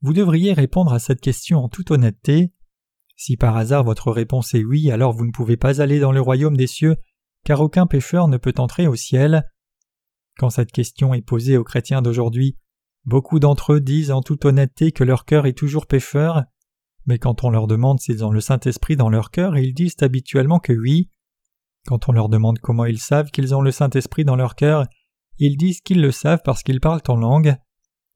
Vous 0.00 0.12
devriez 0.12 0.52
répondre 0.54 0.92
à 0.92 0.98
cette 0.98 1.20
question 1.20 1.58
en 1.58 1.68
toute 1.68 1.90
honnêteté. 1.90 2.53
Si 3.24 3.38
par 3.38 3.56
hasard 3.56 3.84
votre 3.84 4.12
réponse 4.12 4.52
est 4.52 4.64
oui, 4.64 4.90
alors 4.90 5.14
vous 5.14 5.24
ne 5.24 5.32
pouvez 5.32 5.56
pas 5.56 5.80
aller 5.80 5.98
dans 5.98 6.12
le 6.12 6.20
royaume 6.20 6.58
des 6.58 6.66
cieux, 6.66 6.96
car 7.42 7.62
aucun 7.62 7.86
pécheur 7.86 8.28
ne 8.28 8.36
peut 8.36 8.52
entrer 8.58 8.86
au 8.86 8.96
ciel. 8.96 9.48
Quand 10.36 10.50
cette 10.50 10.72
question 10.72 11.14
est 11.14 11.22
posée 11.22 11.56
aux 11.56 11.64
chrétiens 11.64 12.02
d'aujourd'hui, 12.02 12.58
beaucoup 13.06 13.38
d'entre 13.38 13.72
eux 13.72 13.80
disent 13.80 14.10
en 14.10 14.20
toute 14.20 14.44
honnêteté 14.44 14.92
que 14.92 15.04
leur 15.04 15.24
cœur 15.24 15.46
est 15.46 15.56
toujours 15.56 15.86
pécheur, 15.86 16.42
mais 17.06 17.18
quand 17.18 17.44
on 17.44 17.48
leur 17.48 17.66
demande 17.66 17.98
s'ils 17.98 18.26
ont 18.26 18.30
le 18.30 18.42
Saint-Esprit 18.42 18.96
dans 18.96 19.08
leur 19.08 19.30
cœur, 19.30 19.56
ils 19.56 19.72
disent 19.72 19.96
habituellement 20.02 20.58
que 20.58 20.74
oui. 20.74 21.08
Quand 21.86 22.10
on 22.10 22.12
leur 22.12 22.28
demande 22.28 22.58
comment 22.58 22.84
ils 22.84 23.00
savent 23.00 23.30
qu'ils 23.30 23.54
ont 23.54 23.62
le 23.62 23.72
Saint-Esprit 23.72 24.26
dans 24.26 24.36
leur 24.36 24.54
cœur, 24.54 24.84
ils 25.38 25.56
disent 25.56 25.80
qu'ils 25.80 26.02
le 26.02 26.12
savent 26.12 26.42
parce 26.44 26.62
qu'ils 26.62 26.78
parlent 26.78 27.00
en 27.08 27.16
langue. 27.16 27.56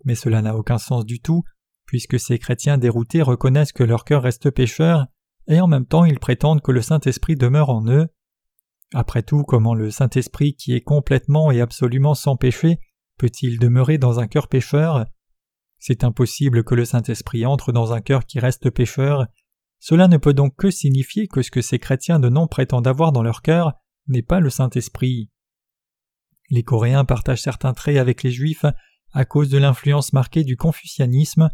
Mais 0.05 0.14
cela 0.14 0.42
n'a 0.42 0.55
aucun 0.55 0.77
sens 0.77 1.07
du 1.07 1.18
tout, 1.21 1.44
puisque 1.88 2.20
ces 2.20 2.38
chrétiens 2.38 2.77
déroutés 2.77 3.22
reconnaissent 3.22 3.72
que 3.72 3.83
leur 3.83 4.05
cœur 4.05 4.22
reste 4.22 4.51
pécheur, 4.51 5.07
et 5.48 5.59
en 5.59 5.66
même 5.66 5.87
temps 5.87 6.05
ils 6.05 6.20
prétendent 6.20 6.61
que 6.61 6.70
le 6.70 6.83
Saint-Esprit 6.83 7.35
demeure 7.35 7.70
en 7.70 7.88
eux. 7.88 8.09
Après 8.92 9.22
tout, 9.22 9.42
comment 9.42 9.74
le 9.74 9.90
Saint-Esprit 9.90 10.55
qui 10.55 10.74
est 10.74 10.83
complètement 10.83 11.51
et 11.51 11.62
absolument 11.62 12.14
sans 12.14 12.37
péché 12.37 12.79
peut-il 13.16 13.59
demeurer 13.59 13.96
dans 13.96 14.20
un 14.20 14.29
cœur 14.29 14.48
pécheur? 14.48 15.07
C'est 15.79 16.05
impossible 16.05 16.62
que 16.62 16.74
le 16.74 16.85
Saint-Esprit 16.85 17.46
entre 17.46 17.72
dans 17.72 17.94
un 17.94 18.03
cœur 18.03 18.27
qui 18.27 18.38
reste 18.38 18.68
pécheur. 18.68 19.27
Cela 19.79 20.09
ne 20.09 20.18
peut 20.18 20.35
donc 20.35 20.57
que 20.57 20.70
signifier 20.70 21.27
que 21.27 21.40
ce 21.40 21.51
que 21.51 21.62
ces 21.62 21.79
chrétiens 21.79 22.20
de 22.20 22.29
nom 22.29 22.46
prétendent 22.48 22.87
avoir 22.87 23.12
dans 23.12 23.22
leur 23.22 23.40
cœur 23.40 23.72
n'est 24.09 24.22
pas 24.22 24.40
le 24.40 24.51
Saint-Esprit. 24.51 25.31
Les 26.51 26.64
Coréens 26.64 27.07
partagent 27.07 27.42
certains 27.42 27.72
traits 27.72 27.96
avec 27.96 28.22
les 28.22 28.31
Juifs 28.31 28.66
à 29.12 29.24
cause 29.24 29.48
de 29.48 29.59
l'influence 29.59 30.12
marquée 30.12 30.44
du 30.44 30.57
confucianisme, 30.57 31.48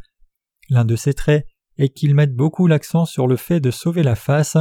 L'un 0.71 0.85
de 0.85 0.97
ces 0.97 1.15
traits 1.15 1.47
est 1.77 1.91
qu'ils 1.91 2.15
mettent 2.15 2.35
beaucoup 2.35 2.67
l'accent 2.67 3.05
sur 3.05 3.27
le 3.27 3.37
fait 3.37 3.61
de 3.61 3.71
sauver 3.71 4.03
la 4.03 4.15
face. 4.15 4.57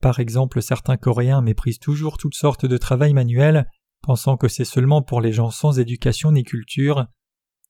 Par 0.00 0.20
exemple, 0.20 0.62
certains 0.62 0.96
Coréens 0.96 1.42
méprisent 1.42 1.78
toujours 1.78 2.18
toutes 2.18 2.34
sortes 2.34 2.66
de 2.66 2.76
travail 2.76 3.12
manuel, 3.12 3.66
pensant 4.02 4.36
que 4.36 4.48
c'est 4.48 4.64
seulement 4.64 5.02
pour 5.02 5.20
les 5.20 5.32
gens 5.32 5.50
sans 5.50 5.78
éducation 5.78 6.32
ni 6.32 6.44
culture. 6.44 7.06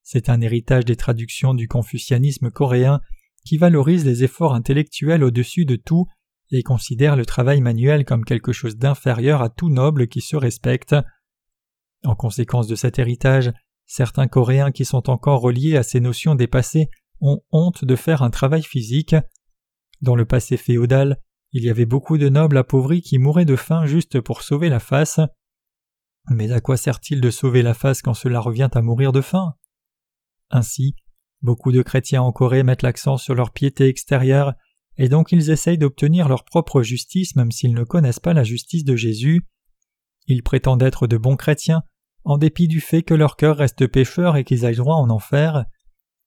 C'est 0.02 0.28
un 0.28 0.40
héritage 0.40 0.84
des 0.84 0.96
traductions 0.96 1.54
du 1.54 1.68
confucianisme 1.68 2.50
coréen 2.50 3.00
qui 3.44 3.58
valorise 3.58 4.04
les 4.04 4.24
efforts 4.24 4.54
intellectuels 4.54 5.24
au-dessus 5.24 5.64
de 5.64 5.76
tout 5.76 6.06
et 6.50 6.62
considère 6.62 7.16
le 7.16 7.24
travail 7.24 7.60
manuel 7.60 8.04
comme 8.04 8.24
quelque 8.24 8.52
chose 8.52 8.76
d'inférieur 8.76 9.42
à 9.42 9.50
tout 9.50 9.70
noble 9.70 10.08
qui 10.08 10.20
se 10.20 10.36
respecte. 10.36 10.94
En 12.04 12.14
conséquence 12.14 12.66
de 12.66 12.74
cet 12.74 12.98
héritage, 12.98 13.52
certains 13.86 14.26
Coréens 14.26 14.72
qui 14.72 14.84
sont 14.84 15.10
encore 15.10 15.40
reliés 15.40 15.76
à 15.76 15.82
ces 15.82 16.00
notions 16.00 16.34
dépassées 16.34 16.90
ont 17.20 17.42
honte 17.52 17.84
de 17.84 17.96
faire 17.96 18.22
un 18.22 18.30
travail 18.30 18.62
physique. 18.62 19.14
Dans 20.00 20.14
le 20.14 20.24
passé 20.24 20.56
féodal, 20.56 21.20
il 21.52 21.64
y 21.64 21.70
avait 21.70 21.86
beaucoup 21.86 22.18
de 22.18 22.28
nobles 22.28 22.56
appauvris 22.56 23.02
qui 23.02 23.18
mouraient 23.18 23.44
de 23.44 23.56
faim 23.56 23.86
juste 23.86 24.20
pour 24.20 24.42
sauver 24.42 24.68
la 24.68 24.80
face. 24.80 25.20
Mais 26.28 26.52
à 26.52 26.60
quoi 26.60 26.76
sert-il 26.76 27.20
de 27.20 27.30
sauver 27.30 27.62
la 27.62 27.74
face 27.74 28.02
quand 28.02 28.14
cela 28.14 28.40
revient 28.40 28.68
à 28.72 28.82
mourir 28.82 29.12
de 29.12 29.20
faim? 29.20 29.54
Ainsi, 30.50 30.94
beaucoup 31.42 31.72
de 31.72 31.82
chrétiens 31.82 32.22
en 32.22 32.32
Corée 32.32 32.62
mettent 32.62 32.82
l'accent 32.82 33.16
sur 33.16 33.34
leur 33.34 33.52
piété 33.52 33.86
extérieure, 33.86 34.54
et 34.96 35.08
donc 35.08 35.32
ils 35.32 35.50
essayent 35.50 35.78
d'obtenir 35.78 36.28
leur 36.28 36.44
propre 36.44 36.82
justice 36.82 37.36
même 37.36 37.52
s'ils 37.52 37.74
ne 37.74 37.84
connaissent 37.84 38.20
pas 38.20 38.34
la 38.34 38.44
justice 38.44 38.84
de 38.84 38.96
Jésus. 38.96 39.46
Ils 40.26 40.42
prétendent 40.42 40.82
être 40.82 41.06
de 41.06 41.16
bons 41.16 41.36
chrétiens, 41.36 41.82
en 42.24 42.38
dépit 42.38 42.68
du 42.68 42.80
fait 42.80 43.02
que 43.02 43.14
leur 43.14 43.36
cœur 43.36 43.56
reste 43.56 43.86
pécheur 43.86 44.36
et 44.36 44.44
qu'ils 44.44 44.66
aillent 44.66 44.76
droit 44.76 44.96
en 44.96 45.10
enfer. 45.10 45.64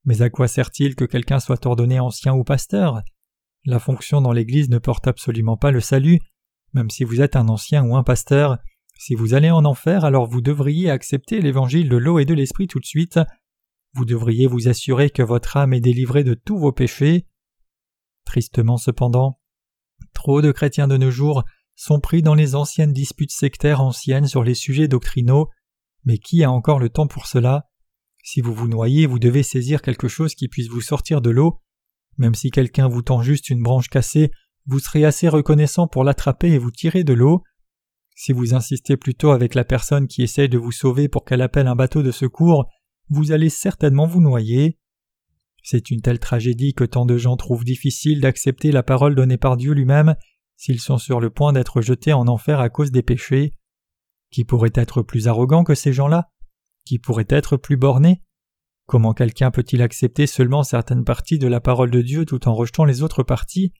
Mais 0.05 0.21
à 0.21 0.29
quoi 0.29 0.47
sert-il 0.47 0.95
que 0.95 1.05
quelqu'un 1.05 1.39
soit 1.39 1.65
ordonné 1.65 1.99
ancien 1.99 2.33
ou 2.33 2.43
pasteur? 2.43 3.01
La 3.65 3.79
fonction 3.79 4.21
dans 4.21 4.33
l'Église 4.33 4.69
ne 4.69 4.77
porte 4.77 5.07
absolument 5.07 5.55
pas 5.55 5.71
le 5.71 5.79
salut, 5.79 6.19
même 6.73 6.89
si 6.89 7.03
vous 7.03 7.21
êtes 7.21 7.35
un 7.35 7.47
ancien 7.47 7.85
ou 7.85 7.95
un 7.95 8.03
pasteur. 8.03 8.57
Si 8.97 9.15
vous 9.15 9.33
allez 9.33 9.51
en 9.51 9.63
enfer, 9.65 10.03
alors 10.03 10.27
vous 10.27 10.41
devriez 10.41 10.89
accepter 10.89 11.41
l'évangile 11.41 11.89
de 11.89 11.97
l'eau 11.97 12.19
et 12.19 12.25
de 12.25 12.33
l'esprit 12.33 12.67
tout 12.67 12.79
de 12.79 12.85
suite. 12.85 13.19
Vous 13.93 14.05
devriez 14.05 14.47
vous 14.47 14.67
assurer 14.67 15.09
que 15.09 15.23
votre 15.23 15.55
âme 15.55 15.73
est 15.73 15.79
délivrée 15.79 16.23
de 16.23 16.33
tous 16.33 16.57
vos 16.57 16.71
péchés. 16.71 17.27
Tristement 18.25 18.77
cependant, 18.77 19.39
trop 20.13 20.41
de 20.41 20.51
chrétiens 20.51 20.87
de 20.87 20.97
nos 20.97 21.11
jours 21.11 21.43
sont 21.75 21.99
pris 21.99 22.21
dans 22.21 22.35
les 22.35 22.55
anciennes 22.55 22.93
disputes 22.93 23.31
sectaires 23.31 23.81
anciennes 23.81 24.27
sur 24.27 24.43
les 24.43 24.55
sujets 24.55 24.87
doctrinaux, 24.87 25.49
mais 26.05 26.17
qui 26.17 26.43
a 26.43 26.51
encore 26.51 26.79
le 26.79 26.89
temps 26.89 27.07
pour 27.07 27.27
cela? 27.27 27.69
Si 28.23 28.39
vous 28.39 28.53
vous 28.53 28.69
noyez, 28.69 29.05
vous 29.05 29.19
devez 29.19 29.43
saisir 29.43 29.81
quelque 29.81 30.07
chose 30.07 30.33
qui 30.33 30.47
puisse 30.47 30.69
vous 30.69 30.81
sortir 30.81 31.21
de 31.21 31.29
l'eau. 31.29 31.59
Même 32.17 32.35
si 32.35 32.51
quelqu'un 32.51 32.87
vous 32.87 33.01
tend 33.01 33.21
juste 33.21 33.49
une 33.49 33.61
branche 33.61 33.89
cassée, 33.89 34.31
vous 34.65 34.79
serez 34.79 35.03
assez 35.03 35.27
reconnaissant 35.27 35.87
pour 35.87 36.05
l'attraper 36.05 36.51
et 36.51 36.57
vous 36.57 36.71
tirer 36.71 37.03
de 37.03 37.13
l'eau. 37.13 37.43
Si 38.15 38.31
vous 38.31 38.53
insistez 38.53 38.95
plutôt 38.95 39.31
avec 39.31 39.55
la 39.55 39.65
personne 39.65 40.07
qui 40.07 40.21
essaye 40.21 40.47
de 40.47 40.57
vous 40.57 40.71
sauver 40.71 41.09
pour 41.09 41.25
qu'elle 41.25 41.41
appelle 41.41 41.67
un 41.67 41.75
bateau 41.75 42.01
de 42.01 42.11
secours, 42.11 42.69
vous 43.09 43.33
allez 43.33 43.49
certainement 43.49 44.07
vous 44.07 44.21
noyer. 44.21 44.79
C'est 45.61 45.91
une 45.91 46.01
telle 46.01 46.19
tragédie 46.19 46.73
que 46.73 46.85
tant 46.85 47.05
de 47.05 47.17
gens 47.17 47.35
trouvent 47.35 47.65
difficile 47.65 48.21
d'accepter 48.21 48.71
la 48.71 48.83
parole 48.83 49.15
donnée 49.15 49.37
par 49.37 49.57
Dieu 49.57 49.73
lui-même 49.73 50.15
s'ils 50.55 50.79
sont 50.79 50.97
sur 50.97 51.19
le 51.19 51.29
point 51.29 51.51
d'être 51.51 51.81
jetés 51.81 52.13
en 52.13 52.27
enfer 52.27 52.61
à 52.61 52.69
cause 52.69 52.91
des 52.91 53.03
péchés. 53.03 53.53
Qui 54.31 54.45
pourrait 54.45 54.71
être 54.75 55.01
plus 55.01 55.27
arrogant 55.27 55.65
que 55.65 55.75
ces 55.75 55.91
gens-là? 55.91 56.29
Qui 56.85 56.99
pourrait 56.99 57.27
être 57.29 57.57
plus 57.57 57.77
borné 57.77 58.21
Comment 58.85 59.13
quelqu'un 59.13 59.51
peut-il 59.51 59.81
accepter 59.81 60.27
seulement 60.27 60.63
certaines 60.63 61.05
parties 61.05 61.39
de 61.39 61.47
la 61.47 61.61
parole 61.61 61.89
de 61.89 62.01
Dieu 62.01 62.25
tout 62.25 62.47
en 62.47 62.53
rejetant 62.53 62.83
les 62.83 63.01
autres 63.01 63.23
parties? 63.23 63.73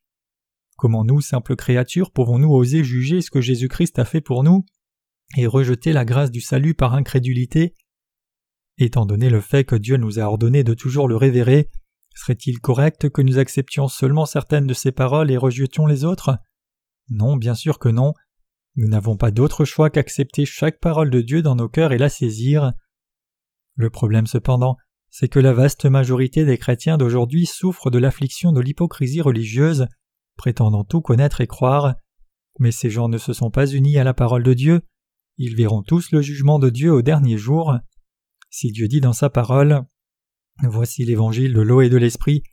Comment 0.77 1.03
nous, 1.03 1.21
simples 1.21 1.55
créatures, 1.55 2.11
pouvons-nous 2.11 2.51
oser 2.53 2.83
juger 2.83 3.21
ce 3.21 3.29
que 3.29 3.41
Jésus-Christ 3.41 3.99
a 3.99 4.05
fait 4.05 4.21
pour 4.21 4.43
nous 4.43 4.65
et 5.37 5.47
rejeter 5.47 5.93
la 5.93 6.05
grâce 6.05 6.31
du 6.31 6.41
salut 6.41 6.73
par 6.73 6.93
incrédulité? 6.93 7.75
Étant 8.77 9.05
donné 9.05 9.29
le 9.29 9.41
fait 9.41 9.65
que 9.65 9.75
Dieu 9.75 9.97
nous 9.97 10.19
a 10.19 10.23
ordonné 10.23 10.63
de 10.63 10.73
toujours 10.73 11.07
le 11.07 11.15
révérer, 11.15 11.69
serait-il 12.15 12.59
correct 12.59 13.09
que 13.09 13.21
nous 13.21 13.37
acceptions 13.37 13.87
seulement 13.87 14.25
certaines 14.25 14.67
de 14.67 14.73
ses 14.73 14.91
paroles 14.91 15.29
et 15.29 15.37
rejetions 15.37 15.85
les 15.85 16.05
autres? 16.05 16.37
Non, 17.09 17.35
bien 17.35 17.55
sûr 17.55 17.77
que 17.77 17.89
non. 17.89 18.13
Nous 18.75 18.87
n'avons 18.87 19.17
pas 19.17 19.31
d'autre 19.31 19.65
choix 19.65 19.89
qu'accepter 19.89 20.45
chaque 20.45 20.79
parole 20.79 21.11
de 21.11 21.21
Dieu 21.21 21.41
dans 21.41 21.55
nos 21.55 21.69
cœurs 21.69 21.91
et 21.91 21.97
la 21.97 22.09
saisir. 22.09 22.73
Le 23.75 23.89
problème 23.89 24.27
cependant, 24.27 24.77
c'est 25.09 25.27
que 25.27 25.39
la 25.39 25.53
vaste 25.53 25.85
majorité 25.85 26.45
des 26.45 26.57
chrétiens 26.57 26.97
d'aujourd'hui 26.97 27.45
souffrent 27.45 27.91
de 27.91 27.99
l'affliction 27.99 28.51
de 28.51 28.61
l'hypocrisie 28.61 29.21
religieuse, 29.21 29.87
prétendant 30.37 30.83
tout 30.83 31.01
connaître 31.01 31.41
et 31.41 31.47
croire. 31.47 31.95
Mais 32.59 32.71
ces 32.71 32.89
gens 32.89 33.09
ne 33.09 33.17
se 33.17 33.33
sont 33.33 33.51
pas 33.51 33.67
unis 33.67 33.97
à 33.97 34.03
la 34.03 34.13
parole 34.13 34.43
de 34.43 34.53
Dieu. 34.53 34.81
Ils 35.37 35.55
verront 35.55 35.81
tous 35.81 36.11
le 36.11 36.21
jugement 36.21 36.59
de 36.59 36.69
Dieu 36.69 36.91
au 36.91 37.01
dernier 37.01 37.37
jour. 37.37 37.75
Si 38.49 38.71
Dieu 38.71 38.87
dit 38.87 39.01
dans 39.01 39.13
sa 39.13 39.29
parole 39.29 39.83
Voici 40.61 41.03
l'évangile 41.05 41.53
de 41.53 41.61
l'eau 41.61 41.81
et 41.81 41.89
de 41.89 41.97
l'esprit, 41.97 42.43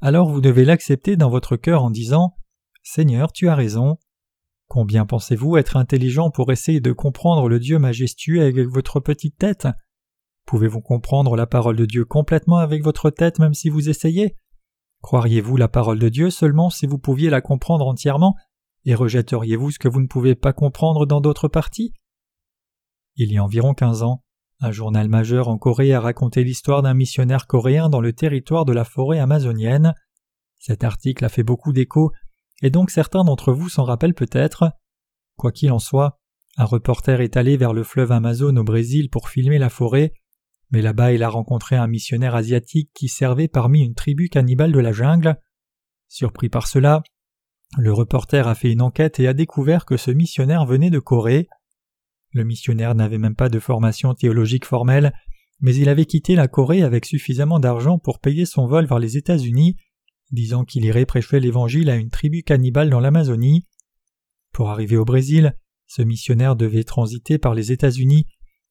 alors 0.00 0.28
vous 0.28 0.40
devez 0.40 0.64
l'accepter 0.64 1.16
dans 1.16 1.30
votre 1.30 1.56
cœur 1.56 1.82
en 1.82 1.90
disant 1.90 2.36
Seigneur, 2.82 3.32
tu 3.32 3.48
as 3.48 3.54
raison. 3.54 3.98
Combien 4.68 5.06
pensez-vous 5.06 5.56
être 5.56 5.76
intelligent 5.76 6.30
pour 6.30 6.52
essayer 6.52 6.80
de 6.80 6.92
comprendre 6.92 7.48
le 7.48 7.58
Dieu 7.58 7.78
majestueux 7.78 8.42
avec 8.42 8.66
votre 8.68 9.00
petite 9.00 9.36
tête? 9.38 9.66
Pouvez-vous 10.48 10.80
comprendre 10.80 11.36
la 11.36 11.46
parole 11.46 11.76
de 11.76 11.84
Dieu 11.84 12.06
complètement 12.06 12.56
avec 12.56 12.82
votre 12.82 13.10
tête 13.10 13.38
même 13.38 13.52
si 13.52 13.68
vous 13.68 13.90
essayez? 13.90 14.34
Croiriez-vous 15.02 15.58
la 15.58 15.68
parole 15.68 15.98
de 15.98 16.08
Dieu 16.08 16.30
seulement 16.30 16.70
si 16.70 16.86
vous 16.86 16.96
pouviez 16.96 17.28
la 17.28 17.42
comprendre 17.42 17.86
entièrement? 17.86 18.34
Et 18.86 18.94
rejetteriez-vous 18.94 19.72
ce 19.72 19.78
que 19.78 19.88
vous 19.88 20.00
ne 20.00 20.06
pouvez 20.06 20.34
pas 20.34 20.54
comprendre 20.54 21.04
dans 21.04 21.20
d'autres 21.20 21.48
parties? 21.48 21.92
Il 23.16 23.30
y 23.30 23.36
a 23.36 23.44
environ 23.44 23.74
quinze 23.74 24.02
ans, 24.02 24.24
un 24.60 24.70
journal 24.70 25.10
majeur 25.10 25.48
en 25.48 25.58
Corée 25.58 25.92
a 25.92 26.00
raconté 26.00 26.44
l'histoire 26.44 26.80
d'un 26.80 26.94
missionnaire 26.94 27.46
coréen 27.46 27.90
dans 27.90 28.00
le 28.00 28.14
territoire 28.14 28.64
de 28.64 28.72
la 28.72 28.86
forêt 28.86 29.18
amazonienne. 29.18 29.92
Cet 30.58 30.82
article 30.82 31.26
a 31.26 31.28
fait 31.28 31.42
beaucoup 31.42 31.74
d'écho, 31.74 32.10
et 32.62 32.70
donc 32.70 32.88
certains 32.88 33.22
d'entre 33.22 33.52
vous 33.52 33.68
s'en 33.68 33.84
rappellent 33.84 34.14
peut-être. 34.14 34.72
Quoi 35.36 35.52
qu'il 35.52 35.72
en 35.72 35.78
soit, 35.78 36.18
un 36.56 36.64
reporter 36.64 37.20
est 37.20 37.36
allé 37.36 37.58
vers 37.58 37.74
le 37.74 37.82
fleuve 37.82 38.12
Amazon 38.12 38.56
au 38.56 38.64
Brésil 38.64 39.10
pour 39.10 39.28
filmer 39.28 39.58
la 39.58 39.68
forêt, 39.68 40.14
mais 40.70 40.82
là-bas 40.82 41.12
il 41.12 41.22
a 41.22 41.28
rencontré 41.28 41.76
un 41.76 41.86
missionnaire 41.86 42.34
asiatique 42.34 42.90
qui 42.94 43.08
servait 43.08 43.48
parmi 43.48 43.82
une 43.82 43.94
tribu 43.94 44.28
cannibale 44.28 44.72
de 44.72 44.78
la 44.78 44.92
jungle. 44.92 45.36
Surpris 46.08 46.48
par 46.48 46.66
cela, 46.66 47.02
le 47.76 47.92
reporter 47.92 48.48
a 48.48 48.54
fait 48.54 48.72
une 48.72 48.82
enquête 48.82 49.20
et 49.20 49.28
a 49.28 49.34
découvert 49.34 49.84
que 49.84 49.96
ce 49.96 50.10
missionnaire 50.10 50.64
venait 50.64 50.90
de 50.90 50.98
Corée. 50.98 51.48
Le 52.32 52.44
missionnaire 52.44 52.94
n'avait 52.94 53.18
même 53.18 53.34
pas 53.34 53.48
de 53.48 53.58
formation 53.58 54.14
théologique 54.14 54.64
formelle, 54.64 55.12
mais 55.60 55.74
il 55.74 55.88
avait 55.88 56.06
quitté 56.06 56.34
la 56.34 56.48
Corée 56.48 56.82
avec 56.82 57.04
suffisamment 57.04 57.60
d'argent 57.60 57.98
pour 57.98 58.20
payer 58.20 58.46
son 58.46 58.66
vol 58.66 58.86
vers 58.86 58.98
les 58.98 59.16
États-Unis, 59.16 59.76
disant 60.30 60.64
qu'il 60.64 60.84
irait 60.84 61.06
prêcher 61.06 61.40
l'Évangile 61.40 61.90
à 61.90 61.96
une 61.96 62.10
tribu 62.10 62.42
cannibale 62.42 62.90
dans 62.90 63.00
l'Amazonie. 63.00 63.66
Pour 64.52 64.70
arriver 64.70 64.96
au 64.96 65.04
Brésil, 65.04 65.56
ce 65.86 66.02
missionnaire 66.02 66.56
devait 66.56 66.84
transiter 66.84 67.38
par 67.38 67.54
les 67.54 67.72
États-Unis 67.72 68.26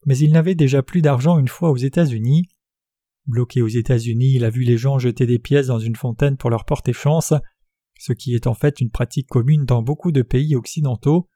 mais 0.06 0.16
il 0.18 0.32
n'avait 0.32 0.54
déjà 0.54 0.82
plus 0.82 1.02
d'argent 1.02 1.38
une 1.38 1.48
fois 1.48 1.70
aux 1.70 1.76
États-Unis. 1.76 2.48
Bloqué 3.26 3.62
aux 3.62 3.68
États-Unis, 3.68 4.34
il 4.34 4.44
a 4.44 4.50
vu 4.50 4.62
les 4.62 4.78
gens 4.78 4.98
jeter 4.98 5.26
des 5.26 5.38
pièces 5.38 5.66
dans 5.66 5.78
une 5.78 5.96
fontaine 5.96 6.36
pour 6.36 6.50
leur 6.50 6.64
porter 6.64 6.92
chance, 6.92 7.34
ce 7.98 8.12
qui 8.12 8.34
est 8.34 8.46
en 8.46 8.54
fait 8.54 8.80
une 8.80 8.90
pratique 8.90 9.28
commune 9.28 9.64
dans 9.64 9.82
beaucoup 9.82 10.12
de 10.12 10.22
pays 10.22 10.56
occidentaux. 10.56 11.28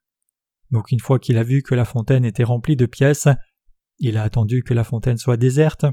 Donc 0.71 0.91
une 0.91 1.01
fois 1.01 1.19
qu'il 1.19 1.37
a 1.37 1.43
vu 1.43 1.63
que 1.63 1.75
la 1.75 1.85
fontaine 1.85 2.25
était 2.25 2.45
remplie 2.45 2.77
de 2.77 2.87
pièces, 2.87 3.29
il 3.99 4.17
a 4.17 4.23
attendu 4.23 4.63
que 4.63 4.75
la 4.75 4.85
fontaine 4.85 5.19
soit 5.19 5.37
déserte, 5.37 5.85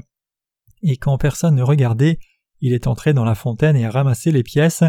et 0.82 0.96
quand 0.96 1.18
personne 1.18 1.54
ne 1.54 1.62
regardait, 1.62 2.18
il 2.60 2.72
est 2.72 2.86
entré 2.86 3.12
dans 3.12 3.24
la 3.24 3.34
fontaine 3.34 3.76
et 3.76 3.84
a 3.84 3.90
ramassé 3.90 4.32
les 4.32 4.42
pièces. 4.42 4.84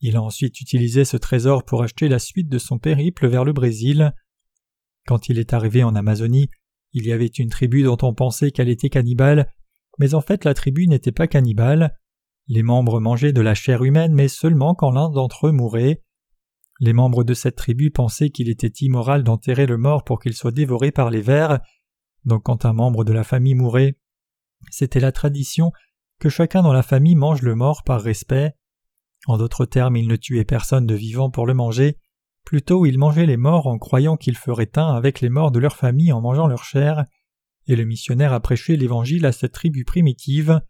Il 0.00 0.16
a 0.16 0.22
ensuite 0.22 0.60
utilisé 0.60 1.04
ce 1.04 1.16
trésor 1.16 1.64
pour 1.64 1.82
acheter 1.82 2.08
la 2.08 2.18
suite 2.18 2.48
de 2.48 2.58
son 2.58 2.78
périple 2.78 3.28
vers 3.28 3.44
le 3.44 3.52
Brésil. 3.52 4.12
Quand 5.06 5.28
il 5.28 5.38
est 5.38 5.52
arrivé 5.52 5.84
en 5.84 5.94
Amazonie, 5.94 6.48
il 6.92 7.06
y 7.06 7.12
avait 7.12 7.26
une 7.26 7.48
tribu 7.48 7.82
dont 7.82 7.98
on 8.02 8.14
pensait 8.14 8.50
qu'elle 8.50 8.68
était 8.68 8.88
cannibale, 8.88 9.50
mais 9.98 10.14
en 10.14 10.20
fait 10.20 10.44
la 10.44 10.54
tribu 10.54 10.86
n'était 10.88 11.12
pas 11.12 11.26
cannibale. 11.26 11.96
Les 12.48 12.62
membres 12.62 13.00
mangeaient 13.00 13.32
de 13.32 13.40
la 13.40 13.54
chair 13.54 13.84
humaine, 13.84 14.12
mais 14.12 14.28
seulement 14.28 14.74
quand 14.74 14.90
l'un 14.90 15.10
d'entre 15.10 15.48
eux 15.48 15.52
mourait. 15.52 16.02
Les 16.80 16.92
membres 16.92 17.24
de 17.24 17.34
cette 17.34 17.56
tribu 17.56 17.90
pensaient 17.90 18.30
qu'il 18.30 18.48
était 18.48 18.72
immoral 18.80 19.22
d'enterrer 19.22 19.66
le 19.66 19.76
mort 19.76 20.02
pour 20.02 20.18
qu'il 20.18 20.32
soit 20.32 20.50
dévoré 20.50 20.90
par 20.90 21.10
les 21.10 21.20
vers. 21.20 21.60
Donc 22.24 22.44
quand 22.44 22.64
un 22.64 22.72
membre 22.72 23.04
de 23.04 23.12
la 23.12 23.24
famille 23.24 23.54
mourait, 23.54 23.98
c'était 24.70 25.00
la 25.00 25.12
tradition 25.12 25.72
que 26.18 26.28
chacun 26.28 26.62
dans 26.62 26.72
la 26.72 26.82
famille 26.82 27.16
mange 27.16 27.42
le 27.42 27.54
mort 27.54 27.82
par 27.82 28.00
respect. 28.00 28.54
En 29.26 29.36
d'autres 29.36 29.66
termes, 29.66 29.96
il 29.96 30.08
ne 30.08 30.16
tuait 30.16 30.44
personne 30.44 30.86
de 30.86 30.94
vivant 30.94 31.30
pour 31.30 31.46
le 31.46 31.54
manger, 31.54 31.98
Plutôt 32.44 32.86
ils 32.86 32.98
mangeaient 32.98 33.26
les 33.26 33.36
morts 33.36 33.66
en 33.66 33.78
croyant 33.78 34.16
qu'ils 34.16 34.36
feraient 34.36 34.76
un 34.76 34.94
avec 34.94 35.20
les 35.20 35.28
morts 35.28 35.52
de 35.52 35.58
leur 35.58 35.76
famille 35.76 36.12
en 36.12 36.20
mangeant 36.20 36.46
leur 36.46 36.64
chair, 36.64 37.04
et 37.66 37.76
le 37.76 37.84
missionnaire 37.84 38.32
a 38.32 38.40
prêché 38.40 38.76
l'évangile 38.76 39.26
à 39.26 39.32
cette 39.32 39.52
tribu 39.52 39.84
primitive. 39.84 40.60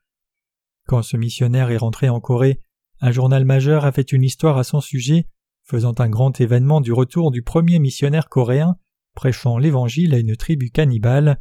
Quand 0.86 1.02
ce 1.02 1.16
missionnaire 1.16 1.70
est 1.70 1.76
rentré 1.76 2.08
en 2.08 2.20
Corée, 2.20 2.60
un 3.00 3.12
journal 3.12 3.44
majeur 3.44 3.84
a 3.84 3.92
fait 3.92 4.12
une 4.12 4.24
histoire 4.24 4.58
à 4.58 4.64
son 4.64 4.80
sujet, 4.80 5.26
faisant 5.64 5.94
un 5.98 6.08
grand 6.08 6.38
événement 6.40 6.80
du 6.80 6.92
retour 6.92 7.30
du 7.30 7.42
premier 7.42 7.78
missionnaire 7.78 8.28
coréen 8.28 8.76
prêchant 9.14 9.58
l'Évangile 9.58 10.14
à 10.14 10.18
une 10.18 10.36
tribu 10.36 10.70
cannibale. 10.70 11.40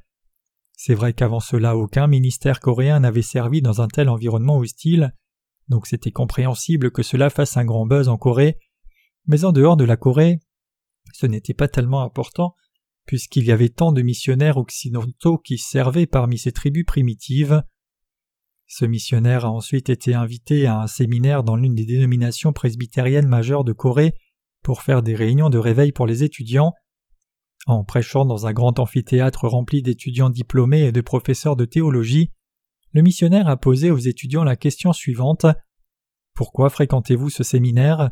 C'est 0.76 0.94
vrai 0.94 1.14
qu'avant 1.14 1.40
cela 1.40 1.76
aucun 1.76 2.08
ministère 2.08 2.60
coréen 2.60 3.02
n'avait 3.02 3.22
servi 3.22 3.62
dans 3.62 3.82
un 3.82 3.88
tel 3.88 4.10
environnement 4.10 4.58
hostile, 4.58 5.14
donc 5.68 5.88
c'était 5.88 6.12
compréhensible 6.12 6.92
que 6.92 7.04
cela 7.04 7.30
fasse 7.30 7.58
un 7.58 7.66
grand 7.66 7.86
buzz 7.86 8.08
en 8.08 8.18
Corée, 8.18 8.58
mais 9.30 9.46
en 9.46 9.52
dehors 9.52 9.78
de 9.78 9.86
la 9.86 9.96
Corée, 9.96 10.40
ce 11.14 11.28
n'était 11.28 11.54
pas 11.54 11.68
tellement 11.68 12.02
important, 12.02 12.56
puisqu'il 13.06 13.46
y 13.46 13.52
avait 13.52 13.70
tant 13.70 13.92
de 13.92 14.02
missionnaires 14.02 14.58
occidentaux 14.58 15.38
qui 15.38 15.60
servaient 15.60 16.08
parmi 16.08 16.40
ces 16.40 16.52
tribus 16.52 16.84
primitives. 16.84 17.62
Ce 18.66 18.86
missionnaire 18.86 19.46
a 19.46 19.52
ensuite 19.52 19.90
été 19.90 20.16
invité 20.16 20.66
à 20.66 20.82
un 20.82 20.88
séminaire 20.88 21.44
dans 21.44 21.56
l'une 21.56 21.76
des 21.76 21.86
dénominations 21.86 22.54
presbytériennes 22.54 23.28
majeures 23.28 23.64
de 23.64 23.72
Corée 23.72 24.16
pour 24.64 24.82
faire 24.82 25.04
des 25.04 25.14
réunions 25.14 25.52
de 25.52 25.60
réveil 25.60 25.92
pour 25.92 26.08
les 26.08 26.24
étudiants. 26.24 26.74
En 27.68 27.84
prêchant 27.84 28.26
dans 28.26 28.48
un 28.48 28.54
grand 28.54 28.80
amphithéâtre 28.80 29.48
rempli 29.48 29.84
d'étudiants 29.84 30.32
diplômés 30.32 30.86
et 30.86 30.92
de 30.92 31.02
professeurs 31.02 31.56
de 31.56 31.66
théologie, 31.66 32.32
le 32.94 33.04
missionnaire 33.04 33.48
a 33.48 33.58
posé 33.58 33.92
aux 33.92 33.98
étudiants 33.98 34.44
la 34.44 34.56
question 34.56 34.92
suivante 34.92 35.46
Pourquoi 36.34 36.72
fréquentez-vous 36.72 37.30
ce 37.30 37.44
séminaire? 37.44 38.10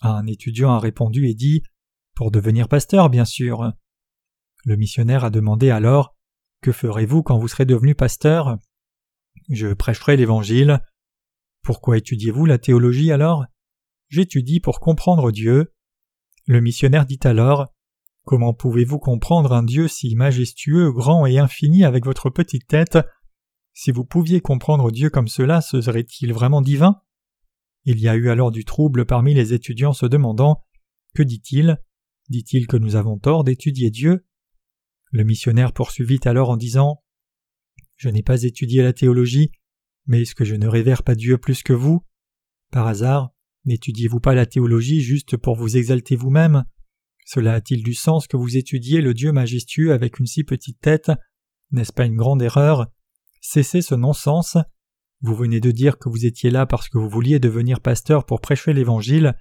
Un 0.00 0.26
étudiant 0.26 0.72
a 0.72 0.78
répondu 0.78 1.28
et 1.28 1.34
dit 1.34 1.62
Pour 2.14 2.30
devenir 2.30 2.68
pasteur, 2.68 3.10
bien 3.10 3.24
sûr. 3.24 3.72
Le 4.64 4.76
missionnaire 4.76 5.24
a 5.24 5.30
demandé 5.30 5.70
alors 5.70 6.16
Que 6.62 6.72
ferez-vous 6.72 7.22
quand 7.22 7.38
vous 7.38 7.48
serez 7.48 7.64
devenu 7.64 7.94
pasteur? 7.94 8.58
Je 9.48 9.72
prêcherai 9.72 10.16
l'Évangile. 10.16 10.80
Pourquoi 11.62 11.98
étudiez-vous 11.98 12.46
la 12.46 12.58
théologie 12.58 13.12
alors? 13.12 13.44
J'étudie 14.08 14.60
pour 14.60 14.80
comprendre 14.80 15.32
Dieu. 15.32 15.72
Le 16.46 16.60
missionnaire 16.60 17.06
dit 17.06 17.20
alors 17.24 17.72
Comment 18.24 18.54
pouvez-vous 18.54 18.98
comprendre 18.98 19.52
un 19.52 19.62
Dieu 19.62 19.86
si 19.86 20.14
majestueux, 20.16 20.90
grand 20.90 21.26
et 21.26 21.38
infini 21.38 21.84
avec 21.84 22.04
votre 22.04 22.28
petite 22.28 22.66
tête? 22.66 22.98
Si 23.72 23.92
vous 23.92 24.04
pouviez 24.04 24.40
comprendre 24.40 24.90
Dieu 24.90 25.10
comme 25.10 25.28
cela, 25.28 25.60
ce 25.60 25.80
serait-il 25.80 26.32
vraiment 26.32 26.60
divin? 26.60 27.00
Il 27.88 28.00
y 28.00 28.08
a 28.08 28.16
eu 28.16 28.30
alors 28.30 28.50
du 28.50 28.64
trouble 28.64 29.06
parmi 29.06 29.32
les 29.32 29.54
étudiants 29.54 29.92
se 29.92 30.06
demandant 30.06 30.60
Que 31.14 31.22
dit-il? 31.22 31.80
Dit-il 32.28 32.66
que 32.66 32.76
nous 32.76 32.96
avons 32.96 33.16
tort 33.16 33.44
d'étudier 33.44 33.90
Dieu? 33.90 34.26
Le 35.12 35.22
missionnaire 35.22 35.72
poursuivit 35.72 36.18
alors 36.24 36.50
en 36.50 36.56
disant 36.56 37.04
Je 37.94 38.08
n'ai 38.08 38.24
pas 38.24 38.42
étudié 38.42 38.82
la 38.82 38.92
théologie, 38.92 39.52
mais 40.06 40.22
est-ce 40.22 40.34
que 40.34 40.44
je 40.44 40.56
ne 40.56 40.66
révère 40.66 41.04
pas 41.04 41.14
Dieu 41.14 41.38
plus 41.38 41.62
que 41.62 41.72
vous? 41.72 42.04
Par 42.72 42.88
hasard, 42.88 43.30
n'étudiez-vous 43.66 44.18
pas 44.18 44.34
la 44.34 44.46
théologie 44.46 45.00
juste 45.00 45.36
pour 45.36 45.54
vous 45.54 45.76
exalter 45.76 46.16
vous-même? 46.16 46.64
Cela 47.24 47.54
a-t-il 47.54 47.84
du 47.84 47.94
sens 47.94 48.26
que 48.26 48.36
vous 48.36 48.56
étudiez 48.56 49.00
le 49.00 49.14
Dieu 49.14 49.30
majestueux 49.30 49.92
avec 49.92 50.18
une 50.18 50.26
si 50.26 50.42
petite 50.42 50.80
tête? 50.80 51.12
N'est-ce 51.70 51.92
pas 51.92 52.06
une 52.06 52.16
grande 52.16 52.42
erreur? 52.42 52.88
Cessez 53.40 53.80
ce 53.80 53.94
non-sens. 53.94 54.56
Vous 55.22 55.34
venez 55.34 55.60
de 55.60 55.70
dire 55.70 55.98
que 55.98 56.08
vous 56.08 56.26
étiez 56.26 56.50
là 56.50 56.66
parce 56.66 56.88
que 56.88 56.98
vous 56.98 57.08
vouliez 57.08 57.38
devenir 57.38 57.80
pasteur 57.80 58.26
pour 58.26 58.40
prêcher 58.40 58.72
l'Évangile, 58.72 59.34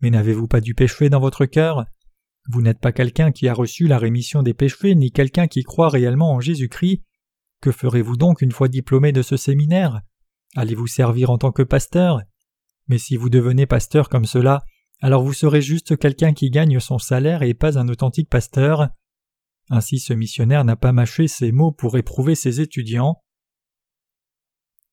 mais 0.00 0.10
n'avez-vous 0.10 0.48
pas 0.48 0.60
du 0.60 0.74
péché 0.74 1.10
dans 1.10 1.20
votre 1.20 1.44
cœur? 1.44 1.86
Vous 2.50 2.62
n'êtes 2.62 2.80
pas 2.80 2.92
quelqu'un 2.92 3.30
qui 3.30 3.46
a 3.46 3.54
reçu 3.54 3.86
la 3.86 3.98
rémission 3.98 4.42
des 4.42 4.54
péchés, 4.54 4.94
ni 4.94 5.12
quelqu'un 5.12 5.48
qui 5.48 5.62
croit 5.62 5.90
réellement 5.90 6.32
en 6.32 6.40
Jésus-Christ. 6.40 7.02
Que 7.60 7.72
ferez-vous 7.72 8.16
donc 8.16 8.40
une 8.40 8.52
fois 8.52 8.68
diplômé 8.68 9.12
de 9.12 9.22
ce 9.22 9.36
séminaire? 9.36 10.00
Allez-vous 10.56 10.86
servir 10.86 11.30
en 11.30 11.38
tant 11.38 11.52
que 11.52 11.62
pasteur? 11.62 12.22
Mais 12.86 12.98
si 12.98 13.16
vous 13.16 13.28
devenez 13.28 13.66
pasteur 13.66 14.08
comme 14.08 14.24
cela, 14.24 14.62
alors 15.00 15.22
vous 15.22 15.34
serez 15.34 15.60
juste 15.60 15.98
quelqu'un 15.98 16.32
qui 16.32 16.50
gagne 16.50 16.80
son 16.80 16.98
salaire 16.98 17.42
et 17.42 17.54
pas 17.54 17.78
un 17.78 17.88
authentique 17.88 18.30
pasteur. 18.30 18.88
Ainsi 19.68 19.98
ce 19.98 20.14
missionnaire 20.14 20.64
n'a 20.64 20.76
pas 20.76 20.92
mâché 20.92 21.28
ses 21.28 21.52
mots 21.52 21.72
pour 21.72 21.98
éprouver 21.98 22.34
ses 22.34 22.60
étudiants. 22.60 23.20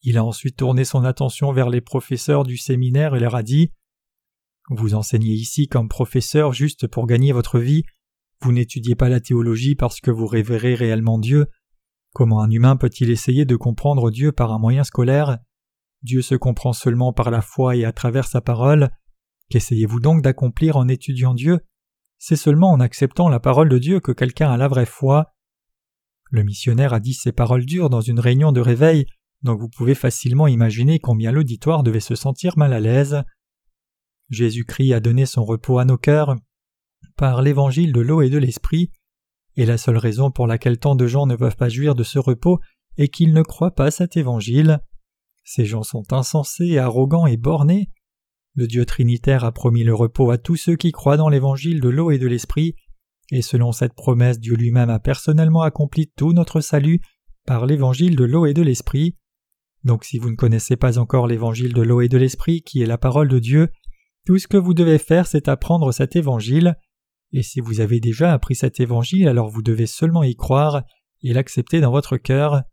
Il 0.08 0.20
a 0.20 0.24
ensuite 0.24 0.58
tourné 0.58 0.86
son 0.86 1.04
attention 1.04 1.52
vers 1.52 1.70
les 1.70 1.82
professeurs 1.82 2.44
du 2.44 2.58
séminaire 2.58 3.16
et 3.16 3.20
leur 3.20 3.34
a 3.34 3.42
dit 3.42 3.72
Vous 4.70 4.94
enseignez 4.94 5.34
ici 5.34 5.68
comme 5.68 5.90
professeur 5.90 6.54
juste 6.54 6.86
pour 6.86 7.08
gagner 7.08 7.32
votre 7.32 7.58
vie, 7.58 7.84
vous 8.42 8.52
n'étudiez 8.52 8.94
pas 8.94 9.10
la 9.10 9.20
théologie 9.20 9.74
parce 9.74 10.00
que 10.00 10.12
vous 10.12 10.28
révérez 10.28 10.76
réellement 10.76 11.18
Dieu. 11.18 11.48
Comment 12.14 12.42
un 12.42 12.52
humain 12.52 12.76
peut-il 12.76 13.10
essayer 13.10 13.46
de 13.46 13.56
comprendre 13.56 14.12
Dieu 14.12 14.32
par 14.32 14.54
un 14.54 14.60
moyen 14.60 14.84
scolaire? 14.84 15.40
Dieu 16.04 16.22
se 16.22 16.36
comprend 16.36 16.72
seulement 16.72 17.12
par 17.12 17.32
la 17.32 17.42
foi 17.42 17.76
et 17.76 17.84
à 17.84 17.92
travers 17.92 18.28
sa 18.28 18.42
parole. 18.42 18.92
Qu'essayez-vous 19.50 20.00
donc 20.00 20.22
d'accomplir 20.22 20.78
en 20.78 20.88
étudiant 20.88 21.34
Dieu? 21.34 21.62
C'est 22.20 22.36
seulement 22.36 22.70
en 22.70 22.80
acceptant 22.80 23.28
la 23.28 23.40
parole 23.40 23.70
de 23.70 23.80
Dieu 23.80 24.00
que 24.00 24.12
quelqu'un 24.12 24.52
a 24.52 24.58
la 24.58 24.68
vraie 24.68 24.86
foi. 24.86 25.34
Le 26.30 26.44
missionnaire 26.44 26.94
a 26.94 27.00
dit 27.00 27.16
ces 27.16 27.32
paroles 27.32 27.66
dures 27.66 27.90
dans 27.90 28.02
une 28.02 28.20
réunion 28.20 28.52
de 28.52 28.62
réveil, 28.62 29.08
donc 29.46 29.62
vous 29.62 29.70
pouvez 29.70 29.96
facilement 29.96 30.48
imaginer 30.48 31.00
combien 31.00 31.32
l'auditoire 31.32 31.84
devait 31.84 32.02
se 32.02 32.16
sentir 32.16 32.58
mal 32.58 32.74
à 32.74 32.80
l'aise. 32.80 33.24
Jésus-Christ 34.30 34.94
a 34.94 35.00
donné 35.00 35.26
son 35.26 35.46
repos 35.46 35.78
à 35.78 35.86
nos 35.86 35.98
cœurs 35.98 36.36
par 37.16 37.42
l'évangile 37.42 37.94
de 37.94 38.02
l'eau 38.02 38.22
et 38.22 38.30
de 38.30 38.38
l'esprit, 38.38 38.92
et 39.56 39.66
la 39.66 39.78
seule 39.78 39.98
raison 39.98 40.32
pour 40.32 40.48
laquelle 40.48 40.80
tant 40.80 40.96
de 40.96 41.08
gens 41.08 41.28
ne 41.28 41.38
peuvent 41.38 41.56
pas 41.56 41.70
jouir 41.70 41.96
de 41.96 42.04
ce 42.04 42.20
repos 42.20 42.60
est 42.98 43.08
qu'ils 43.08 43.34
ne 43.34 43.42
croient 43.44 43.76
pas 43.76 43.92
cet 43.92 44.18
évangile. 44.18 44.80
Ces 45.46 45.66
gens 45.66 45.84
sont 45.84 46.12
insensés, 46.12 46.78
arrogants 46.78 47.28
et 47.28 47.38
bornés, 47.38 47.90
le 48.58 48.68
Dieu 48.68 48.86
trinitaire 48.86 49.44
a 49.44 49.52
promis 49.52 49.84
le 49.84 49.94
repos 49.94 50.32
à 50.32 50.38
tous 50.38 50.56
ceux 50.56 50.78
qui 50.78 50.94
croient 50.94 51.18
dans 51.18 51.28
l'évangile 51.28 51.82
de 51.82 51.90
l'eau 51.90 52.10
et 52.10 52.18
de 52.18 52.28
l'esprit, 52.28 52.76
et 53.30 53.42
selon 53.42 53.74
cette 53.74 53.94
promesse 53.94 54.40
Dieu 54.40 54.56
lui-même 54.56 54.90
a 54.90 55.00
personnellement 55.00 55.62
accompli 55.62 56.10
tout 56.16 56.32
notre 56.32 56.62
salut 56.62 57.02
par 57.46 57.66
l'évangile 57.66 58.16
de 58.16 58.24
l'eau 58.24 58.46
et 58.46 58.54
de 58.54 58.62
l'esprit. 58.62 59.18
Donc 59.86 60.04
si 60.04 60.18
vous 60.18 60.32
ne 60.32 60.36
connaissez 60.36 60.76
pas 60.76 60.98
encore 60.98 61.28
l'évangile 61.28 61.74
de 61.74 61.82
l'eau 61.84 62.02
et 62.02 62.10
de 62.10 62.18
l'esprit 62.18 62.64
qui 62.64 62.82
est 62.82 62.88
la 62.88 62.98
parole 62.98 63.30
de 63.30 63.40
Dieu, 63.40 63.70
tout 64.26 64.40
ce 64.40 64.48
que 64.48 64.58
vous 64.58 64.74
devez 64.74 64.98
faire 64.98 65.28
c'est 65.28 65.48
apprendre 65.48 65.92
cet 65.92 66.16
évangile, 66.16 66.76
et 67.32 67.44
si 67.44 67.60
vous 67.60 67.80
avez 67.80 68.00
déjà 68.00 68.34
appris 68.34 68.56
cet 68.56 68.80
évangile 68.80 69.28
alors 69.28 69.48
vous 69.48 69.62
devez 69.62 69.86
seulement 69.86 70.24
y 70.24 70.36
croire 70.36 70.84
et 71.22 71.34
l'accepter 71.34 71.82
dans 71.82 71.92
votre 71.92 72.18
cœur. 72.18 72.64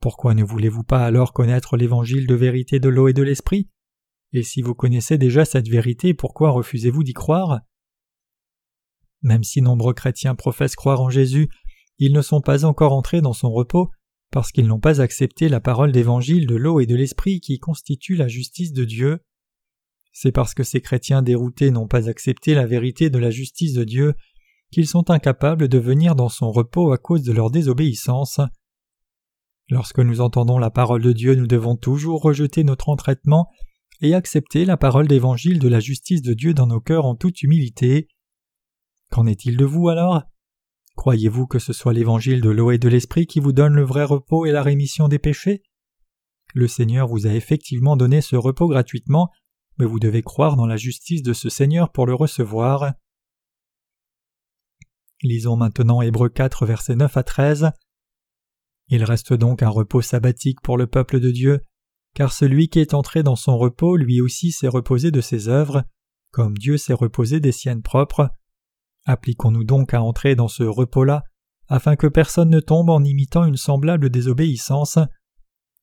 Pourquoi 0.00 0.34
ne 0.34 0.44
voulez-vous 0.44 0.84
pas 0.84 1.04
alors 1.04 1.32
connaître 1.32 1.76
l'évangile 1.76 2.26
de 2.26 2.34
vérité 2.34 2.78
de 2.78 2.88
l'eau 2.88 3.08
et 3.08 3.12
de 3.12 3.22
l'esprit? 3.22 3.68
Et 4.32 4.42
si 4.42 4.62
vous 4.62 4.74
connaissez 4.74 5.18
déjà 5.18 5.44
cette 5.44 5.68
vérité, 5.68 6.14
pourquoi 6.14 6.50
refusez-vous 6.50 7.02
d'y 7.02 7.12
croire? 7.12 7.60
Même 9.22 9.42
si 9.42 9.62
nombreux 9.62 9.94
chrétiens 9.94 10.34
professent 10.34 10.76
croire 10.76 11.00
en 11.00 11.10
Jésus, 11.10 11.48
ils 11.98 12.12
ne 12.12 12.22
sont 12.22 12.40
pas 12.40 12.64
encore 12.64 12.92
entrés 12.92 13.20
dans 13.20 13.32
son 13.32 13.50
repos 13.50 13.90
parce 14.30 14.52
qu'ils 14.52 14.66
n'ont 14.66 14.80
pas 14.80 15.00
accepté 15.00 15.48
la 15.48 15.60
parole 15.60 15.92
d'évangile 15.92 16.46
de 16.46 16.56
l'eau 16.56 16.80
et 16.80 16.86
de 16.86 16.96
l'esprit 16.96 17.40
qui 17.40 17.58
constitue 17.58 18.16
la 18.16 18.28
justice 18.28 18.72
de 18.72 18.84
Dieu. 18.84 19.20
C'est 20.12 20.32
parce 20.32 20.54
que 20.54 20.62
ces 20.62 20.80
chrétiens 20.80 21.22
déroutés 21.22 21.70
n'ont 21.70 21.88
pas 21.88 22.08
accepté 22.08 22.54
la 22.54 22.66
vérité 22.66 23.10
de 23.10 23.18
la 23.18 23.30
justice 23.30 23.74
de 23.74 23.84
Dieu 23.84 24.14
qu'ils 24.72 24.88
sont 24.88 25.10
incapables 25.10 25.68
de 25.68 25.78
venir 25.78 26.16
dans 26.16 26.28
son 26.28 26.50
repos 26.50 26.92
à 26.92 26.98
cause 26.98 27.22
de 27.22 27.32
leur 27.32 27.50
désobéissance. 27.50 28.40
Lorsque 29.68 29.98
nous 29.98 30.20
entendons 30.20 30.58
la 30.58 30.70
parole 30.70 31.02
de 31.02 31.12
Dieu, 31.12 31.34
nous 31.34 31.46
devons 31.46 31.76
toujours 31.76 32.22
rejeter 32.22 32.64
notre 32.64 32.88
entraînement 32.88 33.48
et 34.00 34.14
accepter 34.14 34.64
la 34.64 34.76
parole 34.76 35.08
d'évangile 35.08 35.58
de 35.58 35.68
la 35.68 35.80
justice 35.80 36.22
de 36.22 36.34
Dieu 36.34 36.54
dans 36.54 36.66
nos 36.66 36.80
cœurs 36.80 37.06
en 37.06 37.14
toute 37.14 37.42
humilité. 37.42 38.08
Qu'en 39.10 39.26
est-il 39.26 39.56
de 39.56 39.64
vous 39.64 39.88
alors? 39.88 40.22
Croyez-vous 40.96 41.46
que 41.46 41.58
ce 41.58 41.72
soit 41.72 41.92
l'évangile 41.92 42.40
de 42.40 42.50
l'eau 42.50 42.70
et 42.70 42.78
de 42.78 42.88
l'esprit 42.88 43.26
qui 43.26 43.40
vous 43.40 43.52
donne 43.52 43.74
le 43.74 43.84
vrai 43.84 44.04
repos 44.04 44.46
et 44.46 44.52
la 44.52 44.62
rémission 44.62 45.08
des 45.08 45.18
péchés? 45.18 45.62
Le 46.54 46.66
Seigneur 46.68 47.06
vous 47.06 47.26
a 47.26 47.32
effectivement 47.32 47.96
donné 47.96 48.20
ce 48.20 48.34
repos 48.34 48.68
gratuitement, 48.68 49.30
mais 49.78 49.86
vous 49.86 50.00
devez 50.00 50.22
croire 50.22 50.56
dans 50.56 50.66
la 50.66 50.76
justice 50.76 51.22
de 51.22 51.32
ce 51.32 51.48
Seigneur 51.48 51.92
pour 51.92 52.06
le 52.06 52.14
recevoir. 52.14 52.94
Lisons 55.22 55.56
maintenant 55.56 56.02
Hébreux 56.02 56.30
4 56.30 56.66
versets 56.66 56.96
9 56.96 57.16
à 57.16 57.22
13. 57.22 57.70
Il 58.88 59.04
reste 59.04 59.32
donc 59.32 59.62
un 59.62 59.68
repos 59.68 60.02
sabbatique 60.02 60.60
pour 60.62 60.76
le 60.76 60.86
peuple 60.86 61.20
de 61.20 61.30
Dieu 61.30 61.60
car 62.16 62.32
celui 62.32 62.70
qui 62.70 62.78
est 62.80 62.94
entré 62.94 63.22
dans 63.22 63.36
son 63.36 63.58
repos 63.58 63.94
lui 63.94 64.22
aussi 64.22 64.50
s'est 64.50 64.68
reposé 64.68 65.10
de 65.10 65.20
ses 65.20 65.48
œuvres, 65.48 65.84
comme 66.30 66.56
Dieu 66.56 66.78
s'est 66.78 66.94
reposé 66.94 67.40
des 67.40 67.52
siennes 67.52 67.82
propres. 67.82 68.30
Appliquons-nous 69.06 69.64
donc 69.64 69.94
à 69.94 70.02
entrer 70.02 70.34
dans 70.34 70.48
ce 70.48 70.62
repos-là, 70.62 71.24
afin 71.68 71.96
que 71.96 72.06
personne 72.06 72.50
ne 72.50 72.60
tombe 72.60 72.90
en 72.90 73.02
imitant 73.02 73.44
une 73.44 73.56
semblable 73.56 74.10
désobéissance, 74.10 74.98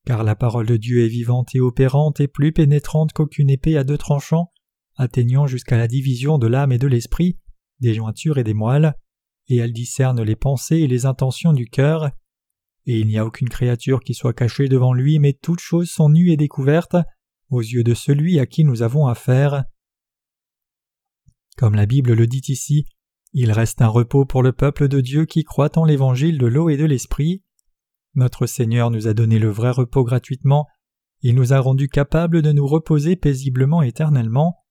car 0.06 0.22
la 0.22 0.36
parole 0.36 0.66
de 0.66 0.76
Dieu 0.76 1.04
est 1.04 1.08
vivante 1.08 1.54
et 1.54 1.60
opérante 1.60 2.20
et 2.20 2.28
plus 2.28 2.52
pénétrante 2.52 3.12
qu'aucune 3.12 3.50
épée 3.50 3.76
à 3.76 3.84
deux 3.84 3.98
tranchants, 3.98 4.52
atteignant 4.96 5.46
jusqu'à 5.46 5.76
la 5.76 5.88
division 5.88 6.38
de 6.38 6.46
l'âme 6.46 6.72
et 6.72 6.78
de 6.78 6.86
l'esprit, 6.86 7.38
des 7.80 7.94
jointures 7.94 8.38
et 8.38 8.44
des 8.44 8.54
moelles, 8.54 8.94
et 9.48 9.56
elle 9.56 9.72
discerne 9.72 10.22
les 10.22 10.36
pensées 10.36 10.76
et 10.76 10.86
les 10.86 11.04
intentions 11.04 11.52
du 11.52 11.66
cœur 11.66 12.10
et 12.86 12.98
il 12.98 13.06
n'y 13.06 13.18
a 13.18 13.24
aucune 13.24 13.48
créature 13.48 14.00
qui 14.00 14.14
soit 14.14 14.34
cachée 14.34 14.68
devant 14.68 14.92
lui, 14.92 15.18
mais 15.18 15.32
toutes 15.32 15.60
choses 15.60 15.90
sont 15.90 16.10
nues 16.10 16.30
et 16.30 16.36
découvertes 16.36 16.96
aux 17.48 17.60
yeux 17.60 17.84
de 17.84 17.94
celui 17.94 18.38
à 18.38 18.46
qui 18.46 18.64
nous 18.64 18.82
avons 18.82 19.06
affaire. 19.06 19.64
Comme 21.56 21.74
la 21.74 21.86
Bible 21.86 22.12
le 22.12 22.26
dit 22.26 22.42
ici, 22.48 22.86
il 23.34 23.50
reste 23.50 23.82
un 23.82 23.88
repos 23.88 24.24
pour 24.24 24.44
le 24.44 24.52
peuple 24.52 24.86
de 24.86 25.00
Dieu 25.00 25.26
qui 25.26 25.42
croit 25.42 25.76
en 25.76 25.84
l'évangile 25.84 26.38
de 26.38 26.46
l'eau 26.46 26.68
et 26.68 26.76
de 26.76 26.84
l'esprit. 26.84 27.42
Notre 28.14 28.46
Seigneur 28.46 28.92
nous 28.92 29.08
a 29.08 29.12
donné 29.12 29.40
le 29.40 29.50
vrai 29.50 29.72
repos 29.72 30.04
gratuitement, 30.04 30.68
il 31.20 31.34
nous 31.34 31.52
a 31.52 31.58
rendus 31.58 31.88
capables 31.88 32.42
de 32.42 32.52
nous 32.52 32.66
reposer 32.66 33.16
paisiblement 33.16 33.82
éternellement. 33.82 34.62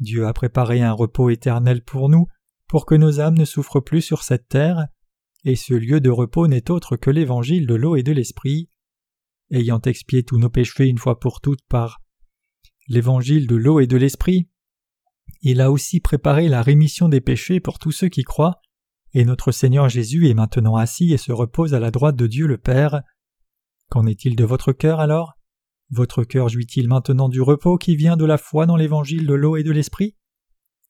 Dieu 0.00 0.26
a 0.26 0.32
préparé 0.32 0.82
un 0.82 0.92
repos 0.92 1.30
éternel 1.30 1.84
pour 1.84 2.08
nous, 2.08 2.26
pour 2.66 2.84
que 2.84 2.96
nos 2.96 3.20
âmes 3.20 3.38
ne 3.38 3.44
souffrent 3.44 3.80
plus 3.80 4.00
sur 4.00 4.24
cette 4.24 4.48
terre, 4.48 4.88
et 5.44 5.54
ce 5.54 5.74
lieu 5.74 6.00
de 6.00 6.10
repos 6.10 6.48
n'est 6.48 6.70
autre 6.72 6.96
que 6.96 7.10
l'évangile 7.10 7.66
de 7.66 7.74
l'eau 7.74 7.94
et 7.94 8.02
de 8.02 8.12
l'esprit. 8.12 8.70
Ayant 9.50 9.80
expié 9.82 10.24
tous 10.24 10.38
nos 10.38 10.50
péchés 10.50 10.86
une 10.86 10.98
fois 10.98 11.20
pour 11.20 11.40
toutes 11.40 11.64
par 11.68 12.00
l'évangile 12.88 13.46
de 13.46 13.54
l'eau 13.54 13.78
et 13.78 13.86
de 13.86 13.96
l'esprit, 13.96 14.48
il 15.44 15.60
a 15.60 15.70
aussi 15.70 16.00
préparé 16.00 16.48
la 16.48 16.62
rémission 16.62 17.10
des 17.10 17.20
péchés 17.20 17.60
pour 17.60 17.78
tous 17.78 17.92
ceux 17.92 18.08
qui 18.08 18.22
croient, 18.22 18.62
et 19.12 19.26
notre 19.26 19.52
Seigneur 19.52 19.90
Jésus 19.90 20.28
est 20.28 20.34
maintenant 20.34 20.74
assis 20.76 21.12
et 21.12 21.18
se 21.18 21.32
repose 21.32 21.74
à 21.74 21.80
la 21.80 21.90
droite 21.90 22.16
de 22.16 22.26
Dieu 22.26 22.46
le 22.46 22.56
Père. 22.56 23.02
Qu'en 23.90 24.06
est-il 24.06 24.36
de 24.36 24.44
votre 24.44 24.72
cœur 24.72 25.00
alors? 25.00 25.34
Votre 25.90 26.24
cœur 26.24 26.48
jouit-il 26.48 26.88
maintenant 26.88 27.28
du 27.28 27.42
repos 27.42 27.76
qui 27.76 27.94
vient 27.94 28.16
de 28.16 28.24
la 28.24 28.38
foi 28.38 28.64
dans 28.64 28.76
l'évangile 28.76 29.26
de 29.26 29.34
l'eau 29.34 29.56
et 29.56 29.62
de 29.62 29.70
l'esprit? 29.70 30.16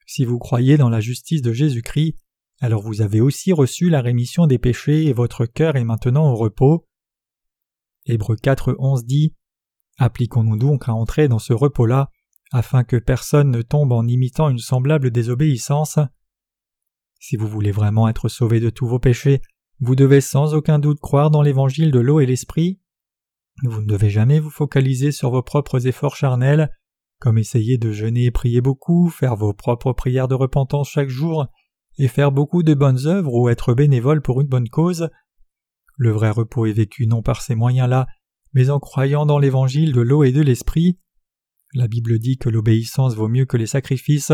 Si 0.07 0.25
vous 0.25 0.39
croyez 0.39 0.77
dans 0.77 0.89
la 0.89 1.01
justice 1.01 1.43
de 1.43 1.53
Jésus-Christ, 1.53 2.15
alors 2.61 2.81
vous 2.81 3.03
avez 3.03 3.21
aussi 3.21 3.53
reçu 3.53 3.91
la 3.91 4.03
rémission 4.03 4.47
des 4.47 4.59
péchés 4.59 5.07
et 5.07 5.13
votre 5.13 5.47
cœur 5.47 5.75
est 5.75 5.85
maintenant 5.85 6.31
au 6.31 6.37
repos. 6.37 6.87
Hébreux 8.07 8.37
4, 8.37 8.77
11 8.79 9.05
dit 9.05 9.35
Appliquons-nous 9.99 10.59
donc 10.59 10.89
à 10.89 10.95
entrer 10.95 11.27
dans 11.27 11.41
ce 11.41 11.53
repos-là, 11.53 12.11
afin 12.55 12.85
que 12.85 12.97
personne 12.97 13.51
ne 13.51 13.63
tombe 13.63 13.91
en 13.91 14.07
imitant 14.07 14.49
une 14.49 14.61
semblable 14.61 15.11
désobéissance. 15.11 15.99
Si 17.19 17.37
vous 17.37 17.49
voulez 17.49 17.73
vraiment 17.73 18.07
être 18.07 18.29
sauvé 18.29 18.61
de 18.61 18.71
tous 18.71 18.87
vos 18.87 19.01
péchés, 19.01 19.43
vous 19.81 19.97
devez 19.97 20.21
sans 20.21 20.55
aucun 20.55 20.79
doute 20.79 21.01
croire 21.01 21.33
dans 21.33 21.43
l'évangile 21.43 21.91
de 21.91 21.99
l'eau 21.99 22.21
et 22.21 22.27
l'esprit. 22.27 22.81
Vous 23.65 23.81
ne 23.81 23.89
devez 23.89 24.09
jamais 24.09 24.39
vous 24.39 24.51
focaliser 24.51 25.11
sur 25.11 25.33
vos 25.33 25.43
propres 25.43 25.89
efforts 25.89 26.15
charnels, 26.15 26.71
comme 27.19 27.39
essayer 27.39 27.77
de 27.77 27.91
jeûner 27.91 28.27
et 28.27 28.31
prier 28.31 28.61
beaucoup, 28.61 29.09
faire 29.09 29.35
vos 29.35 29.53
propres 29.53 29.93
prières 29.93 30.29
de 30.29 30.37
repentance 30.37 30.89
chaque 30.89 31.09
jour, 31.09 31.47
et 31.99 32.07
faire 32.07 32.31
beaucoup 32.31 32.63
de 32.63 32.75
bonnes 32.75 33.07
œuvres 33.07 33.35
ou 33.35 33.49
être 33.49 33.75
bénévole 33.75 34.23
pour 34.23 34.41
une 34.41 34.47
bonne 34.47 34.69
cause. 34.69 35.11
Le 35.97 36.13
vrai 36.13 36.31
repos 36.31 36.67
est 36.67 36.73
vécu 36.73 37.09
non 37.09 37.21
par 37.21 37.43
ces 37.43 37.57
moyens-là, 37.57 38.07
mais 38.53 38.71
en 38.71 38.79
croyant 38.79 39.27
dans 39.27 39.41
l'évangile 39.41 39.93
de 39.93 40.01
l'eau 40.01 40.23
et 40.23 40.31
de 40.31 40.41
l'esprit. 40.41 41.01
La 41.75 41.89
Bible 41.89 42.21
dit 42.21 42.39
que 42.39 42.49
l'obéissance 42.49 43.17
vaut 43.17 43.27
mieux 43.27 43.47
que 43.47 43.57
les 43.57 43.67
sacrifices. 43.67 44.33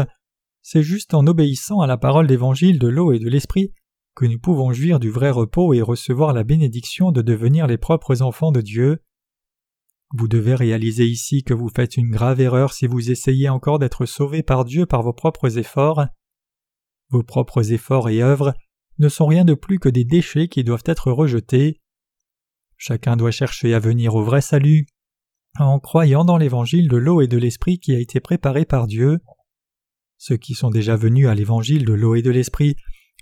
C'est 0.60 0.82
juste 0.82 1.14
en 1.14 1.26
obéissant 1.26 1.80
à 1.80 1.86
la 1.86 1.96
parole 1.96 2.26
d'évangile 2.26 2.78
de 2.78 2.86
l'eau 2.86 3.12
et 3.12 3.18
de 3.18 3.30
l'esprit 3.30 3.72
que 4.14 4.26
nous 4.26 4.38
pouvons 4.38 4.74
jouir 4.74 5.00
du 5.00 5.08
vrai 5.08 5.30
repos 5.30 5.72
et 5.72 5.80
recevoir 5.80 6.34
la 6.34 6.44
bénédiction 6.44 7.12
de 7.12 7.22
devenir 7.22 7.66
les 7.66 7.78
propres 7.78 8.20
enfants 8.20 8.52
de 8.52 8.60
Dieu. 8.60 8.98
Vous 10.12 10.28
devez 10.28 10.54
réaliser 10.54 11.06
ici 11.06 11.42
que 11.42 11.54
vous 11.54 11.70
faites 11.70 11.96
une 11.96 12.10
grave 12.10 12.42
erreur 12.42 12.74
si 12.74 12.86
vous 12.86 13.10
essayez 13.10 13.48
encore 13.48 13.78
d'être 13.78 14.04
sauvé 14.04 14.42
par 14.42 14.66
Dieu 14.66 14.84
par 14.84 15.02
vos 15.02 15.14
propres 15.14 15.56
efforts. 15.56 16.04
Vos 17.08 17.22
propres 17.22 17.72
efforts 17.72 18.10
et 18.10 18.22
œuvres 18.22 18.52
ne 18.98 19.08
sont 19.08 19.26
rien 19.26 19.46
de 19.46 19.54
plus 19.54 19.78
que 19.78 19.88
des 19.88 20.04
déchets 20.04 20.48
qui 20.48 20.62
doivent 20.62 20.84
être 20.84 21.10
rejetés. 21.10 21.80
Chacun 22.76 23.16
doit 23.16 23.30
chercher 23.30 23.72
à 23.72 23.78
venir 23.78 24.14
au 24.14 24.22
vrai 24.22 24.42
salut 24.42 24.86
en 25.58 25.78
croyant 25.80 26.24
dans 26.24 26.36
l'évangile 26.36 26.88
de 26.88 26.96
l'eau 26.96 27.20
et 27.20 27.28
de 27.28 27.38
l'esprit 27.38 27.78
qui 27.78 27.94
a 27.94 27.98
été 27.98 28.20
préparé 28.20 28.64
par 28.64 28.86
Dieu. 28.86 29.18
Ceux 30.16 30.36
qui 30.36 30.54
sont 30.54 30.70
déjà 30.70 30.96
venus 30.96 31.26
à 31.28 31.34
l'évangile 31.34 31.84
de 31.84 31.92
l'eau 31.92 32.14
et 32.14 32.22
de 32.22 32.30
l'esprit 32.30 32.76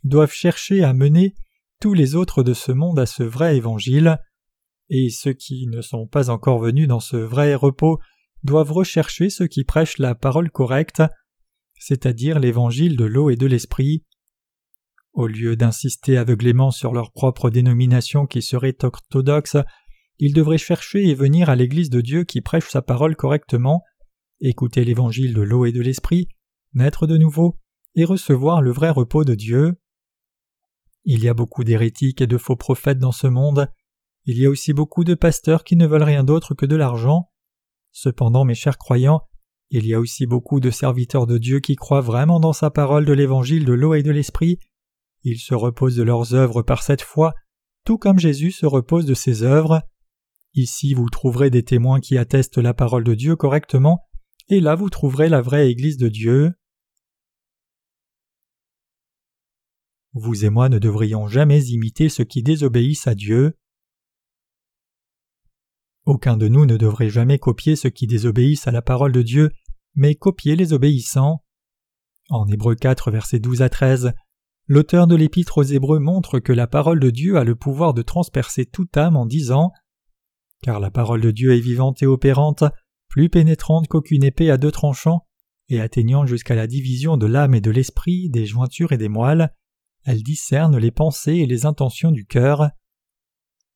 doivent 0.05 0.33
chercher 0.33 0.83
à 0.83 0.93
mener 0.93 1.35
tous 1.81 1.95
les 1.95 2.14
autres 2.14 2.43
de 2.43 2.55
ce 2.55 2.72
monde 2.72 2.99
à 2.99 3.07
ce 3.07 3.22
vrai 3.22 3.57
évangile, 3.57 4.18
et 4.91 5.11
ceux 5.11 5.33
qui 5.33 5.66
ne 5.68 5.81
sont 5.81 6.07
pas 6.07 6.31
encore 6.31 6.59
venus 6.59 6.89
dans 6.89 7.01
ce 7.01 7.16
vrai 7.16 7.55
repos 7.55 8.01
doivent 8.43 8.72
rechercher 8.72 9.31
ceux 9.31 9.47
qui 9.47 9.64
prêchent 9.64 9.99
la 9.99 10.14
parole 10.14 10.51
correcte, 10.51 11.03
c'est-à-dire 11.79 12.41
l'évangile 12.41 12.97
de 12.97 13.05
l'eau 13.05 13.31
et 13.31 13.37
de 13.37 13.47
l'esprit. 13.47 14.05
Au 15.12 15.26
lieu 15.26 15.57
d'insister 15.57 16.16
aveuglément 16.16 16.70
sur 16.70 16.93
leur 16.93 17.12
propre 17.12 17.51
dénomination 17.51 18.26
qui 18.26 18.43
serait 18.43 18.76
orthodoxe, 18.83 19.57
ils 20.18 20.34
devraient 20.34 20.58
chercher 20.58 21.08
et 21.08 21.14
venir 21.14 21.48
à 21.48 21.56
l'Église 21.56 21.90
de 21.90 22.00
Dieu 22.00 22.24
qui 22.24 22.40
prêche 22.40 22.68
sa 22.68 22.82
parole 22.82 23.16
correctement, 23.16 23.84
écouter 24.40 24.84
l'évangile 24.84 25.34
de 25.34 25.42
l'eau 25.42 25.64
et 25.64 25.72
de 25.72 25.80
l'esprit, 25.80 26.28
naître 26.74 27.06
de 27.06 27.16
nouveau, 27.16 27.58
et 27.94 28.04
recevoir 28.04 28.62
le 28.62 28.70
vrai 28.70 28.90
repos 28.90 29.24
de 29.24 29.34
Dieu. 29.34 29.74
Il 31.04 31.22
y 31.22 31.28
a 31.28 31.34
beaucoup 31.34 31.64
d'hérétiques 31.64 32.20
et 32.20 32.26
de 32.26 32.38
faux 32.38 32.56
prophètes 32.56 32.98
dans 32.98 33.12
ce 33.12 33.26
monde. 33.26 33.68
Il 34.24 34.38
y 34.38 34.46
a 34.46 34.50
aussi 34.50 34.72
beaucoup 34.72 35.04
de 35.04 35.14
pasteurs 35.14 35.64
qui 35.64 35.76
ne 35.76 35.86
veulent 35.86 36.02
rien 36.02 36.22
d'autre 36.22 36.54
que 36.54 36.66
de 36.66 36.76
l'argent. 36.76 37.30
Cependant, 37.92 38.44
mes 38.44 38.54
chers 38.54 38.78
croyants, 38.78 39.22
il 39.70 39.86
y 39.86 39.94
a 39.94 40.00
aussi 40.00 40.26
beaucoup 40.26 40.60
de 40.60 40.70
serviteurs 40.70 41.26
de 41.26 41.38
Dieu 41.38 41.60
qui 41.60 41.76
croient 41.76 42.00
vraiment 42.00 42.40
dans 42.40 42.52
sa 42.52 42.70
parole 42.70 43.04
de 43.04 43.12
l'évangile 43.12 43.64
de 43.64 43.72
l'eau 43.72 43.94
et 43.94 44.02
de 44.02 44.10
l'esprit. 44.10 44.58
Ils 45.24 45.38
se 45.38 45.54
reposent 45.54 45.96
de 45.96 46.02
leurs 46.02 46.34
œuvres 46.34 46.62
par 46.62 46.82
cette 46.82 47.02
foi, 47.02 47.34
tout 47.84 47.98
comme 47.98 48.18
Jésus 48.18 48.50
se 48.50 48.66
repose 48.66 49.06
de 49.06 49.14
ses 49.14 49.42
œuvres. 49.42 49.82
Ici 50.55 50.94
vous 50.94 51.09
trouverez 51.09 51.51
des 51.51 51.62
témoins 51.62 52.01
qui 52.01 52.18
attestent 52.18 52.59
la 52.59 52.74
parole 52.74 53.05
de 53.05 53.14
Dieu 53.14 53.36
correctement, 53.36 54.09
et 54.49 54.61
là 54.61 54.74
vous 54.74 54.90
trouverez 54.90 55.28
la 55.28 55.40
vraie 55.40 55.70
Église 55.70 55.99
de 55.99 56.09
Dieu. 56.09 56.53
Vous 60.14 60.44
et 60.44 60.51
moi 60.51 60.68
ne 60.68 60.78
devrions 60.78 61.28
jamais 61.28 61.64
imiter 61.66 62.09
ceux 62.09 62.24
qui 62.24 62.42
désobéissent 62.42 63.07
à 63.07 63.14
Dieu. 63.14 63.57
Aucun 66.07 66.38
de 66.38 66.49
nous 66.49 66.64
ne 66.64 66.78
devrait 66.78 67.11
jamais 67.11 67.38
copier 67.38 67.76
ceux 67.76 67.90
qui 67.90 68.07
désobéissent 68.07 68.66
à 68.66 68.72
la 68.72 68.80
parole 68.80 69.12
de 69.12 69.22
Dieu, 69.22 69.51
mais 69.94 70.14
copier 70.14 70.57
les 70.57 70.72
obéissants. 70.72 71.44
En 72.30 72.49
Hébreux 72.49 72.74
4, 72.74 73.11
versets 73.11 73.38
12 73.40 73.62
à 73.62 73.68
13, 73.68 74.12
l'auteur 74.66 75.07
de 75.07 75.14
l'Épître 75.14 75.59
aux 75.59 75.62
Hébreux 75.62 75.99
montre 75.99 76.38
que 76.38 76.53
la 76.53 76.66
parole 76.66 77.01
de 77.01 77.11
Dieu 77.11 77.36
a 77.36 77.44
le 77.44 77.55
pouvoir 77.55 77.92
de 77.92 78.03
transpercer 78.03 78.64
toute 78.64 78.96
âme 78.96 79.16
en 79.16 79.26
disant 79.26 79.72
Car 80.62 80.80
la 80.80 80.90
parole 80.90 81.20
de 81.20 81.30
Dieu 81.30 81.54
est 81.54 81.61
vivante 81.61 82.02
et 82.02 82.06
opérante, 82.06 82.64
plus 83.09 83.28
pénétrante 83.28 83.88
qu'aucune 83.88 84.24
épée 84.24 84.50
à 84.50 84.56
deux 84.56 84.70
tranchants, 84.70 85.24
et 85.68 85.80
atteignant 85.80 86.26
jusqu'à 86.26 86.54
la 86.54 86.66
division 86.66 87.16
de 87.16 87.26
l'âme 87.26 87.54
et 87.54 87.61
de 87.61 87.70
l'esprit, 87.70 88.30
des 88.30 88.46
jointures 88.46 88.92
et 88.92 88.98
des 88.98 89.09
moelles, 89.09 89.54
elle 90.04 90.22
discerne 90.22 90.78
les 90.78 90.90
pensées 90.90 91.36
et 91.36 91.46
les 91.46 91.66
intentions 91.66 92.11
du 92.11 92.24
cœur. 92.24 92.70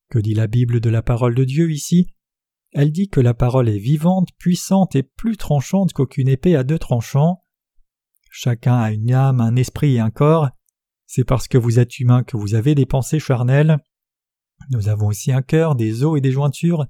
Que 0.09 0.19
dit 0.19 0.35
la 0.35 0.47
Bible 0.47 0.81
de 0.81 0.91
la 0.91 1.03
parole 1.03 1.35
de 1.35 1.45
Dieu 1.45 1.71
ici? 1.71 2.07
Elle 2.73 2.91
dit 2.91 3.09
que 3.09 3.21
la 3.21 3.35
parole 3.35 3.69
est 3.69 3.79
vivante, 3.79 4.31
puissante 4.39 4.97
et 4.97 5.03
plus 5.03 5.37
tranchante 5.37 5.93
qu'aucune 5.93 6.29
épée 6.29 6.57
à 6.57 6.65
deux 6.65 6.79
tranchants. 6.79 7.45
Chacun 8.31 8.77
a 8.77 8.93
une 8.93 9.13
âme, 9.13 9.43
un 9.43 9.57
esprit 9.57 9.97
et 9.97 10.01
un 10.01 10.11
corps. 10.11 10.49
C'est 11.07 11.25
parce 11.25 11.49
que 11.49 11.59
vous 11.59 11.79
êtes 11.79 11.99
humain 12.01 12.23
que 12.23 12.39
vous 12.39 12.55
avez 12.55 12.75
des 12.75 12.87
pensées 12.87 13.19
charnelles. 13.19 13.77
Nous 14.71 14.89
avons 14.89 15.07
aussi 15.07 15.33
un 15.33 15.43
cœur, 15.43 15.75
des 15.75 16.05
os 16.05 16.19
et 16.19 16.21
des 16.21 16.33
jointures. 16.33 16.87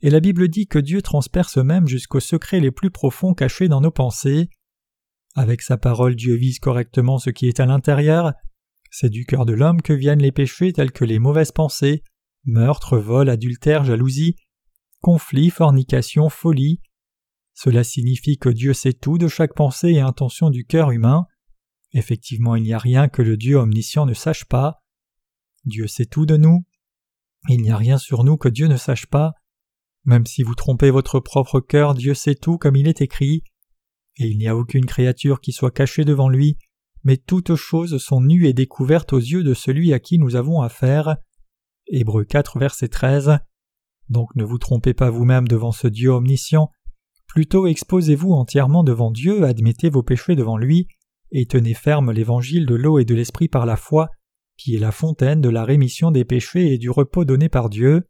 Et 0.00 0.10
la 0.10 0.20
Bible 0.20 0.48
dit 0.48 0.66
que 0.66 0.78
Dieu 0.78 1.00
transperce 1.02 1.58
même 1.58 1.86
jusqu'aux 1.86 2.20
secrets 2.20 2.60
les 2.60 2.70
plus 2.70 2.90
profonds 2.90 3.34
cachés 3.34 3.68
dans 3.68 3.80
nos 3.80 3.90
pensées. 3.90 4.50
Avec 5.34 5.62
sa 5.62 5.76
parole, 5.76 6.16
Dieu 6.16 6.34
vise 6.34 6.58
correctement 6.58 7.18
ce 7.18 7.30
qui 7.30 7.46
est 7.46 7.60
à 7.60 7.66
l'intérieur. 7.66 8.32
C'est 8.90 9.08
du 9.08 9.24
cœur 9.24 9.46
de 9.46 9.54
l'homme 9.54 9.80
que 9.80 9.92
viennent 9.92 10.20
les 10.20 10.32
péchés 10.32 10.72
tels 10.72 10.92
que 10.92 11.04
les 11.04 11.18
mauvaises 11.18 11.52
pensées, 11.52 12.02
meurtre, 12.44 12.98
vol, 12.98 13.30
adultère, 13.30 13.84
jalousie, 13.84 14.36
conflit, 15.00 15.50
fornication, 15.50 16.28
folie. 16.28 16.80
Cela 17.54 17.84
signifie 17.84 18.38
que 18.38 18.48
Dieu 18.48 18.74
sait 18.74 18.92
tout 18.92 19.18
de 19.18 19.28
chaque 19.28 19.54
pensée 19.54 19.90
et 19.90 20.00
intention 20.00 20.50
du 20.50 20.64
cœur 20.64 20.90
humain. 20.90 21.26
Effectivement, 21.92 22.56
il 22.56 22.64
n'y 22.64 22.72
a 22.72 22.78
rien 22.78 23.08
que 23.08 23.22
le 23.22 23.36
Dieu 23.36 23.56
omniscient 23.56 24.04
ne 24.04 24.14
sache 24.14 24.46
pas. 24.46 24.82
Dieu 25.64 25.86
sait 25.86 26.06
tout 26.06 26.26
de 26.26 26.36
nous. 26.36 26.64
Il 27.48 27.60
n'y 27.62 27.70
a 27.70 27.76
rien 27.76 27.98
sur 27.98 28.24
nous 28.24 28.36
que 28.36 28.48
Dieu 28.48 28.68
ne 28.68 28.76
sache 28.76 29.06
pas. 29.06 29.32
Même 30.04 30.26
si 30.26 30.42
vous 30.42 30.54
trompez 30.54 30.90
votre 30.90 31.20
propre 31.20 31.60
cœur, 31.60 31.94
Dieu 31.94 32.14
sait 32.14 32.34
tout 32.34 32.58
comme 32.58 32.76
il 32.76 32.88
est 32.88 33.00
écrit. 33.00 33.42
Et 34.16 34.26
il 34.26 34.38
n'y 34.38 34.48
a 34.48 34.56
aucune 34.56 34.86
créature 34.86 35.40
qui 35.40 35.52
soit 35.52 35.70
cachée 35.70 36.04
devant 36.04 36.28
lui, 36.28 36.58
mais 37.04 37.16
toutes 37.16 37.54
choses 37.54 37.98
sont 37.98 38.20
nues 38.20 38.46
et 38.46 38.52
découvertes 38.52 39.12
aux 39.12 39.18
yeux 39.18 39.42
de 39.42 39.54
celui 39.54 39.92
à 39.92 40.00
qui 40.00 40.18
nous 40.18 40.36
avons 40.36 40.60
affaire. 40.60 41.16
Hébreux 41.86 42.24
4, 42.24 42.58
verset 42.58 42.88
13. 42.88 43.38
Donc 44.08 44.34
ne 44.36 44.44
vous 44.44 44.58
trompez 44.58 44.94
pas 44.94 45.10
vous-même 45.10 45.48
devant 45.48 45.72
ce 45.72 45.88
Dieu 45.88 46.10
omniscient, 46.10 46.70
plutôt 47.26 47.66
exposez-vous 47.66 48.32
entièrement 48.32 48.84
devant 48.84 49.10
Dieu, 49.10 49.44
admettez 49.44 49.88
vos 49.88 50.02
péchés 50.02 50.36
devant 50.36 50.58
lui, 50.58 50.86
et 51.30 51.46
tenez 51.46 51.72
ferme 51.72 52.12
l'évangile 52.12 52.66
de 52.66 52.74
l'eau 52.74 52.98
et 52.98 53.06
de 53.06 53.14
l'esprit 53.14 53.48
par 53.48 53.64
la 53.64 53.76
foi, 53.76 54.10
qui 54.56 54.76
est 54.76 54.80
la 54.80 54.92
fontaine 54.92 55.40
de 55.40 55.48
la 55.48 55.64
rémission 55.64 56.10
des 56.10 56.24
péchés 56.24 56.72
et 56.72 56.78
du 56.78 56.90
repos 56.90 57.24
donné 57.24 57.48
par 57.48 57.68
Dieu. 57.68 58.08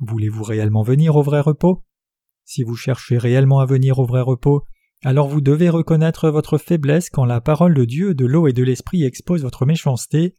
Voulez-vous 0.00 0.44
réellement 0.44 0.82
venir 0.82 1.16
au 1.16 1.22
vrai 1.22 1.40
repos? 1.40 1.84
Si 2.44 2.62
vous 2.62 2.76
cherchez 2.76 3.18
réellement 3.18 3.60
à 3.60 3.66
venir 3.66 3.98
au 3.98 4.06
vrai 4.06 4.20
repos, 4.20 4.64
alors 5.04 5.28
vous 5.28 5.40
devez 5.40 5.68
reconnaître 5.68 6.30
votre 6.30 6.58
faiblesse 6.58 7.10
quand 7.10 7.24
la 7.24 7.40
parole 7.40 7.74
de 7.74 7.84
Dieu, 7.84 8.14
de 8.14 8.26
l'eau 8.26 8.48
et 8.48 8.52
de 8.52 8.62
l'esprit 8.62 9.04
expose 9.04 9.42
votre 9.42 9.66
méchanceté. 9.66 10.34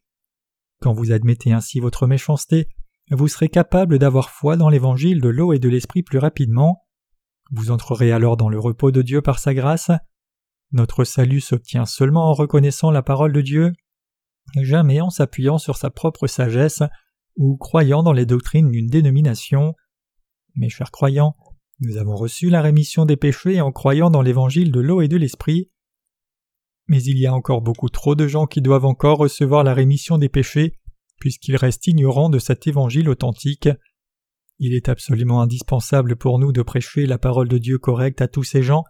Quand 0.81 0.93
vous 0.93 1.11
admettez 1.11 1.51
ainsi 1.51 1.79
votre 1.79 2.07
méchanceté, 2.07 2.67
vous 3.11 3.27
serez 3.27 3.49
capable 3.49 3.99
d'avoir 3.99 4.29
foi 4.29 4.57
dans 4.57 4.69
l'évangile 4.69 5.21
de 5.21 5.29
l'eau 5.29 5.53
et 5.53 5.59
de 5.59 5.69
l'esprit 5.69 6.03
plus 6.03 6.19
rapidement. 6.19 6.85
Vous 7.51 7.71
entrerez 7.71 8.11
alors 8.11 8.37
dans 8.37 8.49
le 8.49 8.59
repos 8.59 8.91
de 8.91 9.01
Dieu 9.01 9.21
par 9.21 9.39
sa 9.39 9.53
grâce. 9.53 9.91
Notre 10.71 11.03
salut 11.03 11.41
s'obtient 11.41 11.85
seulement 11.85 12.29
en 12.29 12.33
reconnaissant 12.33 12.91
la 12.91 13.01
parole 13.01 13.33
de 13.33 13.41
Dieu, 13.41 13.73
jamais 14.61 15.01
en 15.01 15.09
s'appuyant 15.09 15.57
sur 15.57 15.77
sa 15.77 15.89
propre 15.89 16.27
sagesse 16.27 16.83
ou 17.35 17.57
croyant 17.57 18.03
dans 18.03 18.13
les 18.13 18.25
doctrines 18.25 18.69
d'une 18.69 18.87
dénomination. 18.87 19.75
Mes 20.55 20.69
chers 20.69 20.91
croyants, 20.91 21.35
nous 21.79 21.97
avons 21.97 22.15
reçu 22.15 22.49
la 22.49 22.61
rémission 22.61 23.05
des 23.05 23.15
péchés 23.15 23.61
en 23.61 23.71
croyant 23.71 24.09
dans 24.09 24.21
l'évangile 24.21 24.71
de 24.71 24.81
l'eau 24.81 25.01
et 25.01 25.07
de 25.07 25.17
l'esprit. 25.17 25.71
Mais 26.87 27.01
il 27.03 27.17
y 27.17 27.27
a 27.27 27.33
encore 27.33 27.61
beaucoup 27.61 27.89
trop 27.89 28.15
de 28.15 28.27
gens 28.27 28.47
qui 28.47 28.61
doivent 28.61 28.85
encore 28.85 29.19
recevoir 29.19 29.63
la 29.63 29.73
rémission 29.73 30.17
des 30.17 30.27
péchés, 30.27 30.73
puisqu'ils 31.19 31.55
restent 31.55 31.87
ignorants 31.87 32.29
de 32.29 32.39
cet 32.39 32.67
évangile 32.67 33.09
authentique. 33.09 33.69
Il 34.57 34.73
est 34.73 34.89
absolument 34.89 35.41
indispensable 35.41 36.17
pour 36.17 36.39
nous 36.39 36.51
de 36.51 36.61
prêcher 36.61 37.05
la 37.05 37.17
parole 37.17 37.47
de 37.47 37.57
Dieu 37.57 37.77
correcte 37.77 38.21
à 38.21 38.27
tous 38.27 38.43
ces 38.43 38.61
gens. 38.61 38.83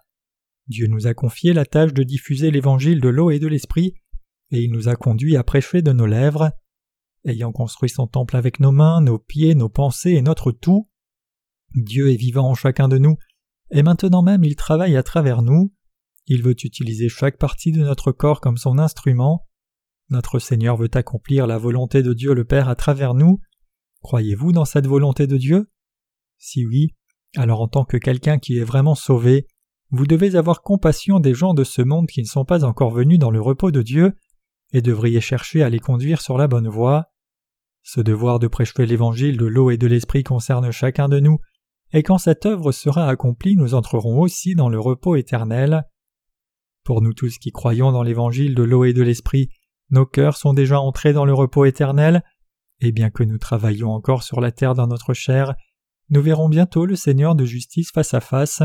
Dieu 0.68 0.88
nous 0.88 1.06
a 1.06 1.14
confié 1.14 1.54
la 1.54 1.66
tâche 1.66 1.94
de 1.94 2.04
diffuser 2.04 2.50
l'évangile 2.50 3.02
de 3.02 3.10
l'eau 3.10 3.30
et 3.30 3.40
de 3.40 3.48
l'esprit, 3.48 3.94
et 4.52 4.62
il 4.64 4.72
nous 4.72 4.88
a 4.88 4.96
conduits 4.96 5.38
à 5.38 5.44
prêcher 5.44 5.82
de 5.82 5.92
nos 5.92 6.06
lèvres. 6.06 6.52
Ayant 7.26 7.52
construit 7.52 7.90
son 7.90 8.08
temple 8.08 8.38
avec 8.38 8.60
nos 8.60 8.72
mains, 8.72 9.02
nos 9.02 9.20
pieds, 9.20 9.56
nos 9.56 9.70
pensées 9.70 10.12
et 10.12 10.22
notre 10.22 10.52
tout, 10.52 10.90
Dieu 11.76 12.12
est 12.12 12.16
vivant 12.16 12.50
en 12.50 12.56
chacun 12.56 12.88
de 12.88 12.98
nous, 12.98 13.18
et 13.72 13.84
maintenant 13.84 14.22
même 14.22 14.44
il 14.44 14.56
travaille 14.56 14.96
à 14.96 15.04
travers 15.04 15.42
nous. 15.42 15.74
Il 16.28 16.44
veut 16.44 16.56
utiliser 16.64 17.10
chaque 17.10 17.38
partie 17.38 17.72
de 17.72 17.82
notre 17.82 18.12
corps 18.12 18.42
comme 18.42 18.58
son 18.58 18.78
instrument. 18.78 19.48
Notre 20.10 20.40
Seigneur 20.40 20.78
veut 20.78 20.90
accomplir 20.94 21.46
la 21.46 21.58
volonté 21.58 22.02
de 22.02 22.14
Dieu 22.14 22.34
le 22.34 22.46
Père 22.46 22.70
à 22.70 22.76
travers 22.76 23.14
nous. 23.14 23.42
Croyez-vous 24.02 24.52
dans 24.52 24.66
cette 24.66 24.88
volonté 24.88 25.28
de 25.28 25.38
Dieu? 25.38 25.72
Si 26.38 26.66
oui, 26.66 26.96
alors 27.36 27.62
en 27.62 27.68
tant 27.68 27.84
que 27.84 27.98
quelqu'un 27.98 28.40
qui 28.40 28.58
est 28.58 28.64
vraiment 28.64 28.96
sauvé, 28.96 29.48
vous 29.92 30.08
devez 30.08 30.36
avoir 30.36 30.62
compassion 30.62 31.20
des 31.20 31.34
gens 31.34 31.54
de 31.54 31.64
ce 31.64 31.82
monde 31.82 32.08
qui 32.08 32.22
ne 32.22 32.28
sont 32.28 32.46
pas 32.46 32.64
encore 32.64 32.92
venus 32.92 33.20
dans 33.20 33.32
le 33.32 33.42
repos 33.42 33.72
de 33.72 33.82
Dieu, 33.82 34.16
et 34.72 34.82
devriez 34.82 35.22
chercher 35.22 35.64
à 35.64 35.70
les 35.70 35.80
conduire 35.80 36.22
sur 36.22 36.38
la 36.38 36.48
bonne 36.48 36.68
voie. 36.68 37.12
Ce 37.84 38.02
devoir 38.02 38.40
de 38.40 38.48
prêcher 38.48 38.86
l'évangile 38.86 39.38
de 39.38 39.46
l'eau 39.46 39.72
et 39.72 39.78
de 39.78 39.88
l'esprit 39.88 40.24
concerne 40.24 40.72
chacun 40.72 41.10
de 41.10 41.20
nous, 41.20 41.40
et 41.92 42.04
quand 42.04 42.20
cette 42.20 42.46
œuvre 42.46 42.72
sera 42.72 43.08
accomplie, 43.08 43.56
nous 43.56 43.74
entrerons 43.74 44.20
aussi 44.20 44.54
dans 44.54 44.70
le 44.70 44.80
repos 44.80 45.16
éternel. 45.16 45.86
Pour 46.84 47.02
nous 47.02 47.14
tous 47.14 47.38
qui 47.40 47.52
croyons 47.52 47.92
dans 47.92 48.04
l'évangile 48.04 48.54
de 48.54 48.64
l'eau 48.64 48.84
et 48.84 48.94
de 48.94 49.02
l'esprit, 49.02 49.50
nos 49.90 50.06
cœurs 50.06 50.38
sont 50.38 50.54
déjà 50.54 50.80
entrés 50.80 51.14
dans 51.14 51.26
le 51.26 51.34
repos 51.34 51.66
éternel, 51.66 52.24
et 52.80 52.92
bien 52.92 53.10
que 53.10 53.24
nous 53.24 53.40
travaillions 53.40 53.92
encore 53.92 54.24
sur 54.24 54.40
la 54.40 54.52
terre 54.52 54.76
dans 54.76 54.88
notre 54.88 55.14
chair, 55.14 55.56
nous 56.10 56.22
verrons 56.22 56.50
bientôt 56.50 56.86
le 56.86 56.96
Seigneur 56.96 57.36
de 57.36 57.46
justice 57.46 57.92
face 57.92 58.14
à 58.14 58.20
face. 58.20 58.62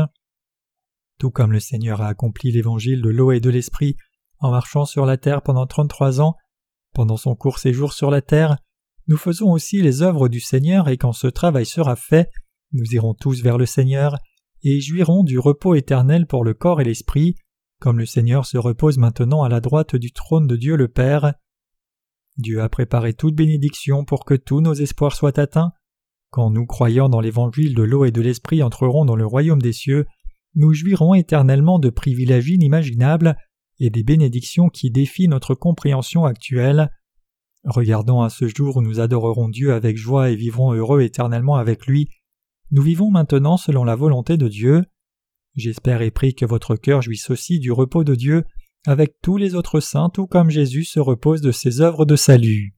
Tout 1.19 1.31
comme 1.31 1.51
le 1.51 1.59
Seigneur 1.59 2.01
a 2.01 2.07
accompli 2.07 2.51
l'évangile 2.51 3.01
de 3.01 3.09
l'eau 3.09 3.31
et 3.31 3.39
de 3.39 3.49
l'esprit 3.49 3.95
en 4.39 4.51
marchant 4.51 4.85
sur 4.85 5.05
la 5.05 5.17
terre 5.17 5.41
pendant 5.41 5.65
trente-trois 5.65 6.21
ans, 6.21 6.35
pendant 6.93 7.17
son 7.17 7.35
court 7.35 7.59
séjour 7.59 7.93
sur 7.93 8.09
la 8.11 8.21
terre, 8.21 8.57
nous 9.07 9.17
faisons 9.17 9.51
aussi 9.51 9.81
les 9.81 10.01
œuvres 10.01 10.29
du 10.29 10.39
Seigneur 10.39 10.89
et 10.89 10.97
quand 10.97 11.13
ce 11.13 11.27
travail 11.27 11.65
sera 11.65 11.95
fait, 11.95 12.29
nous 12.71 12.85
irons 12.93 13.13
tous 13.13 13.41
vers 13.41 13.57
le 13.57 13.65
Seigneur 13.65 14.17
et 14.63 14.81
jouirons 14.81 15.23
du 15.23 15.37
repos 15.37 15.75
éternel 15.75 16.25
pour 16.25 16.43
le 16.43 16.53
corps 16.53 16.81
et 16.81 16.83
l'esprit, 16.83 17.35
comme 17.79 17.99
le 17.99 18.05
Seigneur 18.05 18.45
se 18.45 18.57
repose 18.57 18.97
maintenant 18.97 19.43
à 19.43 19.49
la 19.49 19.61
droite 19.61 19.95
du 19.95 20.11
trône 20.11 20.47
de 20.47 20.55
Dieu 20.55 20.75
le 20.75 20.87
Père. 20.87 21.35
Dieu 22.37 22.61
a 22.61 22.69
préparé 22.69 23.13
toute 23.13 23.35
bénédiction 23.35 24.05
pour 24.05 24.25
que 24.25 24.33
tous 24.33 24.61
nos 24.61 24.73
espoirs 24.73 25.15
soient 25.15 25.39
atteints. 25.39 25.71
Quand 26.31 26.49
nous, 26.49 26.65
croyant 26.65 27.07
dans 27.07 27.21
l'évangile 27.21 27.75
de 27.75 27.83
l'eau 27.83 28.05
et 28.05 28.11
de 28.11 28.21
l'esprit, 28.21 28.63
entrerons 28.63 29.05
dans 29.05 29.15
le 29.15 29.25
royaume 29.25 29.61
des 29.61 29.71
cieux, 29.71 30.05
nous 30.55 30.73
jouirons 30.73 31.13
éternellement 31.13 31.79
de 31.79 31.89
privilèges 31.89 32.49
inimaginables 32.49 33.37
et 33.79 33.89
des 33.89 34.03
bénédictions 34.03 34.69
qui 34.69 34.91
défient 34.91 35.27
notre 35.27 35.55
compréhension 35.55 36.25
actuelle. 36.25 36.91
Regardons 37.63 38.21
à 38.21 38.29
ce 38.29 38.47
jour 38.47 38.77
où 38.77 38.81
nous 38.81 38.99
adorerons 38.99 39.49
Dieu 39.49 39.73
avec 39.73 39.97
joie 39.97 40.29
et 40.29 40.35
vivrons 40.35 40.73
heureux 40.73 41.01
éternellement 41.01 41.55
avec 41.55 41.87
lui. 41.87 42.09
Nous 42.71 42.81
vivons 42.81 43.11
maintenant 43.11 43.57
selon 43.57 43.83
la 43.83 43.95
volonté 43.95 44.37
de 44.37 44.47
Dieu. 44.47 44.83
J'espère 45.55 46.01
et 46.01 46.11
prie 46.11 46.35
que 46.35 46.45
votre 46.45 46.75
cœur 46.75 47.01
jouisse 47.01 47.29
aussi 47.29 47.59
du 47.59 47.71
repos 47.71 48.03
de 48.03 48.15
Dieu 48.15 48.43
avec 48.87 49.15
tous 49.21 49.37
les 49.37 49.55
autres 49.55 49.79
saints, 49.79 50.09
tout 50.13 50.27
comme 50.27 50.49
Jésus 50.49 50.83
se 50.83 50.99
repose 50.99 51.41
de 51.41 51.51
ses 51.51 51.81
œuvres 51.81 52.05
de 52.05 52.15
salut. 52.15 52.75